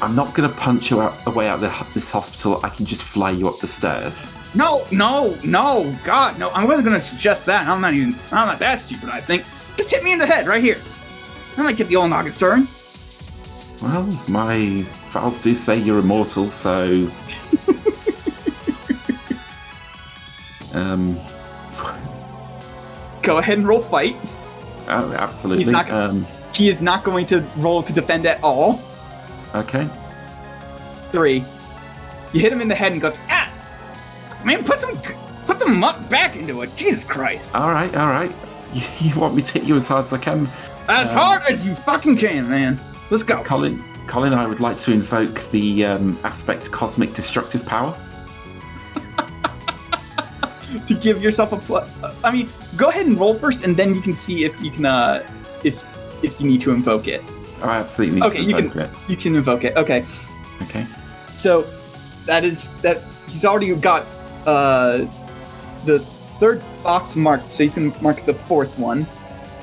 I'm 0.00 0.14
not 0.14 0.34
going 0.34 0.48
to 0.48 0.56
punch 0.56 0.90
you 0.90 1.00
out 1.00 1.14
away 1.26 1.48
out 1.48 1.62
of 1.62 1.94
this 1.94 2.10
hospital. 2.10 2.60
I 2.62 2.68
can 2.68 2.86
just 2.86 3.02
fly 3.02 3.30
you 3.30 3.48
up 3.48 3.58
the 3.58 3.66
stairs. 3.66 4.34
No, 4.54 4.82
no, 4.90 5.36
no, 5.44 5.94
God, 6.04 6.38
no. 6.38 6.48
I 6.50 6.64
wasn't 6.64 6.86
gonna 6.86 7.00
suggest 7.00 7.44
that. 7.46 7.68
I'm 7.68 7.80
not 7.80 7.92
even. 7.92 8.14
I'm 8.32 8.46
not 8.48 8.58
that 8.60 8.80
stupid. 8.80 9.10
I 9.10 9.20
think. 9.20 9.42
Just 9.76 9.90
hit 9.90 10.02
me 10.02 10.12
in 10.12 10.18
the 10.18 10.26
head 10.26 10.46
right 10.46 10.62
here. 10.62 10.78
I 11.56 11.62
might 11.62 11.76
get 11.76 11.88
the 11.88 11.96
old 11.96 12.10
noggin 12.10 12.32
stirring. 12.32 12.66
Well, 13.82 14.04
my 14.28 14.82
files 14.82 15.42
do 15.42 15.54
say 15.54 15.76
you're 15.78 15.98
immortal, 15.98 16.48
so. 16.48 17.10
um. 20.74 21.18
Go 23.28 23.36
ahead 23.36 23.58
and 23.58 23.68
roll 23.68 23.82
fight. 23.82 24.16
Oh, 24.88 25.12
absolutely. 25.18 25.64
He's 25.64 25.72
not, 25.72 25.90
um, 25.90 26.24
he 26.54 26.70
is 26.70 26.80
not 26.80 27.04
going 27.04 27.26
to 27.26 27.42
roll 27.58 27.82
to 27.82 27.92
defend 27.92 28.24
at 28.24 28.42
all. 28.42 28.80
okay. 29.54 29.86
Three. 31.12 31.44
You 32.32 32.40
hit 32.40 32.50
him 32.50 32.62
in 32.62 32.68
the 32.68 32.74
head 32.74 32.92
and 32.92 33.02
goes, 33.02 33.18
ah! 33.28 33.52
Man, 34.46 34.64
put 34.64 34.80
some 34.80 34.96
put 35.44 35.58
some 35.58 35.78
muck 35.78 36.08
back 36.08 36.36
into 36.36 36.62
it. 36.62 36.74
Jesus 36.74 37.04
Christ. 37.04 37.54
All 37.54 37.70
right, 37.70 37.94
all 37.98 38.08
right. 38.08 38.32
You, 38.72 38.82
you 39.00 39.20
want 39.20 39.34
me 39.34 39.42
to 39.42 39.52
hit 39.58 39.64
you 39.64 39.76
as 39.76 39.86
hard 39.88 40.06
as 40.06 40.12
I 40.14 40.18
can? 40.18 40.46
As 40.88 41.10
Um, 41.10 41.14
hard 41.16 41.42
as 41.50 41.66
you 41.66 41.74
fucking 41.74 42.16
can, 42.16 42.48
man. 42.48 42.80
Let's 43.10 43.22
go. 43.22 43.42
Colin, 43.42 43.78
Colin, 44.06 44.32
I 44.32 44.46
would 44.46 44.60
like 44.60 44.78
to 44.80 44.90
invoke 44.92 45.38
the 45.50 45.84
um, 45.84 46.18
aspect 46.24 46.70
cosmic 46.72 47.12
destructive 47.12 47.66
power. 47.66 47.94
to 50.86 50.94
give 50.94 51.22
yourself 51.22 51.52
a 51.52 51.56
plus. 51.56 51.98
I 52.24 52.30
mean, 52.30 52.48
go 52.76 52.88
ahead 52.88 53.06
and 53.06 53.18
roll 53.18 53.34
first, 53.34 53.64
and 53.64 53.76
then 53.76 53.94
you 53.94 54.00
can 54.00 54.14
see 54.14 54.44
if 54.44 54.60
you 54.62 54.70
can, 54.70 54.84
uh, 54.84 55.22
if 55.64 55.82
if 56.24 56.40
you 56.40 56.48
need 56.48 56.60
to 56.62 56.72
invoke 56.72 57.08
it. 57.08 57.22
I 57.62 57.78
absolutely 57.78 58.20
need 58.20 58.26
Okay, 58.26 58.38
to 58.38 58.44
you 58.44 58.54
can 58.54 58.64
invoke 58.64 59.08
you 59.08 59.16
can 59.16 59.36
invoke 59.36 59.64
it. 59.64 59.76
Okay. 59.76 60.04
Okay. 60.62 60.84
so 61.30 61.62
that 62.26 62.44
is 62.44 62.68
that. 62.82 63.04
He's 63.28 63.44
already 63.44 63.74
got 63.74 64.06
uh 64.46 64.98
the 65.84 65.98
third 66.40 66.62
box 66.82 67.14
marked, 67.16 67.48
so 67.48 67.64
he's 67.64 67.74
gonna 67.74 67.92
mark 68.00 68.24
the 68.24 68.34
fourth 68.34 68.78
one. 68.78 69.06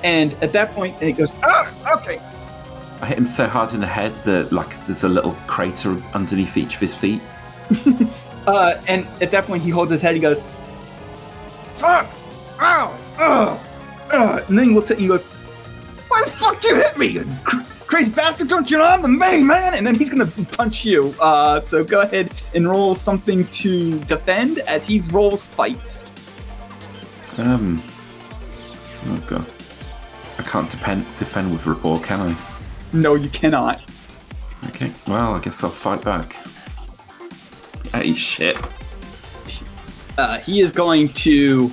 And 0.03 0.34
at 0.36 0.51
that 0.53 0.72
point, 0.74 0.93
point, 0.93 1.03
he 1.03 1.14
goes, 1.14 1.34
ah, 1.43 1.97
okay. 1.97 2.20
I 3.01 3.08
hit 3.08 3.18
him 3.18 3.26
so 3.26 3.47
hard 3.47 3.74
in 3.74 3.80
the 3.80 3.88
head 3.88 4.14
that 4.26 4.51
like 4.51 4.70
there's 4.86 5.03
a 5.03 5.10
little 5.10 5.34
crater 5.47 5.97
underneath 6.14 6.58
each 6.58 6.76
of 6.76 6.82
his 6.82 6.95
feet. 6.95 7.22
Uh, 8.47 8.80
and 8.88 9.08
at 9.22 9.32
that 9.32 9.45
point, 9.45 9.64
he 9.64 9.70
holds 9.70 9.91
his 9.91 10.01
head. 10.01 10.14
He 10.14 10.22
goes, 10.22 10.43
"Fuck! 11.86 12.61
Ow! 12.61 12.97
Ugh! 13.19 13.59
Ugh!" 14.11 14.43
And 14.47 14.57
then 14.57 14.65
he 14.65 14.73
looks 14.73 14.89
at 14.89 14.99
you 14.99 15.13
and 15.13 15.21
goes, 15.21 15.31
"Why 16.07 16.23
the 16.23 16.31
fuck 16.31 16.63
you 16.63 16.75
hit 16.75 16.97
me, 16.97 17.07
you 17.07 17.25
cr- 17.43 17.61
crazy 17.86 18.11
bastard? 18.11 18.47
Don't 18.47 18.69
you 18.71 18.77
know 18.77 18.83
I'm 18.83 19.01
the 19.01 19.07
main 19.07 19.45
man?" 19.45 19.75
And 19.75 19.86
then 19.86 19.95
he's 19.95 20.09
gonna 20.09 20.31
punch 20.57 20.83
you. 20.83 21.13
Uh, 21.19 21.61
so 21.61 21.83
go 21.83 22.01
ahead 22.01 22.31
and 22.55 22.67
roll 22.67 22.95
something 22.95 23.45
to 23.47 23.99
defend 24.01 24.59
as 24.59 24.88
he 24.88 25.01
rolls 25.11 25.45
fight. 25.45 25.99
Um. 27.38 27.83
Oh 29.07 29.23
god. 29.27 29.45
I 30.38 30.43
can't 30.43 30.69
depend, 30.69 31.05
defend 31.17 31.51
with 31.51 31.65
rapport, 31.65 31.99
can 31.99 32.19
I? 32.19 32.38
No, 32.91 33.15
you 33.15 33.29
cannot. 33.29 33.81
Okay. 34.67 34.91
Well, 35.07 35.33
I 35.33 35.39
guess 35.39 35.63
I'll 35.63 35.69
fight 35.69 36.03
back. 36.03 36.36
Hey, 37.93 38.13
shit. 38.13 38.57
Uh, 40.18 40.39
he 40.39 40.61
is 40.61 40.72
going 40.72 41.09
to 41.09 41.70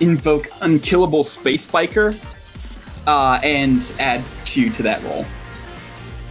invoke 0.00 0.48
unkillable 0.62 1.24
space 1.24 1.64
biker 1.66 2.16
uh, 3.06 3.38
and 3.42 3.92
add 3.98 4.22
two 4.44 4.68
to 4.70 4.82
that 4.82 5.02
roll. 5.04 5.24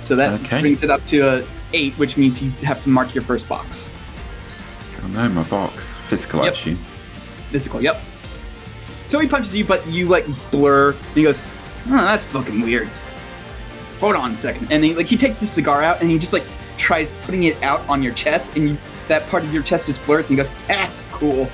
So 0.01 0.15
that 0.15 0.39
Okay. 0.41 0.61
brings 0.61 0.83
it 0.83 0.89
up 0.89 1.03
to 1.05 1.19
a 1.21 1.47
eight, 1.73 1.93
which 1.97 2.15
means 2.17 2.41
you 2.41 2.51
have 2.63 2.79
to 2.81 2.89
mark 2.89 3.15
your 3.15 3.23
first 3.23 3.47
box. 3.47 3.91
Oh 5.03 5.07
no, 5.07 5.27
my 5.29 5.43
box. 5.43 5.97
Physical 5.97 6.43
Yep. 6.43 6.53
action. 6.53 6.77
Physical, 7.51 7.81
yep. 7.81 8.03
So 9.07 9.19
he 9.19 9.27
punches 9.27 9.55
you, 9.55 9.65
but 9.65 9.85
you 9.87 10.07
like 10.07 10.25
blur. 10.51 10.89
And 10.91 10.99
he 11.15 11.23
goes, 11.23 11.41
"Oh, 11.87 11.91
that's 11.91 12.23
fucking 12.25 12.61
weird." 12.61 12.89
Hold 13.99 14.15
on 14.15 14.33
a 14.33 14.37
second, 14.37 14.67
and 14.71 14.83
he 14.83 14.93
like 14.93 15.05
he 15.07 15.15
takes 15.17 15.39
his 15.39 15.49
cigar 15.49 15.81
out 15.81 16.01
and 16.01 16.09
he 16.09 16.19
just 16.19 16.33
like 16.33 16.43
tries 16.77 17.09
putting 17.23 17.43
it 17.43 17.61
out 17.63 17.81
on 17.87 18.03
your 18.03 18.13
chest, 18.13 18.55
and 18.55 18.69
you, 18.69 18.77
that 19.07 19.27
part 19.29 19.43
of 19.43 19.53
your 19.53 19.63
chest 19.63 19.85
just 19.85 20.03
blurs, 20.05 20.29
and 20.29 20.37
he 20.37 20.43
goes, 20.43 20.51
"Ah, 20.69 20.89
cool." 21.19 21.47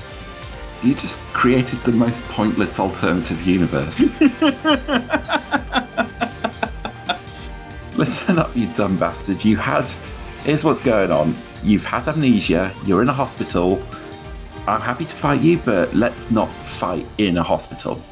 You 0.82 0.94
just 0.94 1.20
created 1.32 1.80
the 1.84 1.92
most 1.92 2.22
pointless 2.24 2.80
alternative 2.80 3.46
universe. 3.46 4.10
Listen 7.96 8.38
up, 8.38 8.54
you 8.56 8.66
dumb 8.74 8.96
bastard. 8.96 9.44
You 9.44 9.56
had. 9.56 9.88
Here's 10.44 10.64
what's 10.64 10.78
going 10.80 11.12
on. 11.12 11.36
You've 11.62 11.84
had 11.84 12.08
amnesia, 12.08 12.72
you're 12.84 13.02
in 13.02 13.08
a 13.08 13.12
hospital. 13.12 13.80
I'm 14.66 14.80
happy 14.80 15.04
to 15.04 15.14
fight 15.14 15.40
you, 15.40 15.58
but 15.58 15.94
let's 15.94 16.30
not 16.32 16.50
fight 16.50 17.06
in 17.18 17.36
a 17.36 17.42
hospital. 17.42 18.02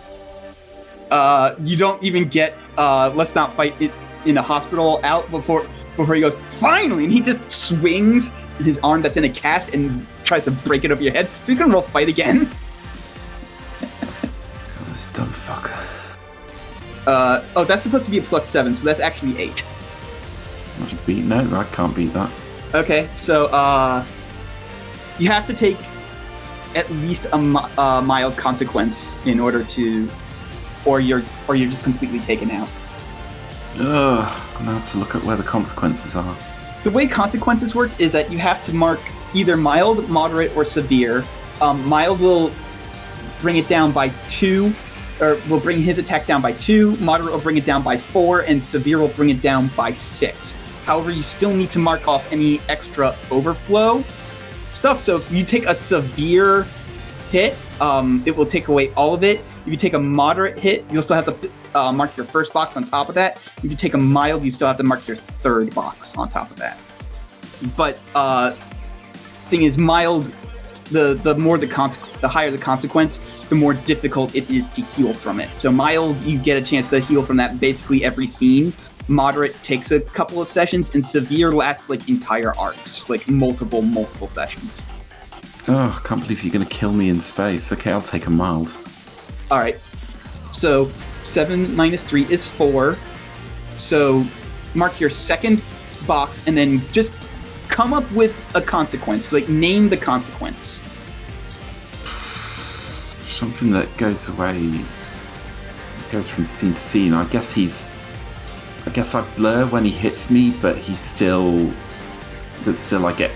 uh, 1.10 1.54
you 1.64 1.76
don't 1.76 2.02
even 2.02 2.28
get 2.28 2.56
uh, 2.78 3.10
let's 3.14 3.34
not 3.34 3.54
fight 3.56 3.74
it 3.80 3.90
in 4.24 4.38
a 4.38 4.42
hospital 4.42 5.00
out 5.02 5.28
before 5.30 5.66
before 5.96 6.14
he 6.14 6.20
goes 6.20 6.36
finally 6.48 7.04
and 7.04 7.12
he 7.12 7.20
just 7.20 7.50
swings 7.50 8.30
his 8.58 8.78
arm 8.84 9.02
that's 9.02 9.16
in 9.16 9.24
a 9.24 9.28
cast 9.28 9.74
and 9.74 10.06
tries 10.30 10.44
to 10.44 10.52
break 10.52 10.84
it 10.84 10.92
over 10.92 11.02
your 11.02 11.12
head 11.12 11.26
so 11.26 11.46
he's 11.50 11.58
gonna 11.58 11.72
roll 11.72 11.82
fight 11.82 12.08
again 12.08 12.44
God, 13.80 14.86
this 14.86 15.06
dumb 15.06 15.26
fucker. 15.26 15.76
uh, 17.08 17.42
oh 17.56 17.64
that's 17.64 17.82
supposed 17.82 18.04
to 18.04 18.12
be 18.12 18.18
a 18.18 18.22
plus 18.22 18.48
seven 18.48 18.76
so 18.76 18.84
that's 18.84 19.00
actually 19.00 19.36
eight 19.38 19.64
I 20.80 20.86
should 20.86 21.04
beat. 21.04 21.24
No, 21.24 21.40
I 21.56 21.64
can't 21.64 21.92
beat 21.96 22.12
that. 22.14 22.30
okay 22.76 23.10
so 23.16 23.46
uh, 23.46 24.04
you 25.18 25.28
have 25.30 25.44
to 25.46 25.52
take 25.52 25.76
at 26.76 26.88
least 27.02 27.26
a 27.32 27.38
mi- 27.38 27.58
uh, 27.76 28.00
mild 28.00 28.36
consequence 28.36 29.16
in 29.26 29.40
order 29.40 29.64
to 29.64 30.08
or 30.84 31.00
you're 31.00 31.24
or 31.48 31.56
you're 31.56 31.68
just 31.68 31.82
completely 31.82 32.20
taken 32.20 32.52
out 32.52 32.68
Ugh, 33.78 34.42
I'm 34.58 34.64
gonna 34.66 34.78
have 34.78 34.88
to 34.92 34.98
look 34.98 35.16
at 35.16 35.24
where 35.24 35.36
the 35.36 35.42
consequences 35.42 36.14
are. 36.14 36.36
The 36.84 36.90
way 36.90 37.06
consequences 37.08 37.74
work 37.74 37.90
is 37.98 38.12
that 38.12 38.30
you 38.30 38.38
have 38.38 38.62
to 38.64 38.72
mark 38.72 39.00
either 39.34 39.56
mild, 39.56 40.08
moderate, 40.08 40.56
or 40.56 40.64
severe. 40.64 41.24
Um, 41.60 41.86
mild 41.86 42.20
will 42.20 42.50
bring 43.40 43.56
it 43.56 43.68
down 43.68 43.92
by 43.92 44.08
two, 44.28 44.72
or 45.20 45.40
will 45.48 45.60
bring 45.60 45.80
his 45.80 45.98
attack 45.98 46.26
down 46.26 46.40
by 46.40 46.52
two. 46.52 46.96
Moderate 46.96 47.32
will 47.32 47.40
bring 47.40 47.56
it 47.56 47.64
down 47.64 47.82
by 47.82 47.96
four, 47.96 48.40
and 48.40 48.62
severe 48.62 48.98
will 48.98 49.08
bring 49.08 49.30
it 49.30 49.42
down 49.42 49.68
by 49.76 49.92
six. 49.92 50.54
However, 50.84 51.10
you 51.10 51.22
still 51.22 51.54
need 51.54 51.70
to 51.72 51.78
mark 51.78 52.08
off 52.08 52.30
any 52.32 52.60
extra 52.68 53.16
overflow 53.30 54.04
stuff. 54.72 55.00
So 55.00 55.16
if 55.16 55.30
you 55.30 55.44
take 55.44 55.66
a 55.66 55.74
severe 55.74 56.66
hit, 57.30 57.56
um, 57.80 58.22
it 58.26 58.36
will 58.36 58.46
take 58.46 58.68
away 58.68 58.92
all 58.94 59.14
of 59.14 59.22
it. 59.22 59.40
If 59.66 59.68
you 59.68 59.76
take 59.76 59.94
a 59.94 59.98
moderate 59.98 60.58
hit, 60.58 60.84
you'll 60.90 61.02
still 61.02 61.16
have 61.16 61.40
to 61.40 61.50
uh, 61.74 61.92
mark 61.92 62.16
your 62.16 62.26
first 62.26 62.52
box 62.52 62.76
on 62.76 62.88
top 62.88 63.08
of 63.08 63.14
that. 63.14 63.36
If 63.58 63.64
you 63.64 63.76
take 63.76 63.94
a 63.94 63.98
mild, 63.98 64.42
you 64.42 64.50
still 64.50 64.68
have 64.68 64.78
to 64.78 64.82
mark 64.82 65.06
your 65.06 65.16
third 65.16 65.74
box 65.74 66.16
on 66.16 66.28
top 66.28 66.50
of 66.50 66.56
that. 66.56 66.80
But 67.76 67.98
uh, 68.14 68.54
thing 69.50 69.64
is, 69.64 69.76
mild, 69.76 70.32
the 70.90 71.14
the 71.14 71.34
more 71.36 71.58
the 71.58 71.66
consequence, 71.66 72.16
the 72.18 72.28
higher 72.28 72.50
the 72.50 72.58
consequence, 72.58 73.18
the 73.48 73.54
more 73.54 73.74
difficult 73.74 74.34
it 74.34 74.50
is 74.50 74.68
to 74.68 74.82
heal 74.82 75.12
from 75.14 75.40
it. 75.40 75.48
So 75.60 75.70
mild, 75.70 76.22
you 76.22 76.38
get 76.38 76.56
a 76.56 76.64
chance 76.64 76.86
to 76.88 77.00
heal 77.00 77.22
from 77.22 77.36
that 77.38 77.60
basically 77.60 78.04
every 78.04 78.26
scene. 78.26 78.72
Moderate 79.08 79.54
takes 79.62 79.90
a 79.90 80.00
couple 80.00 80.40
of 80.40 80.46
sessions, 80.46 80.94
and 80.94 81.06
severe 81.06 81.52
lasts 81.52 81.90
like 81.90 82.08
entire 82.08 82.56
arcs, 82.56 83.08
like 83.08 83.28
multiple 83.28 83.82
multiple 83.82 84.28
sessions. 84.28 84.86
Oh, 85.68 86.00
I 86.02 86.08
can't 86.08 86.22
believe 86.22 86.42
you're 86.42 86.52
gonna 86.52 86.66
kill 86.66 86.92
me 86.92 87.08
in 87.08 87.20
space. 87.20 87.72
Okay, 87.72 87.92
I'll 87.92 88.00
take 88.00 88.26
a 88.26 88.30
mild. 88.30 88.76
All 89.50 89.58
right. 89.58 89.78
So 90.52 90.90
seven 91.22 91.74
minus 91.76 92.02
three 92.02 92.24
is 92.30 92.46
four. 92.46 92.98
So 93.76 94.26
mark 94.74 95.00
your 95.00 95.10
second 95.10 95.62
box 96.06 96.42
and 96.46 96.56
then 96.56 96.82
just 96.92 97.14
come 97.70 97.92
up 97.94 98.10
with 98.12 98.34
a 98.54 98.60
consequence. 98.60 99.32
Like 99.32 99.48
name 99.48 99.88
the 99.88 99.96
consequence. 99.96 100.82
Something 103.26 103.70
that 103.70 103.88
goes 103.96 104.28
away, 104.28 104.80
goes 106.10 106.28
from 106.28 106.44
scene 106.44 106.72
to 106.74 106.76
scene. 106.80 107.14
I 107.14 107.24
guess 107.26 107.52
he's. 107.52 107.88
I 108.86 108.90
guess 108.90 109.14
I 109.14 109.20
blur 109.36 109.66
when 109.66 109.84
he 109.84 109.90
hits 109.90 110.30
me, 110.30 110.50
but 110.50 110.76
he's 110.76 111.00
still. 111.00 111.72
But 112.64 112.74
still, 112.76 113.06
I 113.06 113.12
get 113.12 113.30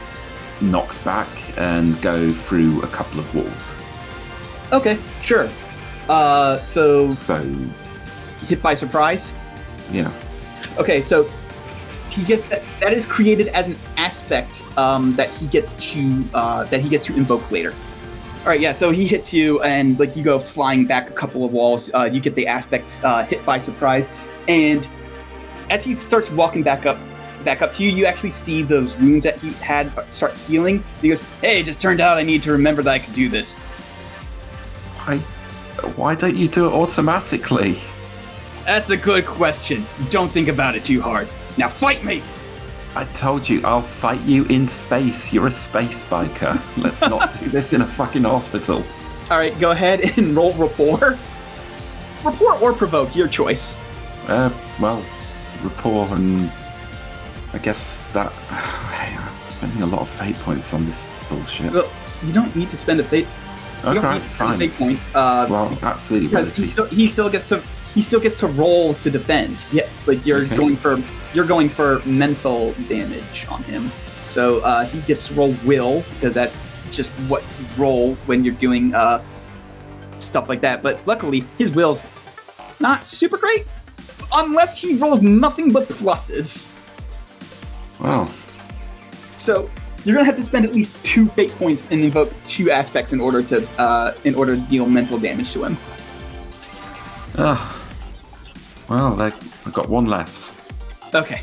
knocked 0.61 1.03
back 1.05 1.29
and 1.57 2.01
go 2.03 2.33
through 2.33 2.83
a 2.83 2.87
couple 2.89 3.21
of 3.21 3.35
walls. 3.35 3.75
Okay, 4.73 4.99
sure. 5.23 5.49
Uh, 6.09 6.63
so 6.65 7.15
So, 7.15 7.43
hit 8.47 8.61
by 8.63 8.75
surprise. 8.75 9.33
yeah. 9.91 10.13
Okay, 10.79 11.01
so 11.03 11.31
he 12.15 12.23
gets 12.25 12.49
that, 12.49 12.63
that 12.81 12.93
is 12.93 13.05
created 13.05 13.49
as 13.49 13.69
an 13.69 13.77
aspect 13.97 14.63
um, 14.79 15.15
that 15.15 15.31
he 15.31 15.47
gets 15.47 15.75
to 15.93 16.25
uh, 16.35 16.65
that 16.65 16.81
he 16.81 16.89
gets 16.89 17.05
to 17.07 17.17
invoke 17.17 17.51
later. 17.51 17.75
All 18.41 18.51
right, 18.51 18.61
yeah. 18.61 18.73
So 18.73 18.91
he 18.91 19.07
hits 19.07 19.33
you, 19.33 19.63
and 19.63 19.99
like 19.99 20.15
you 20.17 20.23
go 20.23 20.39
flying 20.39 20.85
back 20.85 21.09
a 21.09 21.13
couple 21.13 21.45
of 21.45 21.53
walls. 21.53 21.91
Uh, 21.95 22.05
you 22.05 22.21
get 22.21 22.35
the 22.35 22.47
aspect 22.47 23.01
uh, 23.03 23.25
hit 23.25 23.45
by 23.45 23.59
surprise, 23.59 24.07
and 24.49 24.89
as 25.71 25.83
he 25.85 25.97
starts 25.97 26.31
walking 26.31 26.63
back 26.63 26.87
up 26.87 26.99
back 27.45 27.63
up 27.63 27.73
to 27.75 27.85
you. 27.85 27.91
You 27.91 28.07
actually 28.07 28.31
see 28.31 28.63
those 28.63 28.97
wounds 28.97 29.25
that 29.25 29.39
he 29.39 29.51
had 29.51 29.93
start 30.13 30.37
healing. 30.39 30.83
He 31.01 31.11
goes, 31.11 31.21
"Hey, 31.41 31.61
it 31.61 31.65
just 31.65 31.81
turned 31.81 32.01
out 32.01 32.17
I 32.17 32.23
need 32.23 32.43
to 32.45 32.53
remember 32.53 32.83
that 32.83 32.91
I 32.91 32.99
could 32.99 33.15
do 33.15 33.29
this." 33.29 33.57
Why, 35.05 35.19
why 35.97 36.15
don't 36.15 36.37
you 36.37 36.49
do 36.49 36.67
it 36.67 36.73
automatically? 36.73 37.77
That's 38.65 38.89
a 38.89 38.97
good 38.97 39.27
question. 39.27 39.85
Don't 40.09 40.31
think 40.31 40.49
about 40.49 40.75
it 40.75 40.85
too 40.85 41.01
hard. 41.01 41.29
Now 41.57 41.69
fight 41.69 42.05
me. 42.05 42.23
I 42.97 43.05
told 43.07 43.49
you, 43.49 43.61
I'll 43.65 43.83
fight 43.83 44.21
you 44.23 44.45
in 44.47 44.69
space. 44.69 45.33
You're 45.33 45.49
a 45.49 45.51
space 45.51 46.05
biker. 46.05 46.61
Let's 46.83 47.01
not 47.01 47.37
do 47.39 47.49
this 47.49 47.73
in 47.73 47.81
a 47.83 47.87
fucking 47.87 48.23
hospital. 48.25 48.85
All 49.31 49.39
right, 49.39 49.59
go 49.59 49.73
ahead 49.73 50.17
and 50.19 50.35
roll 50.37 50.53
rapport. 50.55 51.19
Rapport 52.25 52.55
or 52.59 52.73
provoke, 52.73 53.15
your 53.17 53.29
choice. 53.29 53.79
Uh, 54.29 54.51
well, 54.81 55.05
rapport 55.63 56.07
and 56.15 56.51
I 57.53 57.59
guess 57.59 58.09
that. 58.09 58.33
Hey, 58.95 59.17
I'm 59.17 59.33
spending 59.43 59.83
a 59.83 59.87
lot 59.87 60.01
of 60.03 60.09
fate 60.09 60.37
points 60.37 60.73
on 60.73 60.87
this 60.87 61.11
bullshit. 61.29 61.73
Well, 61.73 61.91
you 62.25 62.33
don't 62.33 62.55
need 62.57 62.71
to 62.71 62.77
spend 62.77 63.01
a 63.01 63.05
fate. 63.05 63.27
You 63.79 63.95
don't 63.95 63.99
Okay, 63.99 64.15
need 64.15 64.23
to 64.23 64.29
spend 64.31 64.51
a 64.51 64.57
fine. 64.57 64.59
fate 64.59 64.75
point. 64.79 65.01
Uh, 65.15 65.47
Well, 65.51 65.79
absolutely. 65.83 66.29
Because 66.29 66.55
he 66.57 66.67
still, 66.69 66.87
he 66.87 67.07
still 67.09 67.29
gets 67.29 67.49
to 67.51 67.63
he 67.95 68.01
still 68.03 68.21
gets 68.21 68.39
to 68.41 68.47
roll 68.47 68.95
to 68.95 69.11
defend. 69.11 69.59
Yeah, 69.73 69.87
like 70.07 70.25
you're 70.25 70.43
Okay. 70.45 70.57
going 70.57 70.77
for 70.77 71.03
you're 71.35 71.45
going 71.45 71.69
for 71.69 72.01
mental 72.07 72.73
damage 72.89 73.47
on 73.51 73.63
him. 73.65 73.91
So 74.27 74.61
uh, 74.61 74.87
he 74.87 75.01
gets 75.03 75.31
roll 75.31 75.55
will 75.65 76.05
because 76.15 76.33
that's 76.33 76.63
just 76.91 77.11
what 77.29 77.45
roll 77.77 78.15
when 78.27 78.45
you're 78.45 78.55
doing 78.55 78.95
uh, 78.95 79.23
stuff 80.19 80.49
like 80.49 80.61
that. 80.63 80.83
But 80.83 81.05
luckily, 81.07 81.45
his 81.59 81.73
will's 81.73 82.05
not 82.81 83.07
super 83.07 83.37
great 83.37 83.67
unless 84.33 84.81
he 84.81 84.97
rolls 84.97 85.23
nothing 85.23 85.73
but 85.73 85.85
pluses. 85.85 86.73
Wow. 88.01 88.29
So 89.37 89.71
you're 90.05 90.15
gonna 90.15 90.27
have 90.27 90.37
to 90.37 90.43
spend 90.43 90.65
at 90.65 90.73
least 90.73 91.03
two 91.05 91.27
fate 91.29 91.51
points 91.53 91.91
and 91.91 92.03
invoke 92.03 92.33
two 92.47 92.71
aspects 92.71 93.13
in 93.13 93.21
order 93.21 93.43
to 93.43 93.69
uh, 93.79 94.15
in 94.25 94.35
order 94.35 94.57
to 94.57 94.63
deal 94.63 94.87
mental 94.87 95.19
damage 95.19 95.53
to 95.53 95.65
him. 95.65 95.77
uh, 97.37 97.73
well, 98.89 99.21
I've 99.21 99.73
got 99.73 99.89
one 99.89 100.07
left. 100.07 100.64
Okay. 101.15 101.43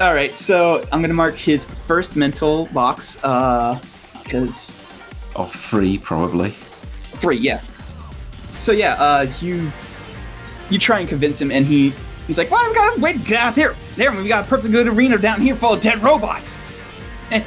All 0.00 0.14
right. 0.14 0.36
So 0.38 0.84
I'm 0.92 1.00
gonna 1.00 1.14
mark 1.14 1.34
his 1.34 1.64
first 1.64 2.16
mental 2.16 2.66
box 2.72 3.22
uh, 3.24 3.78
because 4.22 4.70
Of 5.36 5.52
three, 5.52 5.98
probably. 5.98 6.50
three. 6.50 7.36
Yeah. 7.36 7.60
So 8.56 8.72
yeah, 8.72 8.94
uh, 8.94 9.30
you 9.40 9.70
you 10.70 10.78
try 10.78 11.00
and 11.00 11.08
convince 11.08 11.40
him, 11.40 11.50
and 11.50 11.66
he 11.66 11.92
he's 12.26 12.38
like, 12.38 12.50
"Well, 12.50 12.66
we 12.68 12.74
gotta 12.74 13.00
wait, 13.00 13.24
get 13.24 13.38
out 13.38 13.56
there. 13.56 13.76
There, 13.96 14.12
we 14.12 14.28
got 14.28 14.44
a 14.44 14.48
perfectly 14.48 14.70
good 14.72 14.86
arena 14.88 15.18
down 15.18 15.40
here 15.40 15.56
full 15.56 15.72
of 15.74 15.80
dead 15.80 16.02
robots." 16.02 16.62
And 17.32 17.44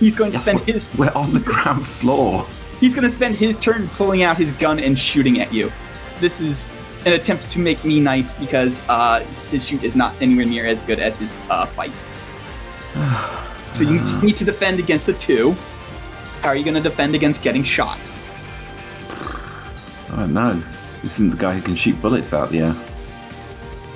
he's 0.00 0.16
going 0.16 0.32
to 0.32 0.36
Yes, 0.38 0.42
spend 0.46 0.58
we're, 0.60 0.66
his 0.66 0.88
we're 0.98 1.12
on 1.14 1.32
the 1.32 1.38
ground 1.38 1.86
floor. 1.86 2.44
He's 2.80 2.92
gonna 2.92 3.08
spend 3.08 3.36
his 3.36 3.56
turn 3.60 3.86
pulling 3.90 4.24
out 4.24 4.36
his 4.36 4.50
gun 4.50 4.80
and 4.80 4.98
shooting 4.98 5.40
at 5.40 5.52
you. 5.52 5.70
This 6.18 6.40
is 6.40 6.74
an 7.06 7.12
attempt 7.12 7.48
to 7.52 7.60
make 7.60 7.84
me 7.84 8.00
nice 8.00 8.34
because 8.34 8.82
uh, 8.88 9.20
his 9.50 9.66
shoot 9.66 9.84
is 9.84 9.94
not 9.94 10.14
anywhere 10.20 10.44
near 10.44 10.66
as 10.66 10.82
good 10.82 10.98
as 10.98 11.18
his 11.18 11.36
uh, 11.48 11.64
fight. 11.64 12.04
so 13.72 13.84
you 13.84 14.00
just 14.00 14.22
need 14.22 14.36
to 14.36 14.44
defend 14.44 14.80
against 14.80 15.06
the 15.06 15.12
two. 15.14 15.52
How 16.42 16.48
are 16.48 16.56
you 16.56 16.64
gonna 16.64 16.80
defend 16.80 17.14
against 17.14 17.42
getting 17.42 17.62
shot? 17.62 17.98
I 20.10 20.16
don't 20.16 20.34
know. 20.34 20.62
This 21.02 21.14
isn't 21.14 21.30
the 21.30 21.36
guy 21.36 21.54
who 21.54 21.62
can 21.62 21.76
shoot 21.76 22.00
bullets 22.02 22.34
out 22.34 22.50
the 22.50 22.60
air. 22.60 22.76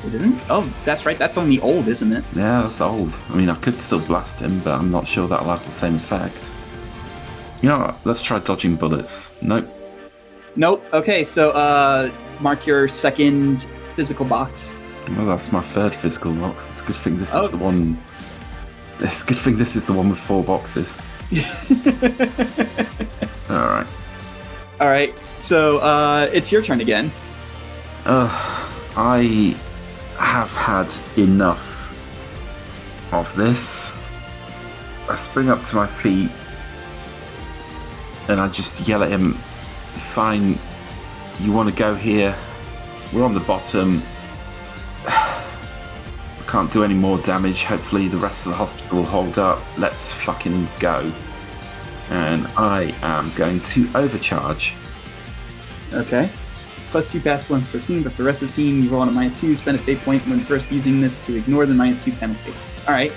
It 0.06 0.14
isn't. 0.14 0.40
Oh, 0.48 0.72
that's 0.84 1.04
right. 1.04 1.18
That's 1.18 1.36
only 1.36 1.60
old, 1.60 1.88
isn't 1.88 2.12
it? 2.12 2.24
Yeah, 2.34 2.62
that's 2.62 2.80
old. 2.80 3.18
I 3.30 3.34
mean, 3.34 3.50
I 3.50 3.56
could 3.56 3.80
still 3.80 4.00
blast 4.00 4.40
him, 4.40 4.60
but 4.60 4.78
I'm 4.78 4.90
not 4.90 5.06
sure 5.06 5.26
that'll 5.26 5.46
have 5.46 5.64
the 5.64 5.70
same 5.70 5.96
effect. 5.96 6.52
You 7.60 7.70
know 7.70 7.78
what? 7.80 8.06
Let's 8.06 8.22
try 8.22 8.38
dodging 8.38 8.76
bullets. 8.76 9.32
Nope. 9.42 9.68
Nope. 10.56 10.84
Okay, 10.92 11.24
so 11.24 11.50
uh, 11.50 12.10
mark 12.40 12.66
your 12.66 12.88
second 12.88 13.66
physical 13.94 14.24
box. 14.24 14.76
Well, 15.16 15.26
that's 15.26 15.50
my 15.52 15.60
third 15.60 15.94
physical 15.94 16.32
box. 16.34 16.70
It's 16.70 16.82
a 16.82 16.84
good 16.86 16.96
thing 16.96 17.16
this 17.16 17.34
Oh. 17.34 17.44
is 17.46 17.50
the 17.50 17.56
one. 17.58 17.96
It's 19.00 19.22
a 19.22 19.26
good 19.26 19.38
thing 19.38 19.56
this 19.56 19.76
is 19.76 19.86
the 19.86 19.92
one 19.92 20.08
with 20.10 20.18
four 20.18 20.42
boxes. 20.44 21.02
All 23.50 23.66
right. 23.68 23.86
All 24.80 24.88
right. 24.88 25.14
So 25.36 25.78
uh, 25.78 26.28
it's 26.32 26.52
your 26.52 26.62
turn 26.62 26.80
again. 26.80 27.12
Ugh, 28.06 28.30
I 28.96 29.56
have 30.18 30.54
had 30.54 30.92
enough 31.18 31.78
of 33.12 33.34
this. 33.36 33.96
I 35.08 35.14
spring 35.16 35.50
up 35.50 35.64
to 35.64 35.76
my 35.76 35.86
feet 35.86 36.30
and 38.28 38.40
I 38.40 38.48
just 38.48 38.86
yell 38.86 39.02
at 39.02 39.10
him, 39.10 39.32
Fine, 39.32 40.56
you 41.40 41.52
want 41.52 41.68
to 41.68 41.74
go 41.74 41.94
here? 41.94 42.36
We're 43.12 43.24
on 43.24 43.34
the 43.34 43.40
bottom. 43.40 44.02
I 45.06 45.44
can't 46.46 46.70
do 46.70 46.84
any 46.84 46.94
more 46.94 47.18
damage. 47.18 47.64
Hopefully, 47.64 48.08
the 48.08 48.16
rest 48.16 48.46
of 48.46 48.50
the 48.52 48.56
hospital 48.56 48.98
will 48.98 49.06
hold 49.06 49.38
up. 49.38 49.60
Let's 49.78 50.12
fucking 50.12 50.68
go. 50.78 51.10
And 52.10 52.46
I 52.56 52.94
am 53.02 53.32
going 53.34 53.60
to 53.60 53.88
overcharge. 53.94 54.74
Okay. 55.92 56.30
Plus 56.90 57.10
two 57.10 57.20
past 57.20 57.48
ones 57.50 57.68
per 57.70 57.80
scene, 57.80 58.02
but 58.02 58.12
for 58.12 58.22
the 58.22 58.26
rest 58.26 58.42
of 58.42 58.48
the 58.48 58.54
scene, 58.54 58.82
you 58.82 58.90
roll 58.90 59.02
on 59.02 59.08
a 59.08 59.12
minus 59.12 59.38
two. 59.40 59.54
Spend 59.54 59.78
a 59.78 59.82
fate 59.82 60.00
point 60.00 60.26
when 60.26 60.40
first 60.40 60.70
using 60.72 61.00
this 61.00 61.14
to 61.26 61.36
ignore 61.36 61.66
the 61.66 61.74
minus 61.74 62.04
two 62.04 62.12
penalty. 62.12 62.52
All 62.88 62.94
right. 62.94 63.12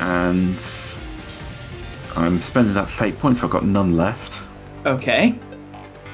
and 0.00 0.56
I'm 2.16 2.40
spending 2.42 2.74
that 2.74 2.88
fate 2.90 3.18
point, 3.18 3.36
so 3.36 3.46
I've 3.46 3.52
got 3.52 3.64
none 3.64 3.96
left. 3.96 4.42
Okay. 4.84 5.38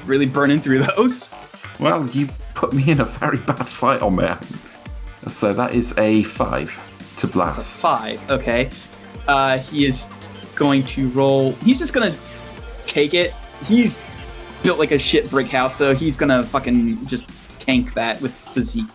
Really 0.05 0.25
burning 0.25 0.61
through 0.61 0.79
those. 0.83 1.29
Well, 1.79 2.07
you 2.09 2.27
put 2.55 2.73
me 2.73 2.89
in 2.91 3.01
a 3.01 3.05
very 3.05 3.37
bad 3.39 3.67
fight 3.67 4.01
on 4.01 4.15
me. 4.15 4.29
So 5.27 5.53
that 5.53 5.73
is 5.73 5.97
a 5.97 6.23
five 6.23 6.69
to 6.73 6.99
That's 6.99 7.23
a 7.23 7.27
blast. 7.27 7.81
five. 7.81 8.31
Okay. 8.31 8.69
Uh, 9.27 9.57
he 9.57 9.85
is 9.85 10.07
going 10.55 10.83
to 10.87 11.09
roll. 11.09 11.53
He's 11.63 11.79
just 11.79 11.93
gonna 11.93 12.15
take 12.85 13.13
it. 13.13 13.33
He's 13.65 13.99
built 14.61 14.79
like 14.79 14.91
a 14.91 14.99
shit 14.99 15.29
brick 15.29 15.47
house, 15.47 15.75
so 15.75 15.95
he's 15.95 16.17
gonna 16.17 16.43
fucking 16.43 17.05
just 17.05 17.27
tank 17.59 17.93
that 17.93 18.21
with 18.21 18.33
physique. 18.33 18.85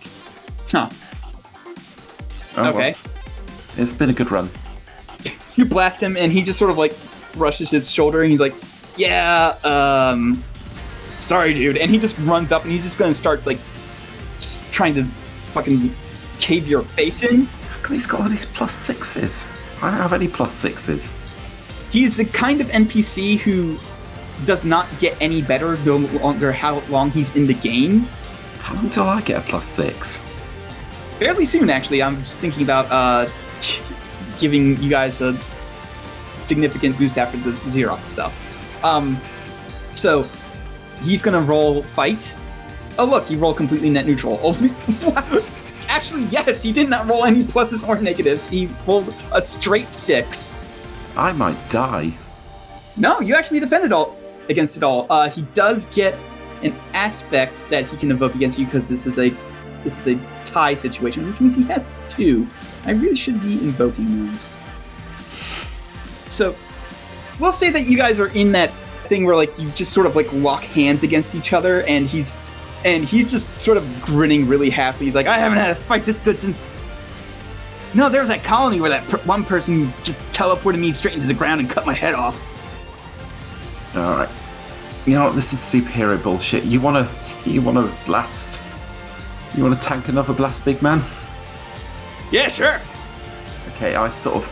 Huh. 0.71 0.89
Oh, 2.57 2.63
well, 2.63 2.69
okay. 2.77 2.95
it's 3.77 3.93
been 3.93 4.11
a 4.11 4.13
good 4.13 4.31
run. 4.31 4.49
you 5.57 5.65
blast 5.65 6.03
him 6.03 6.17
and 6.17 6.31
he 6.33 6.43
just 6.43 6.59
sort 6.59 6.71
of 6.71 6.79
like 6.79 6.95
brushes 7.33 7.71
his 7.71 7.91
shoulder 7.91 8.23
and 8.23 8.31
he's 8.31 8.41
like 8.41 8.55
yeah 8.97 9.55
um 9.65 10.43
sorry 11.19 11.55
dude 11.55 11.77
and 11.77 11.91
he 11.91 11.99
just 11.99 12.19
runs 12.21 12.53
up 12.53 12.63
and 12.63 12.73
he's 12.73 12.83
just 12.83 12.99
gonna 12.99 13.15
start 13.15 13.45
like 13.47 13.59
trying 14.71 14.95
to 14.95 15.05
fucking 15.53 15.95
cave 16.41 16.69
your 16.69 16.83
face 16.83 17.23
in 17.23 17.45
How 17.47 17.79
come 17.83 17.95
he's 17.95 18.07
got 18.07 18.21
all 18.21 18.29
these 18.29 18.47
plus 18.47 18.73
sixes? 18.73 19.49
I 19.83 19.91
don't 19.91 20.01
have 20.01 20.13
any 20.13 20.29
plus 20.29 20.53
sixes. 20.53 21.13
he's 21.91 22.17
the 22.17 22.25
kind 22.25 22.61
of 22.61 22.69
npc 22.69 23.39
who 23.39 23.79
does 24.45 24.65
not 24.65 24.87
get 25.01 25.17
any 25.21 25.43
better 25.43 25.77
no 25.79 25.97
longer 25.97 26.53
how 26.53 26.81
long 26.89 27.11
he's 27.11 27.35
in 27.35 27.47
the 27.47 27.55
game 27.55 28.01
How 28.61 28.75
long 28.75 28.89
till 28.89 29.03
I 29.05 29.21
get 29.23 29.39
a 29.39 29.41
plus 29.49 29.65
six? 29.65 30.23
fairly 31.19 31.45
soon 31.45 31.69
actually 31.69 32.01
i'm 32.01 32.15
thinking 32.23 32.63
about 32.63 32.87
uh 32.93 33.29
giving 34.39 34.81
you 34.81 34.89
guys 34.89 35.21
a 35.21 35.37
significant 36.45 36.97
boost 36.97 37.19
after 37.19 37.37
the 37.39 37.51
xerox 37.71 38.05
stuff 38.05 38.85
um 38.85 39.21
so 39.95 40.23
he's 41.03 41.23
gonna 41.23 41.41
roll 41.41 41.83
fight. 41.83 42.35
Oh 42.99 43.05
look 43.05 43.27
he 43.27 43.37
rolled 43.37 43.57
completely 43.57 43.91
net 43.91 44.07
neutral. 44.07 44.39
Oh 44.43 45.45
actually 45.89 46.25
yes 46.25 46.63
he 46.63 46.71
did 46.71 46.89
not 46.89 47.07
roll 47.09 47.25
any 47.25 47.43
pluses 47.45 47.87
or 47.87 47.99
negatives. 48.01 48.49
He 48.49 48.69
rolled 48.87 49.13
a 49.33 49.41
straight 49.41 49.93
six. 49.95 50.55
I 51.17 51.33
might 51.33 51.59
die. 51.71 52.13
no 52.97 53.21
you 53.21 53.35
actually 53.35 53.61
defended 53.61 53.93
all 53.93 54.17
against 54.49 54.77
it 54.77 54.83
all. 54.83 55.07
Uh 55.11 55.29
he 55.31 55.43
does 55.55 55.87
get 55.87 56.15
an 56.63 56.75
aspect 56.93 57.65
that 57.71 57.87
he 57.87 57.97
can 57.97 58.11
evoke 58.11 58.35
against 58.35 58.59
you 58.59 58.67
because 58.67 58.89
this 58.89 59.07
is 59.07 59.19
a 59.19 59.31
this 59.85 60.07
is 60.07 60.17
a 60.17 60.21
tie 60.45 60.75
situation 60.75 61.27
which 61.27 61.41
means 61.41 61.55
he 61.55 61.63
has 61.65 61.87
two. 62.09 62.49
I 62.85 62.91
really 62.93 63.17
should 63.17 63.41
be 63.43 63.55
invoking 63.55 64.27
those. 64.27 64.59
So 66.29 66.55
we'll 67.39 67.53
say 67.53 67.71
that 67.71 67.87
you 67.87 67.97
guys 67.97 68.19
are 68.19 68.29
in 68.29 68.53
that 68.53 68.71
thing 69.09 69.25
where 69.25 69.37
like 69.37 69.57
you 69.59 69.71
just 69.71 69.93
sort 69.93 70.07
of 70.07 70.15
like 70.17 70.33
lock 70.33 70.65
hands 70.65 71.03
against 71.03 71.35
each 71.35 71.53
other 71.53 71.83
and 71.85 72.07
he's 72.07 72.35
and 72.85 73.05
he's 73.05 73.31
just 73.31 73.59
sort 73.59 73.77
of 73.77 74.03
grinning 74.03 74.47
really 74.47 74.71
happily 74.71 75.07
he's 75.07 75.15
like 75.15 75.27
i 75.27 75.37
haven't 75.39 75.59
had 75.59 75.71
a 75.71 75.75
fight 75.75 76.05
this 76.07 76.19
good 76.21 76.39
since 76.39 76.73
no 77.95 78.09
there 78.09 78.21
was 78.21 78.31
that 78.31 78.45
colony 78.45 78.81
where 78.81 78.91
that 78.91 79.03
per- 79.09 79.19
one 79.19 79.45
person 79.45 79.93
just 80.05 80.19
teleported 80.33 80.79
me 80.79 80.93
straight 80.93 81.15
into 81.15 81.27
the 81.27 81.35
ground 81.35 81.61
and 81.61 81.69
cut 81.69 81.85
my 81.87 81.95
head 81.95 82.15
off 82.15 82.45
Alright. 83.97 84.29
You 85.07 85.15
know 85.15 85.25
what? 85.25 85.35
This 85.35 85.55
is 85.55 85.59
superhero 85.61 86.23
bullshit. 86.23 86.65
You 86.65 86.81
wanna 86.81 87.09
you 87.47 87.63
wanna 87.63 87.91
blast? 88.05 88.63
You 89.57 89.63
wanna 89.63 89.77
tank 89.77 90.09
another 90.09 90.35
blast, 90.35 90.65
big 90.65 90.83
man? 90.83 91.01
yeah 92.31 92.49
sure 92.49 92.81
Okay, 93.69 93.95
I 93.95 94.11
sort 94.11 94.37
of. 94.37 94.51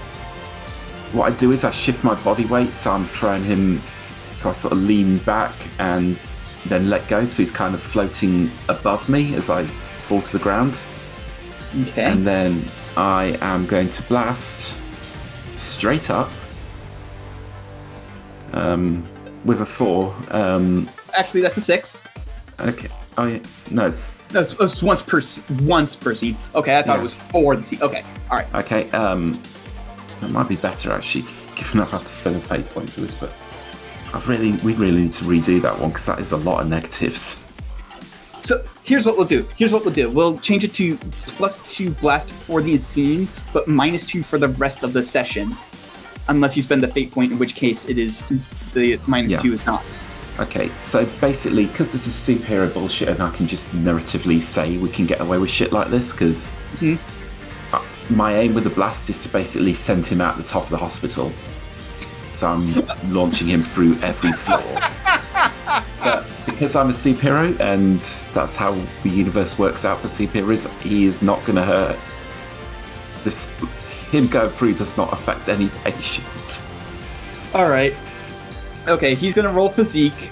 What 1.13 1.31
I 1.33 1.37
do 1.37 1.53
is 1.53 1.65
I 1.65 1.71
shift 1.71 2.03
my 2.05 2.15
body 2.23 2.47
weight, 2.47 2.73
so 2.73 2.91
I'm 2.91 3.05
throwing 3.05 3.45
him. 3.45 3.83
So 4.37 4.51
I 4.51 4.53
sort 4.53 4.73
of 4.73 4.81
lean 4.83 5.17
back 5.19 5.55
and 5.79 6.19
then 6.67 6.91
let 6.91 7.09
go, 7.09 7.25
so 7.25 7.43
he's 7.43 7.51
kind 7.51 7.75
of 7.75 7.81
floating 7.83 8.51
above 8.69 9.09
me 9.09 9.35
as 9.35 9.49
I 9.49 9.65
fall 9.65 10.21
to 10.21 10.33
the 10.33 10.39
ground. 10.43 10.85
Okay. 11.81 12.05
And 12.05 12.27
then 12.27 12.65
I 12.97 13.39
am 13.41 13.67
going 13.67 13.89
to 13.91 14.03
blast 14.05 14.77
straight 15.55 16.11
up 16.11 16.31
um, 18.53 19.07
with 19.45 19.61
a 19.63 19.67
four. 19.67 20.15
Um, 20.31 20.91
Actually, 21.15 21.41
that's 21.41 21.57
a 21.57 21.61
six. 21.63 22.01
okay. 22.61 22.89
Oh, 23.19 23.27
yeah. 23.27 23.39
No, 23.71 23.87
it's. 23.87 24.31
That's, 24.31 24.53
that's 24.55 24.83
once 24.83 25.01
per 25.01 25.23
once 25.63 25.97
per 25.97 26.15
seed. 26.15 26.37
Okay, 26.55 26.77
I 26.79 26.83
thought 26.83 26.95
Yeah. 26.97 27.01
it 27.01 27.05
was 27.05 27.15
four 27.15 27.57
the 27.57 27.63
seed. 27.63 27.81
Okay, 27.81 28.05
all 28.31 28.39
right. 28.39 28.55
Okay, 28.57 28.91
um, 28.91 29.41
that 30.21 30.31
might 30.31 30.49
be 30.49 30.57
better 30.57 30.93
actually, 30.93 31.25
given 31.55 31.81
I've 31.81 31.91
had 31.91 32.03
to 32.03 32.09
spend 32.09 32.37
a 32.37 32.41
fate 32.41 32.69
point 32.71 32.91
for 32.91 33.01
this, 33.01 33.15
but 33.15 33.33
I 34.17 34.21
really, 34.27 34.53
we 34.53 34.73
really 34.75 35.03
need 35.03 35.13
to 35.15 35.25
redo 35.25 35.61
that 35.61 35.79
one 35.79 35.91
because 35.91 36.07
that 36.07 36.19
is 36.21 36.33
a 36.33 36.39
lot 36.39 36.63
of 36.63 36.69
negatives. 36.69 37.43
So 38.41 38.65
here's 38.85 39.05
what 39.05 39.17
we'll 39.17 39.27
do. 39.27 39.47
Here's 39.57 39.73
what 39.73 39.85
we'll 39.85 39.93
do. 39.93 40.09
We'll 40.09 40.39
change 40.39 40.65
it 40.65 40.73
to 40.75 40.97
plus 41.27 41.59
two 41.71 41.91
blast 41.91 42.33
for 42.33 42.63
the 42.63 42.79
scene, 42.79 43.29
but 43.53 43.69
minus 43.69 44.05
two 44.07 44.23
for 44.23 44.39
the 44.39 44.49
rest 44.49 44.85
of 44.85 44.95
the 44.95 45.03
session, 45.03 45.55
unless 46.29 46.57
you 46.57 46.63
spend 46.63 46.83
the 46.83 46.89
fate 46.89 47.11
point, 47.11 47.33
in 47.33 47.39
which 47.39 47.55
case 47.55 47.85
it 47.89 47.99
is 47.99 48.25
the 48.73 48.99
minus 49.07 49.33
Yeah. 49.33 49.39
two 49.39 49.53
is 49.53 49.67
not. 49.67 49.85
Okay, 50.39 50.71
so 50.77 51.05
basically, 51.21 51.67
because 51.67 51.93
this 51.93 52.07
is 52.07 52.15
superhero 52.15 52.73
bullshit, 52.73 53.09
and 53.09 53.23
I 53.23 53.31
can 53.31 53.47
just 53.47 53.75
narratively 53.75 54.41
say 54.41 54.79
we 54.79 54.89
can 54.89 55.07
get 55.07 55.21
away 55.21 55.39
with 55.39 55.51
shit 55.51 55.73
like 55.73 55.91
this, 55.91 56.13
because 56.13 56.55
Mhm. 56.81 56.99
my 58.11 58.35
aim 58.37 58.55
with 58.55 58.65
the 58.65 58.71
blast 58.71 59.11
is 59.11 59.19
to 59.21 59.29
basically 59.29 59.75
send 59.75 60.07
him 60.07 60.21
out 60.21 60.37
the 60.37 60.43
top 60.43 60.65
of 60.65 60.71
the 60.71 60.77
hospital. 60.79 61.33
So 62.29 62.49
I'm 62.49 63.13
launching 63.13 63.47
him 63.47 63.63
through 63.63 63.99
every 64.03 64.33
floor. 64.33 64.63
but 66.03 66.27
because 66.45 66.77
I'm 66.77 66.91
a 66.91 66.93
superhero, 66.93 67.59
and 67.61 68.01
that's 68.35 68.57
how 68.57 68.73
the 69.03 69.11
universe 69.11 69.59
works 69.59 69.85
out 69.85 69.99
for 69.99 70.09
superheroes, 70.09 70.69
he 70.81 71.05
is 71.05 71.23
not 71.23 71.43
going 71.45 71.57
to 71.57 71.63
hurt. 71.65 71.99
This 73.25 73.53
him 74.11 74.29
going 74.29 74.51
through 74.51 74.75
does 74.75 74.97
not 74.97 75.13
affect 75.13 75.49
any 75.49 75.69
patient. 75.85 76.65
All 77.55 77.69
right. 77.69 77.95
Okay, 78.87 79.15
he's 79.17 79.35
gonna 79.35 79.53
roll 79.53 79.69
physique, 79.69 80.31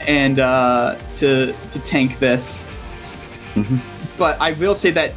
and 0.00 0.40
uh, 0.40 0.96
to 1.16 1.52
to 1.70 1.78
tank 1.80 2.18
this. 2.18 2.66
Mhm. 3.54 3.78
But 4.18 4.40
I 4.40 4.52
will 4.52 4.74
say 4.74 4.90
that, 4.90 5.12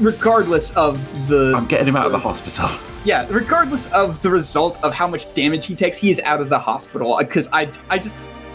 regardless 0.00 0.70
of 0.74 0.98
the 1.28 1.52
I'm 1.54 1.66
getting 1.66 1.86
him 1.88 1.96
out 1.96 2.06
of 2.06 2.12
the 2.12 2.18
hospital. 2.18 2.68
Yeah, 3.04 3.26
regardless 3.30 3.90
of 3.92 4.20
the 4.22 4.30
result 4.30 4.82
of 4.82 4.92
how 4.92 5.06
much 5.06 5.32
damage 5.34 5.66
he 5.66 5.74
takes, 5.74 5.98
he 5.98 6.10
is 6.10 6.20
out 6.20 6.40
of 6.40 6.48
the 6.48 6.58
hospital 6.58 7.16
because 7.18 7.48
I 7.52 7.70
I 7.90 7.98
just 7.98 8.14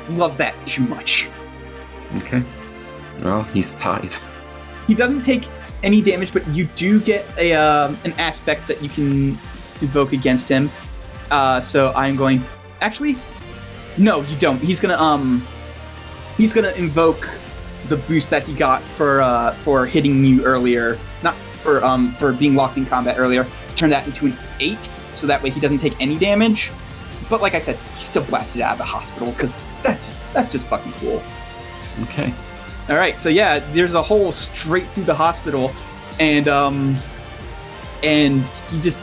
love 0.09 0.37
that 0.37 0.53
too 0.65 0.83
much. 0.83 1.29
Okay. 2.17 2.43
Well, 3.23 3.43
he's 3.43 3.73
tied. 3.73 4.15
He 4.87 4.93
doesn't 4.93 5.21
take 5.21 5.47
any 5.81 6.01
damage, 6.01 6.33
but 6.33 6.47
you 6.49 6.65
do 6.75 6.99
get 6.99 7.25
a 7.37 7.53
um, 7.53 7.97
an 8.05 8.13
aspect 8.13 8.67
that 8.67 8.81
you 8.81 8.89
can 8.89 9.39
invoke 9.81 10.13
against 10.13 10.47
him. 10.47 10.69
Uh, 11.31 11.61
so 11.61 11.93
I'm 11.95 12.15
going. 12.15 12.43
Actually, 12.81 13.15
no, 13.97 14.21
you 14.21 14.37
don't. 14.37 14.59
He's 14.59 14.79
gonna 14.79 14.97
um, 14.97 15.45
he's 16.37 16.53
gonna 16.53 16.71
invoke 16.71 17.29
the 17.89 17.97
boost 17.97 18.29
that 18.29 18.43
he 18.43 18.53
got 18.53 18.81
for 18.81 19.21
uh 19.21 19.53
for 19.55 19.85
hitting 19.85 20.23
you 20.25 20.43
earlier, 20.43 20.97
not 21.21 21.35
for 21.35 21.83
um 21.83 22.13
for 22.15 22.33
being 22.33 22.55
locked 22.55 22.77
in 22.77 22.85
combat 22.85 23.17
earlier. 23.17 23.47
Turn 23.75 23.89
that 23.89 24.05
into 24.05 24.27
an 24.27 24.37
eight, 24.59 24.85
so 25.11 25.27
that 25.27 25.41
way 25.41 25.49
he 25.49 25.59
doesn't 25.59 25.79
take 25.79 25.99
any 25.99 26.17
damage. 26.17 26.71
But 27.29 27.41
like 27.41 27.55
I 27.55 27.61
said, 27.61 27.77
he's 27.95 28.03
still 28.03 28.23
blasted 28.23 28.61
out 28.61 28.73
of 28.73 28.77
the 28.79 28.85
hospital 28.85 29.31
because 29.31 29.53
that's 29.81 30.11
just, 30.11 30.33
that's 30.33 30.51
just 30.51 30.67
fucking 30.67 30.93
cool. 30.93 31.21
Okay. 32.03 32.33
All 32.89 32.95
right, 32.95 33.19
so 33.19 33.29
yeah, 33.29 33.59
there's 33.71 33.93
a 33.93 34.01
hole 34.01 34.31
straight 34.31 34.85
through 34.87 35.05
the 35.05 35.15
hospital, 35.15 35.71
and 36.19 36.47
um, 36.47 36.97
and 38.03 38.41
he 38.69 38.81
just 38.81 38.99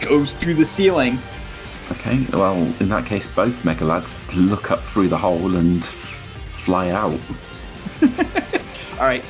goes 0.00 0.32
through 0.34 0.54
the 0.54 0.66
ceiling. 0.66 1.18
Okay. 1.90 2.26
Well, 2.32 2.60
in 2.80 2.88
that 2.88 3.06
case, 3.06 3.26
both 3.26 3.62
Megalads 3.62 4.34
look 4.34 4.70
up 4.70 4.84
through 4.84 5.08
the 5.08 5.16
hole 5.16 5.56
and 5.56 5.82
f- 5.82 6.24
fly 6.48 6.90
out. 6.90 7.18
All 9.00 9.06
right, 9.06 9.24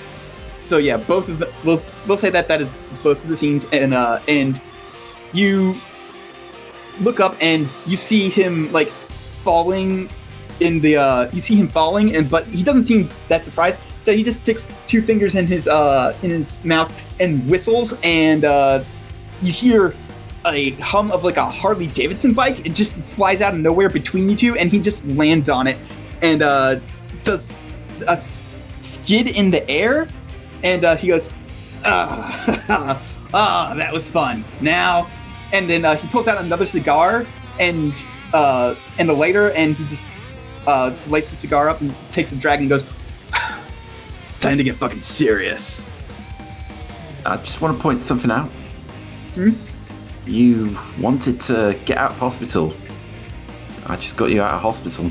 so 0.62 0.78
yeah, 0.78 0.96
both 0.96 1.28
of 1.28 1.38
the 1.38 1.52
we'll 1.64 1.82
we'll 2.06 2.18
say 2.18 2.30
that 2.30 2.48
that 2.48 2.60
is 2.60 2.76
both 3.02 3.22
of 3.22 3.28
the 3.28 3.36
scenes, 3.36 3.66
and 3.72 3.94
uh, 3.94 4.20
and 4.26 4.60
you 5.32 5.80
look 7.00 7.20
up 7.20 7.36
and 7.40 7.74
you 7.86 7.96
see 7.96 8.28
him 8.28 8.70
like 8.72 8.90
falling 9.42 10.08
in 10.60 10.80
the 10.80 10.96
uh, 10.96 11.30
you 11.32 11.40
see 11.40 11.56
him 11.56 11.68
falling, 11.68 12.14
and 12.16 12.28
but 12.30 12.46
he 12.46 12.62
doesn't 12.62 12.84
seem 12.84 13.08
that 13.28 13.44
surprised. 13.44 13.80
so 13.98 14.12
he 14.12 14.22
just 14.22 14.42
sticks 14.42 14.66
two 14.86 15.02
fingers 15.02 15.34
in 15.34 15.46
his 15.46 15.66
uh 15.66 16.16
in 16.22 16.30
his 16.30 16.62
mouth 16.64 16.92
and 17.20 17.48
whistles, 17.48 17.94
and 18.02 18.44
uh, 18.44 18.84
you 19.42 19.52
hear 19.52 19.94
a 20.46 20.70
hum 20.72 21.10
of 21.12 21.24
like 21.24 21.36
a 21.36 21.44
Harley 21.44 21.86
Davidson 21.88 22.32
bike. 22.32 22.64
It 22.66 22.74
just 22.74 22.94
flies 22.94 23.40
out 23.40 23.54
of 23.54 23.60
nowhere 23.60 23.88
between 23.88 24.28
you 24.28 24.36
two, 24.36 24.56
and 24.56 24.70
he 24.70 24.80
just 24.80 25.04
lands 25.06 25.48
on 25.48 25.66
it 25.66 25.76
and 26.20 26.42
uh, 26.42 26.78
does 27.22 27.46
a 28.06 28.16
skid 28.80 29.36
in 29.36 29.50
the 29.50 29.68
air. 29.68 30.08
And 30.62 30.84
uh, 30.84 30.96
he 30.96 31.08
goes, 31.08 31.30
ah, 31.84 33.02
ah, 33.34 33.74
that 33.76 33.92
was 33.92 34.08
fun. 34.08 34.44
Now, 34.60 35.10
and 35.52 35.68
then 35.68 35.84
uh, 35.84 35.96
he 35.96 36.08
pulls 36.08 36.28
out 36.28 36.38
another 36.38 36.66
cigar 36.66 37.26
and 37.60 38.06
uh, 38.32 38.74
and 38.98 39.10
a 39.10 39.12
lighter, 39.12 39.50
and 39.52 39.76
he 39.76 39.84
just 39.84 40.02
uh, 40.66 40.94
lights 41.08 41.30
the 41.30 41.36
cigar 41.36 41.68
up 41.68 41.80
and 41.80 41.94
takes 42.10 42.32
a 42.32 42.36
drag 42.36 42.60
and 42.60 42.68
goes, 42.68 42.84
time 44.40 44.56
to 44.56 44.64
get 44.64 44.76
fucking 44.76 45.02
serious. 45.02 45.86
I 47.24 47.36
just 47.36 47.60
want 47.60 47.76
to 47.76 47.82
point 47.82 48.00
something 48.00 48.30
out. 48.30 48.48
Hmm? 49.34 49.50
You 50.26 50.76
wanted 50.98 51.40
to 51.42 51.78
get 51.84 51.98
out 51.98 52.12
of 52.12 52.18
hospital. 52.18 52.74
I 53.86 53.96
just 53.96 54.16
got 54.16 54.30
you 54.30 54.42
out 54.42 54.54
of 54.54 54.62
hospital. 54.62 55.10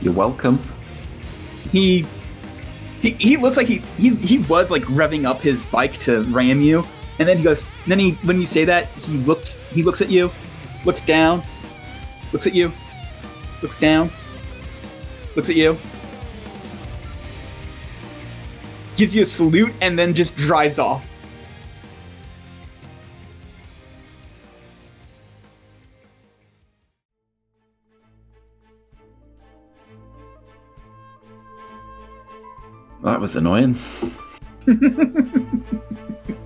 You're 0.00 0.14
welcome. 0.14 0.60
he 1.72 2.06
he, 3.02 3.10
he 3.12 3.36
looks 3.36 3.56
like 3.56 3.66
he 3.66 3.82
he's, 3.98 4.18
he 4.18 4.38
was 4.38 4.70
like 4.70 4.82
revving 4.84 5.26
up 5.26 5.40
his 5.40 5.60
bike 5.62 5.96
to 5.98 6.22
ram 6.24 6.60
you 6.60 6.86
and 7.18 7.28
then 7.28 7.36
he 7.38 7.42
goes 7.42 7.62
then 7.86 7.98
he 7.98 8.12
when 8.24 8.40
you 8.40 8.46
say 8.46 8.64
that 8.64 8.86
he 9.06 9.18
looks 9.18 9.54
he 9.72 9.82
looks 9.82 10.00
at 10.00 10.10
you 10.10 10.30
looks 10.84 11.00
down 11.00 11.42
looks 12.32 12.46
at 12.46 12.54
you 12.54 12.72
looks 13.62 13.78
down 13.78 14.10
looks 15.34 15.48
at 15.48 15.56
you 15.56 15.76
gives 18.96 19.14
you 19.14 19.22
a 19.22 19.26
salute 19.26 19.72
and 19.80 19.98
then 19.98 20.14
just 20.14 20.36
drives 20.36 20.78
off 20.78 21.10
That 33.02 33.20
was 33.20 33.36
annoying. 33.36 33.76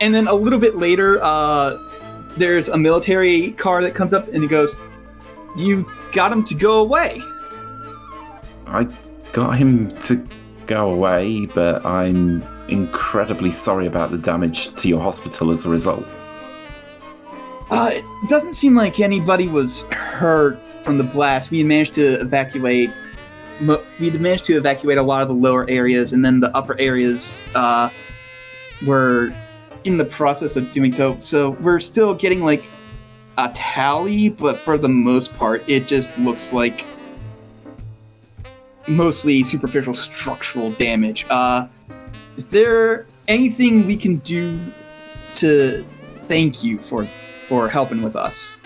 and 0.00 0.14
then 0.14 0.26
a 0.26 0.34
little 0.34 0.58
bit 0.58 0.76
later 0.76 1.18
uh 1.22 1.76
there's 2.36 2.68
a 2.68 2.78
military 2.78 3.50
car 3.52 3.82
that 3.82 3.94
comes 3.94 4.12
up 4.12 4.28
and 4.28 4.42
he 4.42 4.48
goes 4.48 4.76
you 5.56 5.90
got 6.12 6.30
him 6.30 6.44
to 6.44 6.54
go 6.54 6.78
away 6.78 7.22
I 8.66 8.86
got 9.32 9.56
him 9.56 9.90
to 10.02 10.24
go 10.66 10.90
away, 10.90 11.46
but 11.46 11.84
I'm 11.84 12.44
incredibly 12.68 13.50
sorry 13.50 13.86
about 13.88 14.12
the 14.12 14.18
damage 14.18 14.72
to 14.76 14.88
your 14.88 15.00
hospital 15.00 15.50
as 15.50 15.66
a 15.66 15.68
result. 15.68 16.06
Uh, 17.70 17.90
it 17.92 18.28
doesn't 18.28 18.54
seem 18.54 18.76
like 18.76 19.00
anybody 19.00 19.48
was 19.48 19.82
hurt 19.90 20.58
from 20.84 20.96
the 20.96 21.04
blast. 21.04 21.50
We 21.50 21.58
had 21.58 21.66
managed 21.66 21.94
to 21.94 22.20
evacuate. 22.20 22.90
We 23.98 24.10
had 24.10 24.20
managed 24.20 24.44
to 24.46 24.56
evacuate 24.56 24.98
a 24.98 25.02
lot 25.02 25.22
of 25.22 25.28
the 25.28 25.34
lower 25.34 25.68
areas, 25.68 26.12
and 26.12 26.24
then 26.24 26.38
the 26.38 26.56
upper 26.56 26.78
areas 26.78 27.42
uh, 27.56 27.90
were 28.86 29.34
in 29.84 29.96
the 29.96 30.04
process 30.04 30.56
of 30.56 30.70
doing 30.72 30.92
so. 30.92 31.18
So 31.18 31.50
we're 31.60 31.80
still 31.80 32.14
getting 32.14 32.42
like 32.42 32.64
a 33.38 33.50
tally, 33.54 34.28
but 34.28 34.58
for 34.58 34.78
the 34.78 34.88
most 34.88 35.34
part, 35.34 35.62
it 35.68 35.86
just 35.86 36.16
looks 36.18 36.52
like 36.52 36.84
mostly 38.88 39.44
superficial 39.44 39.94
structural 39.94 40.70
damage. 40.72 41.26
Uh, 41.30 41.66
is 42.36 42.48
there 42.48 43.06
anything 43.28 43.86
we 43.86 43.96
can 43.96 44.16
do 44.18 44.58
to 45.34 45.84
thank 46.24 46.62
you 46.62 46.78
for 46.78 47.08
for 47.50 47.68
helping 47.68 48.00
with 48.02 48.14
us. 48.14 48.60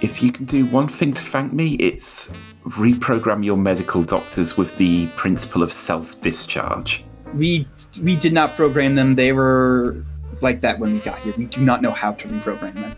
If 0.00 0.22
you 0.22 0.32
can 0.32 0.46
do 0.46 0.64
one 0.64 0.88
thing 0.88 1.12
to 1.12 1.22
thank 1.22 1.52
me, 1.52 1.74
it's 1.74 2.32
reprogram 2.64 3.44
your 3.44 3.58
medical 3.58 4.02
doctors 4.02 4.56
with 4.56 4.74
the 4.76 5.08
principle 5.08 5.62
of 5.62 5.70
self 5.70 6.18
discharge. 6.22 7.04
We 7.34 7.66
we 8.02 8.16
did 8.16 8.32
not 8.32 8.56
program 8.56 8.94
them. 8.94 9.14
They 9.14 9.32
were 9.32 10.04
like 10.40 10.60
that 10.60 10.78
when 10.78 10.92
we 10.94 11.00
got 11.00 11.18
here. 11.20 11.34
We 11.36 11.46
do 11.46 11.60
not 11.60 11.82
know 11.82 11.90
how 11.90 12.12
to 12.12 12.28
reprogram 12.28 12.74
them. 12.74 12.96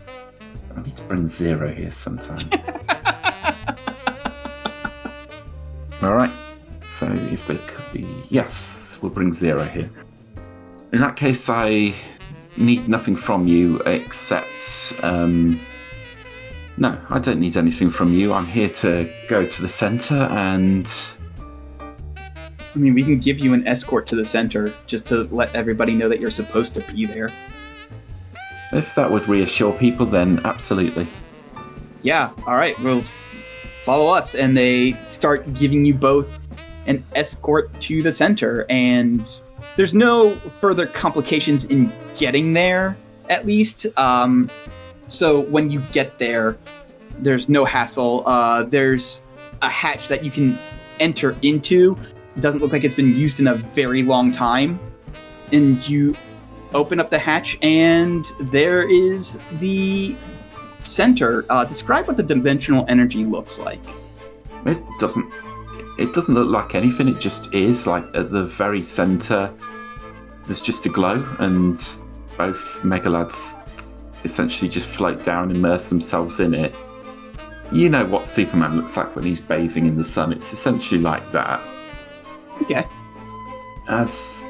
I 0.75 0.81
need 0.81 0.97
to 0.97 1.03
bring 1.03 1.27
zero 1.27 1.73
here 1.73 1.91
sometime. 1.91 2.49
All 6.01 6.13
right. 6.13 6.31
So 6.87 7.07
if 7.31 7.47
they 7.47 7.57
could 7.57 7.91
be, 7.91 8.05
yes, 8.29 8.99
we'll 9.01 9.11
bring 9.11 9.31
zero 9.31 9.63
here. 9.63 9.89
In 10.91 10.99
that 10.99 11.15
case, 11.15 11.49
I 11.49 11.93
need 12.57 12.87
nothing 12.87 13.15
from 13.15 13.47
you 13.47 13.79
except. 13.85 14.93
Um, 15.01 15.59
no, 16.77 16.99
I 17.09 17.19
don't 17.19 17.39
need 17.39 17.57
anything 17.57 17.89
from 17.89 18.13
you. 18.13 18.33
I'm 18.33 18.45
here 18.45 18.69
to 18.69 19.09
go 19.27 19.45
to 19.45 19.61
the 19.61 19.67
center 19.67 20.15
and. 20.15 20.91
I 22.75 22.77
mean, 22.77 22.93
we 22.93 23.03
can 23.03 23.19
give 23.19 23.39
you 23.39 23.53
an 23.53 23.65
escort 23.65 24.05
to 24.07 24.15
the 24.15 24.25
center 24.25 24.73
just 24.85 25.05
to 25.07 25.23
let 25.31 25.55
everybody 25.55 25.95
know 25.95 26.09
that 26.09 26.19
you're 26.19 26.29
supposed 26.29 26.73
to 26.73 26.81
be 26.81 27.05
there. 27.05 27.29
If 28.73 28.95
that 28.95 29.09
would 29.09 29.27
reassure 29.29 29.71
people, 29.71 30.05
then 30.05 30.41
absolutely. 30.43 31.07
Yeah, 32.01 32.31
all 32.45 32.55
right, 32.55 32.77
well, 32.81 33.01
follow 33.83 34.07
us. 34.13 34.35
And 34.35 34.57
they 34.57 34.97
start 35.07 35.53
giving 35.53 35.85
you 35.85 35.93
both 35.93 36.29
an 36.85 37.03
escort 37.15 37.79
to 37.81 38.03
the 38.03 38.11
center. 38.11 38.65
And 38.69 39.39
there's 39.77 39.93
no 39.93 40.35
further 40.59 40.85
complications 40.85 41.63
in 41.65 41.93
getting 42.15 42.53
there, 42.53 42.97
at 43.29 43.45
least. 43.45 43.87
Um, 43.97 44.49
so 45.07 45.41
when 45.41 45.69
you 45.69 45.79
get 45.91 46.19
there, 46.19 46.57
there's 47.19 47.47
no 47.47 47.63
hassle. 47.63 48.23
Uh, 48.27 48.63
there's 48.63 49.23
a 49.61 49.69
hatch 49.69 50.09
that 50.09 50.23
you 50.25 50.31
can 50.31 50.59
enter 50.99 51.35
into. 51.41 51.97
It 52.35 52.41
doesn't 52.41 52.61
look 52.61 52.71
like 52.71 52.83
it's 52.83 52.95
been 52.95 53.15
used 53.15 53.39
in 53.39 53.47
a 53.47 53.55
very 53.55 54.03
long 54.03 54.31
time. 54.31 54.79
And 55.51 55.87
you 55.87 56.15
open 56.73 56.99
up 56.99 57.09
the 57.09 57.19
hatch, 57.19 57.57
and 57.61 58.25
there 58.39 58.87
is 58.89 59.39
the 59.59 60.15
center. 60.79 61.45
Uh, 61.49 61.63
describe 61.65 62.07
what 62.07 62.17
the 62.17 62.23
dimensional 62.23 62.85
energy 62.87 63.25
looks 63.25 63.59
like. 63.59 63.79
It 64.65 64.81
doesn't. 64.99 65.31
It 65.97 66.13
doesn't 66.13 66.33
look 66.33 66.49
like 66.49 66.75
anything. 66.75 67.07
It 67.07 67.19
just 67.19 67.53
is 67.53 67.87
like 67.87 68.03
at 68.15 68.31
the 68.31 68.43
very 68.43 68.83
center. 68.83 69.53
There's 70.43 70.61
just 70.61 70.85
a 70.85 70.89
glow, 70.89 71.25
and 71.39 71.75
both 72.37 72.81
Megalads 72.81 73.61
essentially 74.23 74.69
just 74.69 74.87
float 74.87 75.23
down, 75.23 75.49
and 75.49 75.57
immerse 75.57 75.89
themselves 75.89 76.39
in 76.39 76.53
it. 76.53 76.75
You 77.71 77.89
know 77.89 78.05
what 78.05 78.25
Superman 78.25 78.75
looks 78.75 78.97
like 78.97 79.15
when 79.15 79.25
he's 79.25 79.39
bathing 79.39 79.85
in 79.85 79.95
the 79.95 80.03
sun. 80.03 80.33
It's 80.33 80.51
essentially 80.51 80.99
like 80.99 81.31
that. 81.31 81.61
Okay. 82.61 82.85
As 83.87 84.49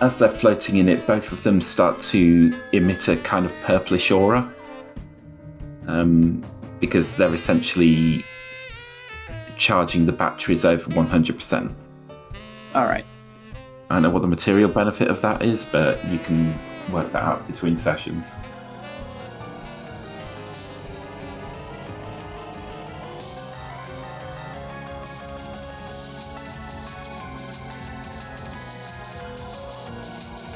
as 0.00 0.18
they're 0.18 0.28
floating 0.28 0.76
in 0.76 0.88
it, 0.88 1.06
both 1.06 1.30
of 1.30 1.42
them 1.42 1.60
start 1.60 1.98
to 1.98 2.58
emit 2.72 3.08
a 3.08 3.16
kind 3.16 3.44
of 3.44 3.52
purplish 3.60 4.10
aura. 4.10 4.52
Um, 5.86 6.42
because 6.80 7.16
they're 7.16 7.34
essentially 7.34 8.24
charging 9.56 10.06
the 10.06 10.12
batteries 10.12 10.64
over 10.64 10.90
100%. 10.90 11.74
All 12.74 12.86
right. 12.86 13.04
I 13.90 13.94
don't 13.94 14.02
know 14.02 14.10
what 14.10 14.22
the 14.22 14.28
material 14.28 14.70
benefit 14.70 15.08
of 15.08 15.20
that 15.20 15.42
is, 15.42 15.66
but 15.66 16.02
you 16.06 16.18
can 16.18 16.54
work 16.90 17.12
that 17.12 17.22
out 17.22 17.46
between 17.46 17.76
sessions. 17.76 18.34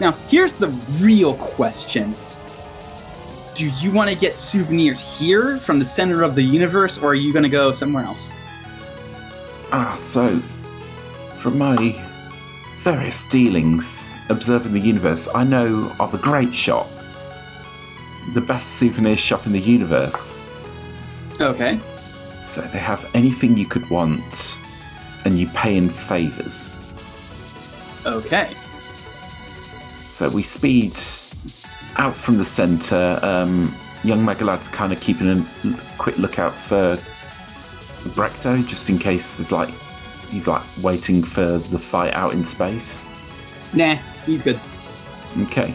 Now, 0.05 0.13
here's 0.29 0.53
the 0.53 0.69
real 1.01 1.33
question. 1.33 2.15
Do 3.55 3.71
you 3.81 3.91
want 3.91 4.11
to 4.11 4.15
get 4.15 4.35
souvenirs 4.35 5.01
here 5.19 5.57
from 5.57 5.79
the 5.79 5.85
center 5.87 6.23
of 6.23 6.35
the 6.35 6.43
universe, 6.43 6.99
or 6.99 7.13
are 7.13 7.15
you 7.15 7.33
going 7.33 7.45
to 7.45 7.49
go 7.49 7.73
somewhere 7.73 8.05
else? 8.05 8.35
Ah, 9.73 9.95
so, 9.97 10.41
from 11.39 11.57
my 11.57 11.99
various 12.83 13.25
dealings 13.29 14.15
observing 14.29 14.75
the 14.75 14.81
universe, 14.81 15.27
I 15.35 15.43
know 15.43 15.91
of 15.99 16.13
a 16.13 16.19
great 16.19 16.55
shop. 16.55 16.87
The 18.35 18.43
best 18.43 18.73
souvenir 18.73 19.17
shop 19.17 19.47
in 19.47 19.53
the 19.53 19.59
universe. 19.59 20.39
Okay. 21.41 21.79
So 22.43 22.61
they 22.61 22.79
have 22.79 23.11
anything 23.15 23.57
you 23.57 23.65
could 23.65 23.89
want, 23.89 24.59
and 25.25 25.39
you 25.39 25.49
pay 25.49 25.79
in 25.79 25.89
favors. 25.89 26.77
Okay. 28.05 28.51
So 30.15 30.29
we 30.29 30.45
speed 30.45 30.93
out 31.97 32.15
from 32.15 32.39
the 32.39 32.45
centre. 32.45 33.19
Um, 33.21 33.75
young 34.05 34.21
Megalad's 34.21 34.69
kind 34.69 34.93
of 34.93 35.01
keeping 35.01 35.29
a 35.29 35.45
quick 35.99 36.19
lookout 36.19 36.53
for 36.53 36.95
Brecto, 38.15 38.65
just 38.65 38.91
in 38.91 38.99
case 38.99 39.39
there's 39.39 39.51
like 39.51 39.71
he's 40.31 40.47
like 40.47 40.63
waiting 40.85 41.25
for 41.25 41.59
the 41.59 41.81
fight 41.81 42.15
out 42.15 42.33
in 42.33 42.45
space. 42.45 43.09
Nah, 43.75 43.97
he's 44.25 44.41
good. 44.41 44.61
Okay. 45.37 45.75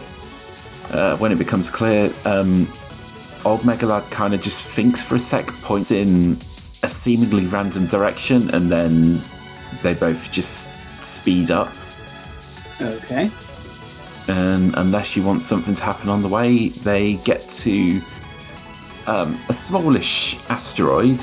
Uh, 0.90 1.18
when 1.18 1.32
it 1.32 1.38
becomes 1.38 1.68
clear, 1.68 2.06
um, 2.24 2.66
old 3.44 3.60
Megalad 3.60 4.10
kind 4.10 4.32
of 4.32 4.40
just 4.40 4.62
thinks 4.62 5.02
for 5.02 5.16
a 5.16 5.18
sec, 5.18 5.48
points 5.60 5.90
in 5.90 6.32
a 6.82 6.88
seemingly 6.88 7.44
random 7.48 7.84
direction, 7.84 8.48
and 8.54 8.72
then 8.72 9.20
they 9.82 9.92
both 9.92 10.32
just 10.32 10.72
speed 10.98 11.50
up. 11.50 11.70
Okay. 12.80 13.30
And 14.30 14.74
unless 14.76 15.16
you 15.16 15.24
want 15.24 15.42
something 15.42 15.74
to 15.74 15.82
happen 15.82 16.08
on 16.08 16.22
the 16.22 16.28
way, 16.28 16.68
they 16.68 17.14
get 17.14 17.40
to 17.48 18.00
um, 19.08 19.36
a 19.48 19.52
smallish 19.52 20.38
asteroid, 20.48 21.20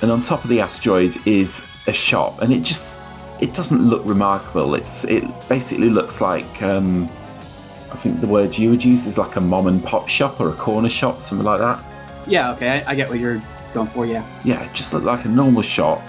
and 0.00 0.12
on 0.12 0.22
top 0.22 0.44
of 0.44 0.48
the 0.48 0.60
asteroid 0.60 1.14
is 1.26 1.66
a 1.88 1.92
shop, 1.92 2.40
and 2.40 2.52
it 2.52 2.62
just 2.62 3.00
it 3.40 3.52
doesn't 3.52 3.82
look 3.82 4.02
remarkable. 4.04 4.76
It's 4.76 5.04
it 5.04 5.24
basically 5.48 5.90
looks 5.90 6.20
like 6.20 6.62
um, 6.62 7.04
I 7.04 7.96
think 7.96 8.20
the 8.20 8.28
word 8.28 8.56
you 8.56 8.70
would 8.70 8.84
use 8.84 9.06
is 9.06 9.18
like 9.18 9.34
a 9.34 9.40
mom 9.40 9.66
and 9.66 9.82
pop 9.82 10.08
shop 10.08 10.40
or 10.40 10.50
a 10.50 10.54
corner 10.54 10.88
shop, 10.88 11.20
something 11.20 11.44
like 11.44 11.58
that. 11.58 11.84
Yeah, 12.28 12.52
okay, 12.52 12.84
I, 12.86 12.92
I 12.92 12.94
get 12.94 13.08
what 13.10 13.18
you're 13.18 13.42
going 13.72 13.88
for, 13.88 14.06
yeah. 14.06 14.24
Yeah, 14.44 14.64
it 14.64 14.72
just 14.72 14.94
looked 14.94 15.04
like 15.04 15.24
a 15.24 15.28
normal 15.28 15.62
shop. 15.62 16.00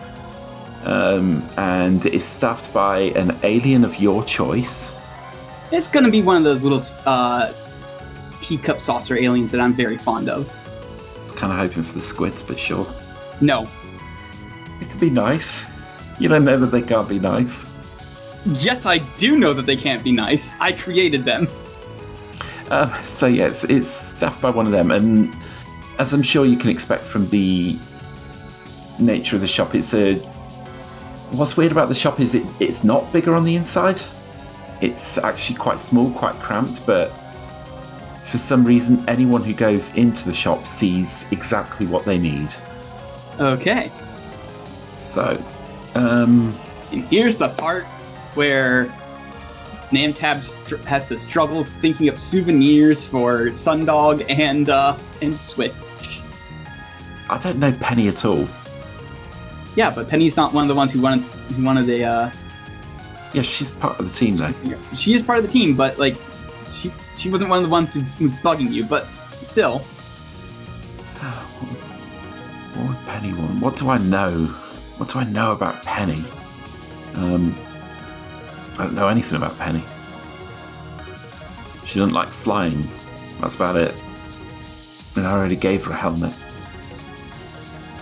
Um, 0.84 1.44
and 1.58 2.06
it's 2.06 2.26
staffed 2.26 2.72
by 2.72 3.00
an 3.16 3.36
alien 3.42 3.84
of 3.84 4.00
your 4.00 4.24
choice. 4.24 5.02
It's 5.72 5.88
gonna 5.88 6.12
be 6.12 6.22
one 6.22 6.38
of 6.38 6.44
those 6.44 6.64
little 6.64 6.82
uh, 7.06 7.52
teacup 8.42 8.80
saucer 8.80 9.16
aliens 9.18 9.52
that 9.52 9.60
I'm 9.60 9.74
very 9.74 9.98
fond 9.98 10.30
of. 10.30 10.48
Kind 11.36 11.52
of 11.52 11.60
hoping 11.60 11.84
for 11.84 11.94
the 11.94 12.02
squids, 12.02 12.42
but 12.44 12.60
sure. 12.60 12.86
No. 13.42 13.68
It 14.82 14.90
could 14.90 15.00
be 15.00 15.10
nice. 15.10 15.72
You 16.20 16.30
don't 16.30 16.46
know 16.46 16.58
that 16.58 16.68
they 16.68 16.82
can't 16.82 17.10
be 17.10 17.20
nice. 17.20 17.66
Yes, 18.46 18.86
I 18.86 19.00
do 19.18 19.38
know 19.38 19.54
that 19.54 19.66
they 19.66 19.76
can't 19.76 20.04
be 20.04 20.12
nice. 20.12 20.56
I 20.62 20.72
created 20.72 21.24
them. 21.24 21.48
Uh, 22.70 22.92
so 23.02 23.26
yeah, 23.28 23.48
it's, 23.48 23.64
it's 23.66 23.88
staffed 23.88 24.42
by 24.42 24.50
one 24.50 24.66
of 24.66 24.72
them, 24.72 24.92
and 24.92 25.36
as 26.00 26.14
I'm 26.14 26.22
sure 26.22 26.46
you 26.46 26.58
can 26.58 26.70
expect 26.70 27.04
from 27.04 27.28
the 27.30 27.78
nature 29.00 29.36
of 29.36 29.42
the 29.42 29.48
shop, 29.48 29.76
it's 29.76 29.94
a. 29.94 30.16
What's 31.32 31.58
weird 31.58 31.72
about 31.72 31.90
the 31.90 31.96
shop 31.96 32.20
is 32.20 32.36
it, 32.36 32.46
it's 32.60 32.84
not 32.84 33.12
bigger 33.12 33.34
on 33.34 33.44
the 33.44 33.56
inside. 33.56 34.02
It's 34.82 35.18
actually 35.18 35.58
quite 35.58 35.80
small, 35.80 36.12
quite 36.12 36.36
cramped, 36.36 36.86
but 36.86 37.08
for 38.26 38.38
some 38.38 38.66
reason, 38.66 39.04
anyone 39.08 39.44
who 39.44 39.54
goes 39.54 39.96
into 39.96 40.26
the 40.26 40.34
shop 40.34 40.68
sees 40.68 41.26
exactly 41.32 41.86
what 41.86 42.06
they 42.06 42.18
need. 42.18 42.54
Okay. 43.40 43.92
So, 44.98 45.42
um, 45.96 46.54
And 46.92 47.04
here's 47.06 47.36
the 47.36 47.50
part 47.50 47.86
where 48.36 48.86
Namtab 49.92 50.42
str- 50.42 50.78
has 50.88 51.08
to 51.10 51.18
struggle 51.18 51.64
thinking 51.64 52.10
of 52.10 52.20
souvenirs 52.22 53.06
for 53.08 53.50
Sundog 53.52 54.26
and 54.30 54.70
uh, 54.70 54.98
and 55.22 55.40
Switch. 55.40 55.74
I 57.30 57.38
don't 57.38 57.58
know 57.58 57.72
Penny 57.80 58.08
at 58.08 58.26
all. 58.26 58.48
Yeah, 59.76 59.92
but 59.94 60.10
Penny's 60.10 60.36
not 60.36 60.54
one 60.54 60.64
of 60.64 60.68
the 60.68 60.76
ones 60.76 60.92
who 60.92 61.02
wanted 61.02 61.24
who 61.24 61.64
wanted 61.64 61.90
a. 61.90 62.04
Uh, 62.04 62.32
Yeah, 63.34 63.42
she's 63.42 63.72
part 63.72 64.00
of 64.00 64.08
the 64.08 64.14
team 64.14 64.36
though. 64.36 64.54
she 64.96 65.14
is 65.14 65.22
part 65.22 65.40
of 65.40 65.46
the 65.46 65.52
team, 65.52 65.76
but 65.76 65.98
like, 66.00 66.16
she 66.72 66.92
she 67.18 67.30
wasn't 67.30 67.50
one 67.50 67.60
of 67.60 67.66
the 67.66 67.72
ones 67.72 67.94
who 67.94 68.02
was 68.24 68.34
bugging 68.42 68.72
you. 68.72 68.86
But 68.86 69.06
still, 69.06 69.80
What 72.76 72.90
would 72.90 72.98
Penny 73.08 73.34
want? 73.34 73.62
What 73.62 73.78
do 73.78 73.90
I 73.90 73.98
know? 73.98 74.32
What 74.98 75.10
do 75.10 75.20
I 75.20 75.24
know 75.26 75.52
about 75.52 75.82
Penny? 75.84 76.24
Um, 77.16 77.56
I 78.78 78.84
don't 78.84 78.96
know 78.96 79.08
anything 79.08 79.38
about 79.38 79.58
Penny. 79.58 79.84
She 81.86 82.00
doesn't 82.00 82.14
like 82.14 82.28
flying. 82.28 82.84
That's 83.40 83.56
about 83.56 83.78
it. 83.78 83.94
And 85.16 85.26
I 85.26 85.32
already 85.32 85.56
gave 85.56 85.86
her 85.86 85.92
a 85.92 85.96
helmet. 85.96 86.34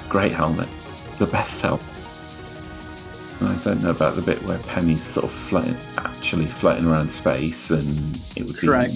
Great 0.10 0.32
helmet. 0.32 0.68
The 1.20 1.28
best 1.28 1.62
helmet. 1.62 1.86
I 3.42 3.56
don't 3.64 3.82
know 3.82 3.92
about 3.92 4.16
the 4.16 4.22
bit 4.22 4.42
where 4.44 4.60
Penny's 4.60 5.04
sort 5.04 5.26
of 5.26 5.32
floating, 5.32 5.76
actually 5.98 6.46
floating 6.46 6.86
around 6.86 7.10
space, 7.10 7.72
and 7.72 8.22
it 8.36 8.46
would 8.46 8.60
be 8.60 8.68
Correct. 8.68 8.94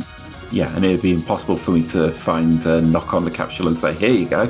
Yeah, 0.52 0.74
and 0.76 0.86
it 0.86 0.92
would 0.92 1.02
be 1.02 1.14
impossible 1.14 1.58
for 1.58 1.72
me 1.72 1.86
to 1.88 2.10
find 2.12 2.66
a 2.66 2.82
knock 2.82 3.14
on 3.14 3.26
the 3.26 3.32
capsule 3.32 3.68
and 3.68 3.76
say, 3.76 3.94
"Here 3.94 4.12
you 4.12 4.26
go." 4.26 4.50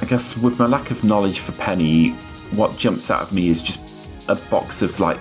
I 0.00 0.04
guess 0.06 0.36
with 0.38 0.58
my 0.58 0.66
lack 0.66 0.90
of 0.90 1.04
knowledge 1.04 1.40
for 1.40 1.52
Penny, 1.52 2.10
what 2.52 2.76
jumps 2.78 3.10
out 3.10 3.22
of 3.22 3.32
me 3.32 3.48
is 3.48 3.60
just 3.60 3.80
a 4.28 4.36
box 4.50 4.82
of 4.82 4.98
like 5.00 5.18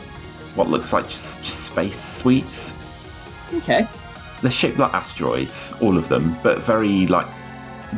what 0.56 0.70
looks 0.70 0.94
like 0.94 1.06
just, 1.10 1.44
just 1.44 1.66
space 1.66 2.00
sweets. 2.00 2.74
Okay. 3.54 3.88
They're 4.42 4.52
shaped 4.52 4.78
like 4.78 4.94
asteroids, 4.94 5.74
all 5.82 5.98
of 5.98 6.08
them, 6.08 6.36
but 6.44 6.60
very 6.60 7.08
like 7.08 7.28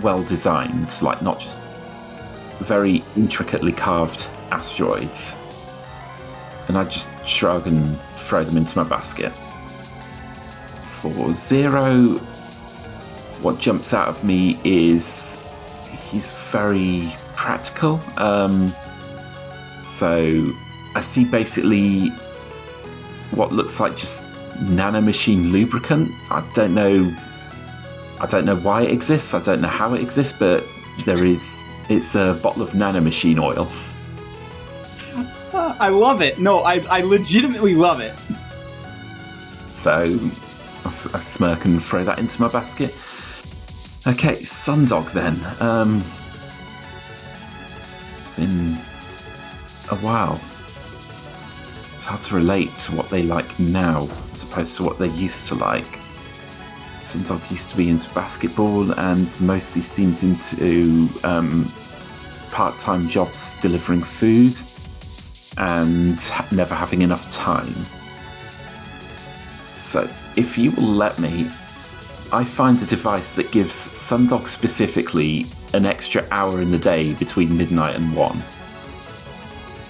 well 0.02 0.24
designed, 0.24 1.02
like 1.02 1.22
not 1.22 1.40
just 1.40 1.62
very 2.60 3.04
intricately 3.16 3.72
carved 3.72 4.30
asteroids. 4.52 5.36
And 6.68 6.78
I 6.78 6.84
just 6.84 7.10
shrug 7.28 7.68
and 7.68 7.98
throw 7.98 8.43
them 8.43 8.58
into 8.58 8.78
my 8.78 8.88
basket. 8.88 9.32
For 11.02 11.34
Zero, 11.34 12.18
what 13.41 13.60
jumps 13.60 13.93
out 13.93 14.08
of 14.08 14.24
me 14.24 14.60
is 14.64 15.43
he's 16.10 16.34
very 16.52 17.14
practical. 17.36 18.00
Um, 18.18 18.74
so 19.84 20.52
I 20.95 21.02
see 21.02 21.24
basically 21.24 22.10
what 23.32 23.52
looks 23.54 23.80
like 23.80 23.95
just 23.95 24.26
nanomachine 24.58 25.52
lubricant. 25.52 26.10
I 26.32 26.50
don't 26.54 26.74
know. 26.74 27.16
I 28.20 28.26
don't 28.26 28.45
know 28.45 28.58
why 28.58 28.82
it 28.82 28.91
exists. 28.91 29.34
I 29.34 29.41
don't 29.41 29.62
know 29.62 29.68
how 29.68 29.93
it 29.93 30.02
exists, 30.02 30.38
but 30.38 30.64
there 31.06 31.24
is. 31.24 31.66
It's 31.89 32.16
a 32.16 32.38
bottle 32.43 32.64
of 32.64 32.72
nanomachine 32.72 33.39
oil. 33.39 33.68
I 35.80 35.90
love 35.90 36.22
it. 36.22 36.40
No, 36.40 36.60
I, 36.60 36.84
I 36.90 37.02
legitimately 37.02 37.76
love 37.76 38.00
it. 38.00 38.16
So 39.70 40.20
I 40.86 41.20
smirk 41.20 41.66
and 41.66 41.84
throw 41.84 42.04
that 42.04 42.18
into 42.20 42.42
my 42.42 42.48
basket. 42.48 42.90
Okay, 44.08 44.34
Sundog 44.42 45.12
then. 45.12 45.36
Um, 45.60 45.98
it's 48.18 48.36
been 48.38 48.78
a 49.92 50.02
while. 50.02 50.36
It's 51.94 52.06
hard 52.06 52.24
to 52.24 52.36
relate 52.36 52.70
to 52.80 52.96
what 52.96 53.10
they 53.10 53.24
like 53.24 53.60
now 53.60 54.08
as 54.32 54.44
opposed 54.44 54.78
to 54.78 54.84
what 54.84 54.98
they 54.98 55.10
used 55.10 55.48
to 55.50 55.56
like. 55.56 56.00
Sundog 57.00 57.52
used 57.52 57.70
to 57.70 57.78
be 57.78 57.90
into 57.90 58.10
basketball 58.14 58.92
and 59.00 59.42
mostly 59.42 59.82
seems 59.82 60.24
into 60.24 61.08
um, 61.24 61.66
part 62.52 62.80
time 62.80 63.08
jobs 63.08 63.52
delivering 63.62 64.02
food 64.02 64.60
and 65.58 66.20
never 66.51 66.76
having 66.76 67.01
enough 67.01 67.30
time. 67.32 67.74
So, 69.78 70.10
if 70.36 70.58
you 70.58 70.72
will 70.72 70.84
let 70.84 71.20
me, 71.20 71.47
I 72.32 72.43
find 72.43 72.82
a 72.82 72.86
device 72.86 73.36
that 73.36 73.51
gives 73.51 73.74
Sundog 73.74 74.47
specifically 74.47 75.45
an 75.74 75.86
extra 75.86 76.26
hour 76.32 76.62
in 76.62 76.72
the 76.72 76.78
day 76.78 77.14
between 77.14 77.58
midnight 77.58 77.95
and 77.95 78.16
one. 78.16 78.41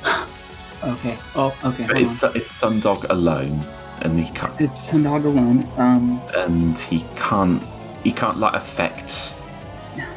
Okay. 0.84 1.18
Oh, 1.36 1.54
okay. 1.66 1.88
But 1.88 1.98
it's, 1.98 2.24
it's 2.24 2.62
Sundog 2.62 3.10
alone, 3.10 3.60
and 4.04 4.18
he 4.18 4.32
can't, 4.32 4.54
It's 4.62 4.90
Sundog 4.90 5.26
alone. 5.26 5.68
Um, 5.76 6.22
and 6.36 6.78
he 6.80 7.04
can't, 7.18 7.62
he 8.04 8.12
can't 8.12 8.38
like 8.38 8.54
affect, 8.54 9.42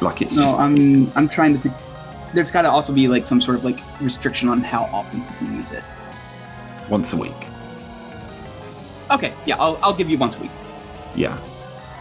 like 0.01 0.21
it's 0.21 0.35
no, 0.35 0.43
just 0.43 0.59
I'm 0.59 1.11
I'm 1.17 1.27
trying 1.27 1.53
to 1.53 1.59
think. 1.59 1.75
There's 2.33 2.51
got 2.51 2.61
to 2.63 2.69
also 2.69 2.93
be 2.93 3.07
like 3.07 3.25
some 3.25 3.41
sort 3.41 3.57
of 3.57 3.63
like 3.65 3.79
restriction 4.01 4.47
on 4.49 4.61
how 4.61 4.83
often 4.93 5.19
you 5.19 5.25
can 5.37 5.55
use 5.57 5.71
it. 5.71 5.83
once 6.89 7.13
a 7.13 7.17
week. 7.17 7.35
Okay. 9.11 9.33
Yeah, 9.45 9.57
I'll 9.59 9.77
I'll 9.83 9.93
give 9.95 10.09
you 10.09 10.17
once 10.17 10.37
a 10.37 10.41
week. 10.41 10.51
Yeah, 11.15 11.37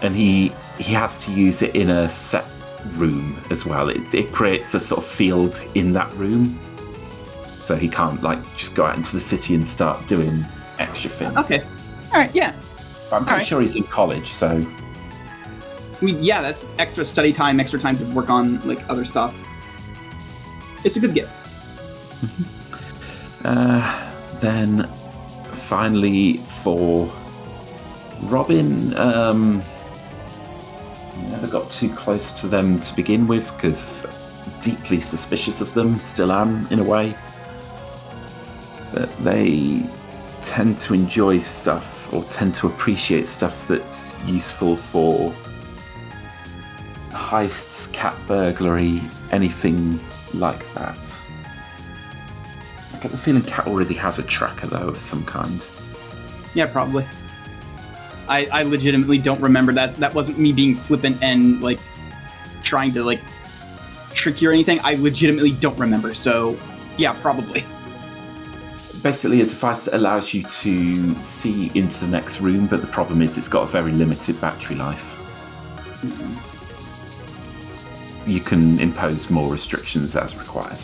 and 0.02 0.14
he 0.14 0.52
he 0.78 0.92
has 0.94 1.24
to 1.24 1.32
use 1.32 1.62
it 1.62 1.74
in 1.74 1.90
a 1.90 2.08
set 2.08 2.44
room 2.92 3.40
as 3.50 3.66
well. 3.66 3.88
It 3.88 4.14
it 4.14 4.32
creates 4.32 4.72
a 4.74 4.80
sort 4.80 5.00
of 5.02 5.06
field 5.06 5.60
in 5.74 5.92
that 5.94 6.12
room, 6.14 6.58
so 7.46 7.74
he 7.74 7.88
can't 7.88 8.22
like 8.22 8.40
just 8.56 8.74
go 8.74 8.84
out 8.84 8.96
into 8.96 9.12
the 9.12 9.20
city 9.20 9.54
and 9.54 9.66
start 9.66 10.06
doing 10.06 10.44
extra 10.78 11.10
things. 11.10 11.36
Okay. 11.36 11.60
All 12.12 12.20
right. 12.20 12.34
Yeah. 12.34 12.54
But 13.10 13.16
I'm 13.16 13.22
pretty 13.22 13.32
alright. 13.32 13.46
sure 13.46 13.60
he's 13.60 13.74
in 13.74 13.82
college, 13.84 14.28
so 14.28 14.46
I 16.00 16.04
mean, 16.04 16.22
yeah, 16.22 16.40
that's 16.40 16.64
extra 16.78 17.04
study 17.04 17.32
time, 17.32 17.58
extra 17.60 17.78
time 17.78 17.96
to 17.98 18.04
work 18.14 18.30
on 18.30 18.66
like 18.66 18.88
other 18.88 19.04
stuff. 19.04 19.34
It's 20.84 20.96
a 20.96 21.00
good 21.00 21.14
gift. 21.14 21.30
uh, 23.44 24.12
then 24.40 24.86
finally 24.86 26.38
for 26.62 27.10
Robin. 28.22 28.96
Um, 28.96 29.62
never 31.28 31.46
got 31.46 31.70
too 31.70 31.90
close 31.90 32.32
to 32.40 32.48
them 32.48 32.80
to 32.80 32.96
begin 32.96 33.26
with 33.26 33.52
because 33.54 34.06
deeply 34.62 35.00
suspicious 35.00 35.60
of 35.60 35.72
them. 35.74 35.96
Still 35.96 36.32
am 36.32 36.66
in 36.70 36.80
a 36.80 36.84
way. 36.84 37.14
But 38.92 39.16
they 39.18 39.82
tend 40.42 40.80
to 40.80 40.94
enjoy 40.94 41.38
stuff 41.38 42.12
or 42.12 42.22
tend 42.24 42.54
to 42.56 42.66
appreciate 42.66 43.26
stuff 43.26 43.68
that's 43.68 44.18
useful 44.26 44.76
for 44.76 45.30
heists, 47.10 47.92
cat 47.92 48.16
burglary, 48.26 49.00
anything 49.30 50.00
like 50.34 50.66
that. 50.74 50.96
I 52.94 52.98
get 53.00 53.10
the 53.10 53.18
feeling 53.18 53.42
Cat 53.42 53.66
already 53.66 53.94
has 53.94 54.18
a 54.18 54.22
tracker 54.22 54.66
though 54.66 54.88
of 54.88 54.98
some 54.98 55.24
kind. 55.24 55.66
Yeah, 56.54 56.66
probably. 56.66 57.04
I 58.28 58.46
I 58.52 58.62
legitimately 58.62 59.18
don't 59.18 59.40
remember 59.40 59.72
that. 59.72 59.96
That 59.96 60.14
wasn't 60.14 60.38
me 60.38 60.52
being 60.52 60.74
flippant 60.74 61.22
and 61.22 61.60
like 61.62 61.80
trying 62.62 62.92
to 62.92 63.02
like 63.02 63.20
trick 64.14 64.42
you 64.42 64.50
or 64.50 64.52
anything. 64.52 64.80
I 64.82 64.94
legitimately 64.94 65.52
don't 65.52 65.78
remember. 65.78 66.14
So 66.14 66.56
yeah, 66.96 67.14
probably. 67.20 67.64
Basically, 69.02 69.40
a 69.40 69.46
device 69.46 69.86
that 69.86 69.94
allows 69.94 70.34
you 70.34 70.42
to 70.42 71.14
see 71.22 71.70
into 71.74 72.00
the 72.04 72.10
next 72.10 72.42
room, 72.42 72.66
but 72.66 72.82
the 72.82 72.86
problem 72.86 73.22
is 73.22 73.38
it's 73.38 73.48
got 73.48 73.62
a 73.62 73.66
very 73.66 73.92
limited 73.92 74.38
battery 74.42 74.76
life. 74.76 75.16
Mm-hmm. 76.02 76.49
You 78.30 78.40
can 78.40 78.78
impose 78.78 79.30
more 79.30 79.50
restrictions 79.50 80.14
as 80.14 80.36
required. 80.36 80.78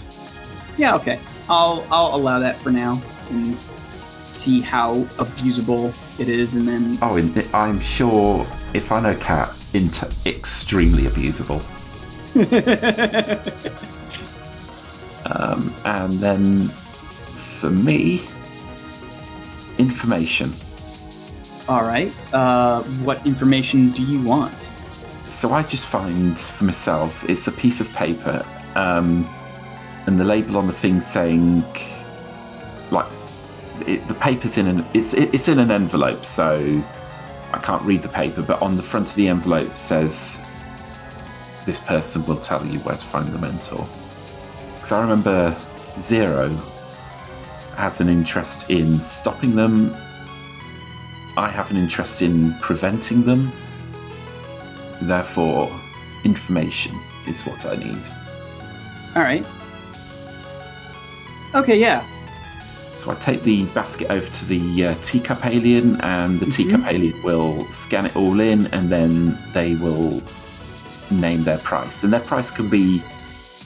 Yeah, 0.76 0.96
okay. 0.96 1.20
I'll 1.48 1.86
I'll 1.90 2.14
allow 2.16 2.40
that 2.40 2.56
for 2.56 2.70
now 2.70 3.00
and 3.30 3.56
see 3.58 4.60
how 4.60 4.96
abusable 5.18 5.92
it 6.20 6.28
is, 6.28 6.54
and 6.54 6.66
then 6.66 6.98
Oh, 7.00 7.16
and 7.16 7.36
I'm 7.54 7.78
sure 7.78 8.44
if 8.74 8.90
I 8.90 9.00
know 9.00 9.14
Cat, 9.16 9.50
into 9.74 10.10
extremely 10.26 11.04
abusable. 11.04 11.62
um, 15.26 15.74
and 15.84 16.12
then 16.14 16.64
for 16.68 17.70
me, 17.70 18.22
information. 19.78 20.50
all 21.68 21.84
right. 21.84 22.12
Uh, 22.32 22.82
what 23.04 23.24
information 23.26 23.90
do 23.92 24.02
you 24.02 24.22
want? 24.22 24.52
So 25.28 25.52
I 25.52 25.62
just 25.64 25.84
find 25.84 26.38
for 26.38 26.64
myself, 26.64 27.28
it's 27.28 27.46
a 27.46 27.52
piece 27.52 27.80
of 27.80 27.92
paper, 27.94 28.44
um, 28.74 29.28
and 30.06 30.18
the 30.18 30.24
label 30.24 30.56
on 30.56 30.66
the 30.66 30.72
thing 30.72 31.00
saying, 31.00 31.62
like, 32.90 33.06
it, 33.86 34.06
the 34.06 34.14
paper's 34.14 34.56
in 34.56 34.66
an 34.66 34.86
it's 34.94 35.14
it's 35.14 35.48
in 35.48 35.58
an 35.58 35.70
envelope, 35.70 36.24
so 36.24 36.82
I 37.52 37.58
can't 37.58 37.82
read 37.82 38.02
the 38.02 38.08
paper, 38.08 38.42
but 38.42 38.62
on 38.62 38.76
the 38.76 38.82
front 38.82 39.10
of 39.10 39.14
the 39.16 39.28
envelope 39.28 39.76
says, 39.76 40.40
"This 41.66 41.78
person 41.78 42.24
will 42.26 42.40
tell 42.40 42.64
you 42.64 42.78
where 42.80 42.96
to 42.96 43.04
find 43.04 43.26
the 43.28 43.38
mentor." 43.38 43.86
Because 44.74 44.92
I 44.92 45.02
remember 45.02 45.56
Zero 45.98 46.48
has 47.76 48.00
an 48.00 48.08
interest 48.08 48.70
in 48.70 48.98
stopping 48.98 49.54
them. 49.54 49.94
I 51.36 51.48
have 51.48 51.70
an 51.70 51.76
interest 51.76 52.22
in 52.22 52.54
preventing 52.60 53.22
them. 53.22 53.52
Therefore, 55.02 55.70
information 56.24 56.94
is 57.28 57.42
what 57.42 57.66
I 57.66 57.76
need. 57.76 58.02
All 59.14 59.22
right. 59.22 59.44
Okay, 61.54 61.78
yeah. 61.78 62.04
So 62.96 63.10
I 63.10 63.14
take 63.14 63.42
the 63.42 63.66
basket 63.66 64.10
over 64.10 64.26
to 64.26 64.44
the 64.46 64.86
uh, 64.86 64.94
teacup 65.02 65.44
alien, 65.46 66.00
and 66.00 66.40
the 66.40 66.46
teacup 66.46 66.86
alien 66.86 67.22
will 67.22 67.68
scan 67.68 68.06
it 68.06 68.16
all 68.16 68.40
in, 68.40 68.66
and 68.68 68.88
then 68.88 69.38
they 69.52 69.74
will 69.76 70.22
name 71.10 71.44
their 71.44 71.58
price. 71.58 72.04
And 72.04 72.12
their 72.12 72.20
price 72.20 72.50
can 72.50 72.68
be 72.68 73.02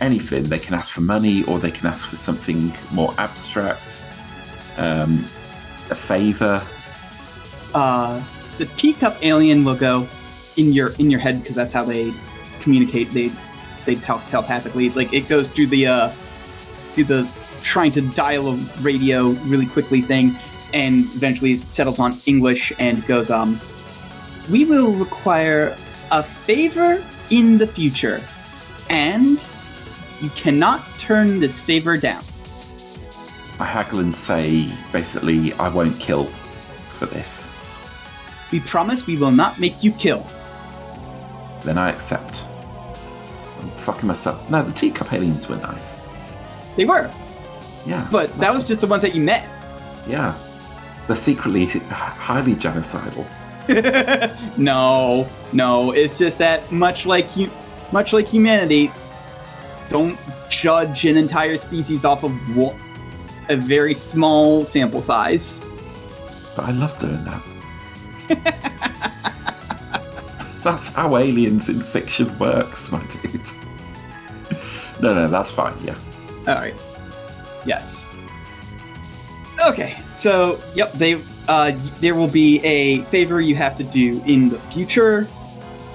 anything. 0.01 0.45
They 0.45 0.59
can 0.59 0.75
ask 0.75 0.93
for 0.93 1.01
money, 1.01 1.45
or 1.45 1.59
they 1.59 1.71
can 1.71 1.87
ask 1.87 2.09
for 2.09 2.17
something 2.17 2.73
more 2.93 3.15
abstract, 3.19 4.05
um, 4.77 5.25
a 5.91 5.95
favor. 5.95 6.61
Uh, 7.73 8.23
the 8.59 8.67
teacup 8.77 9.17
alien 9.23 9.65
will 9.65 9.77
go 9.77 10.09
in 10.57 10.73
your 10.73 10.93
in 10.99 11.11
your 11.11 11.21
head 11.21 11.41
because 11.41 11.57
that's 11.57 11.73
how 11.73 11.85
they 11.85 12.13
communicate. 12.61 13.09
They 13.11 13.31
they 13.85 13.95
tell 13.95 14.19
telepathically. 14.31 14.91
Like 14.91 15.13
it 15.13 15.29
goes 15.29 15.49
through 15.49 15.69
the 15.69 15.87
uh, 15.87 16.09
through 16.95 17.05
the 17.05 17.31
trying 17.63 17.93
to 17.93 18.01
dial 18.01 18.49
a 18.49 18.57
radio 18.81 19.29
really 19.47 19.67
quickly 19.67 20.01
thing, 20.01 20.35
and 20.73 21.05
eventually 21.17 21.53
it 21.53 21.71
settles 21.71 21.99
on 21.99 22.15
English 22.27 22.73
and 22.79 23.07
goes 23.07 23.31
um, 23.31 23.61
we 24.51 24.65
will 24.65 24.93
require 24.93 25.77
a 26.11 26.23
favor 26.23 27.03
in 27.31 27.59
the 27.59 27.67
future, 27.67 28.21
and 28.89 29.45
you 30.21 30.31
cannot 30.31 30.83
turn 30.99 31.41
this 31.41 31.61
favor 31.61 31.97
down. 31.97 32.23
I 33.61 33.65
haggle 33.65 34.01
and 34.01 34.17
say, 34.17 34.73
basically, 34.93 35.53
I 35.55 35.69
won't 35.69 35.99
kill 36.01 36.25
for 36.25 37.07
this. 37.07 37.51
We 38.51 38.61
promise 38.61 39.07
we 39.07 39.17
will 39.17 39.31
not 39.31 39.61
make 39.61 39.85
you 39.85 39.93
kill. 39.93 40.27
Then 41.65 41.79
I 41.79 41.91
accept. 41.91 42.47
I'm 43.61 43.69
fucking 43.71 44.07
myself. 44.07 44.49
No, 44.51 44.63
the 44.63 44.73
teacup 44.73 45.13
aliens 45.13 45.49
were 45.49 45.57
nice. 45.57 46.07
They 46.77 46.85
were, 46.85 47.11
Yeah. 47.87 48.07
but 48.11 48.37
that 48.39 48.53
was 48.55 48.67
just 48.67 48.81
the 48.81 48.87
ones 48.87 49.03
that 49.03 49.15
you 49.15 49.21
met. 49.23 49.47
Yeah. 50.07 50.35
They're 51.07 51.17
secretly 51.17 51.67
highly 51.67 52.55
genocidal. 52.55 53.27
no, 54.59 55.27
no, 55.53 55.93
it's 55.93 56.17
just 56.19 56.39
that 56.39 56.71
much 56.73 57.05
like 57.07 57.37
you, 57.37 57.51
much 57.93 58.13
like 58.13 58.27
humanity, 58.27 58.91
don't 59.89 60.19
judge 60.49 61.05
an 61.05 61.17
entire 61.17 61.59
species 61.59 62.05
off 62.05 62.25
of 62.25 62.33
a 63.49 63.57
very 63.57 63.95
small 63.95 64.65
sample 64.65 65.03
size. 65.03 65.61
But 66.57 66.67
I 66.67 66.71
love 66.73 66.97
doing 66.99 67.25
that. 67.25 67.43
that's 70.63 70.89
how 70.95 71.17
aliens 71.17 71.69
in 71.69 71.81
fiction 71.81 72.37
works, 72.39 72.91
my 72.93 73.03
dude. 73.07 73.41
no, 75.01 75.15
no, 75.15 75.29
that's 75.29 75.51
fine, 75.51 75.75
yeah. 75.83 75.97
All 76.47 76.55
right. 76.55 76.75
Yes. 77.65 78.09
Okay. 79.67 79.97
So, 80.11 80.59
yep. 80.75 80.93
They 80.93 81.21
uh, 81.49 81.73
there 82.01 82.15
will 82.15 82.29
be 82.29 82.61
a 82.65 83.03
favor 83.05 83.41
you 83.41 83.57
have 83.57 83.77
to 83.77 83.85
do 83.85 84.23
in 84.27 84.49
the 84.49 84.59
future, 84.59 85.27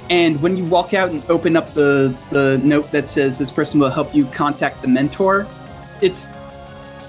and 0.09 0.41
when 0.41 0.57
you 0.57 0.65
walk 0.65 0.93
out 0.93 1.09
and 1.09 1.23
open 1.29 1.55
up 1.55 1.73
the 1.73 2.15
the 2.31 2.61
note 2.63 2.91
that 2.91 3.07
says 3.07 3.37
this 3.37 3.51
person 3.51 3.79
will 3.79 3.89
help 3.89 4.13
you 4.13 4.25
contact 4.25 4.81
the 4.81 4.87
mentor, 4.87 5.47
it's 6.01 6.27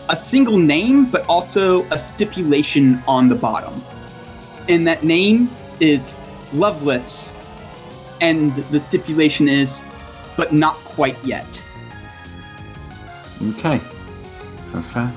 a 0.09 0.17
single 0.17 0.59
name, 0.59 1.07
but 1.07 1.27
also 1.29 1.83
a 1.91 1.99
stipulation 1.99 3.03
on 3.09 3.29
the 3.29 3.35
bottom, 3.35 3.75
and 4.69 4.87
that 4.87 5.03
name 5.03 5.49
is 5.81 6.15
Loveless, 6.53 7.35
and 8.21 8.53
the 8.71 8.81
stipulation 8.81 9.49
is, 9.49 9.83
but 10.37 10.53
not 10.53 10.75
quite 10.75 11.23
yet. 11.25 11.63
Okay. 13.43 13.81
Sounds 14.63 14.87
fair. 14.87 15.13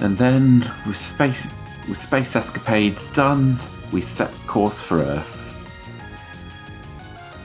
And 0.00 0.16
then 0.16 0.60
with 0.86 0.96
space 0.96 1.46
with 1.88 1.98
space 1.98 2.36
escapades 2.36 3.08
done, 3.10 3.56
we 3.92 4.00
set 4.00 4.30
course 4.46 4.80
for 4.80 4.98
Earth. 4.98 5.36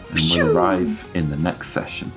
And 0.10 0.20
Phew. 0.20 0.44
we'll 0.44 0.58
arrive 0.58 1.10
in 1.14 1.30
the 1.30 1.38
next 1.38 1.70
session. 1.70 2.12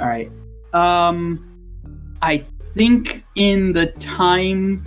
All 0.00 0.08
right. 0.08 0.30
Um, 0.72 1.44
I 2.22 2.38
think 2.38 3.24
in 3.34 3.72
the 3.72 3.86
time 3.86 4.84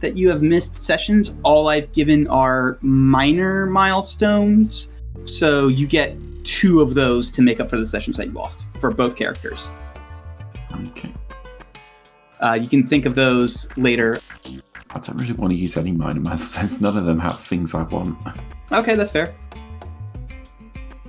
that 0.00 0.16
you 0.16 0.28
have 0.28 0.42
missed 0.42 0.76
sessions, 0.76 1.34
all 1.42 1.68
I've 1.68 1.92
given 1.92 2.26
are 2.28 2.78
minor 2.82 3.66
milestones. 3.66 4.88
So 5.22 5.68
you 5.68 5.86
get 5.86 6.16
two 6.44 6.80
of 6.80 6.94
those 6.94 7.30
to 7.32 7.42
make 7.42 7.60
up 7.60 7.68
for 7.68 7.76
the 7.76 7.86
sessions 7.86 8.16
that 8.16 8.26
you 8.26 8.32
lost 8.32 8.64
for 8.80 8.90
both 8.90 9.16
characters. 9.16 9.70
Okay. 10.88 11.12
Uh, 12.40 12.58
you 12.60 12.68
can 12.68 12.86
think 12.86 13.04
of 13.04 13.14
those 13.14 13.68
later. 13.76 14.20
I 14.90 14.98
don't 15.00 15.18
really 15.18 15.32
want 15.32 15.52
to 15.52 15.56
use 15.56 15.76
any 15.76 15.92
minor 15.92 16.20
milestones. 16.20 16.80
None 16.80 16.96
of 16.96 17.04
them 17.04 17.18
have 17.18 17.40
things 17.40 17.74
I 17.74 17.82
want. 17.82 18.16
Okay, 18.72 18.94
that's 18.94 19.10
fair. 19.10 19.34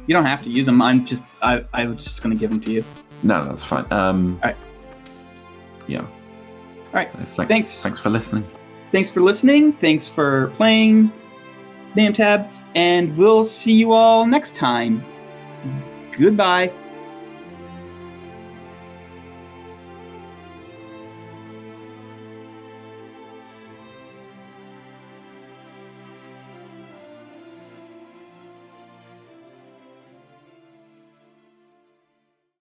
You 0.08 0.14
don't 0.14 0.26
have 0.26 0.44
to 0.44 0.50
use 0.50 0.66
them. 0.66 0.82
I'm 0.82 1.06
just 1.06 1.24
I 1.42 1.64
I 1.74 1.86
was 1.86 2.04
just 2.04 2.24
gonna 2.24 2.36
give 2.36 2.50
them 2.50 2.62
to 2.62 2.72
you. 2.72 2.84
No, 3.24 3.42
that's 3.44 3.64
fine. 3.64 3.86
Um, 3.92 4.36
Alright. 4.42 4.58
Yeah. 5.88 6.02
All 6.02 6.08
right. 6.94 7.10
So 7.10 7.18
thank- 7.18 7.50
Thanks. 7.50 7.82
Thanks 7.84 8.00
for 8.00 8.10
listening. 8.10 8.46
Thanks 8.92 9.10
for 9.12 9.22
listening. 9.22 9.74
Thanks 9.74 10.08
for 10.08 10.48
playing 10.56 11.12
Name 11.96 12.14
Tab, 12.14 12.48
and 12.76 13.16
we'll 13.18 13.44
see 13.44 13.74
you 13.74 13.92
all 13.92 14.26
next 14.26 14.56
time. 14.56 15.04
Goodbye. 16.12 16.72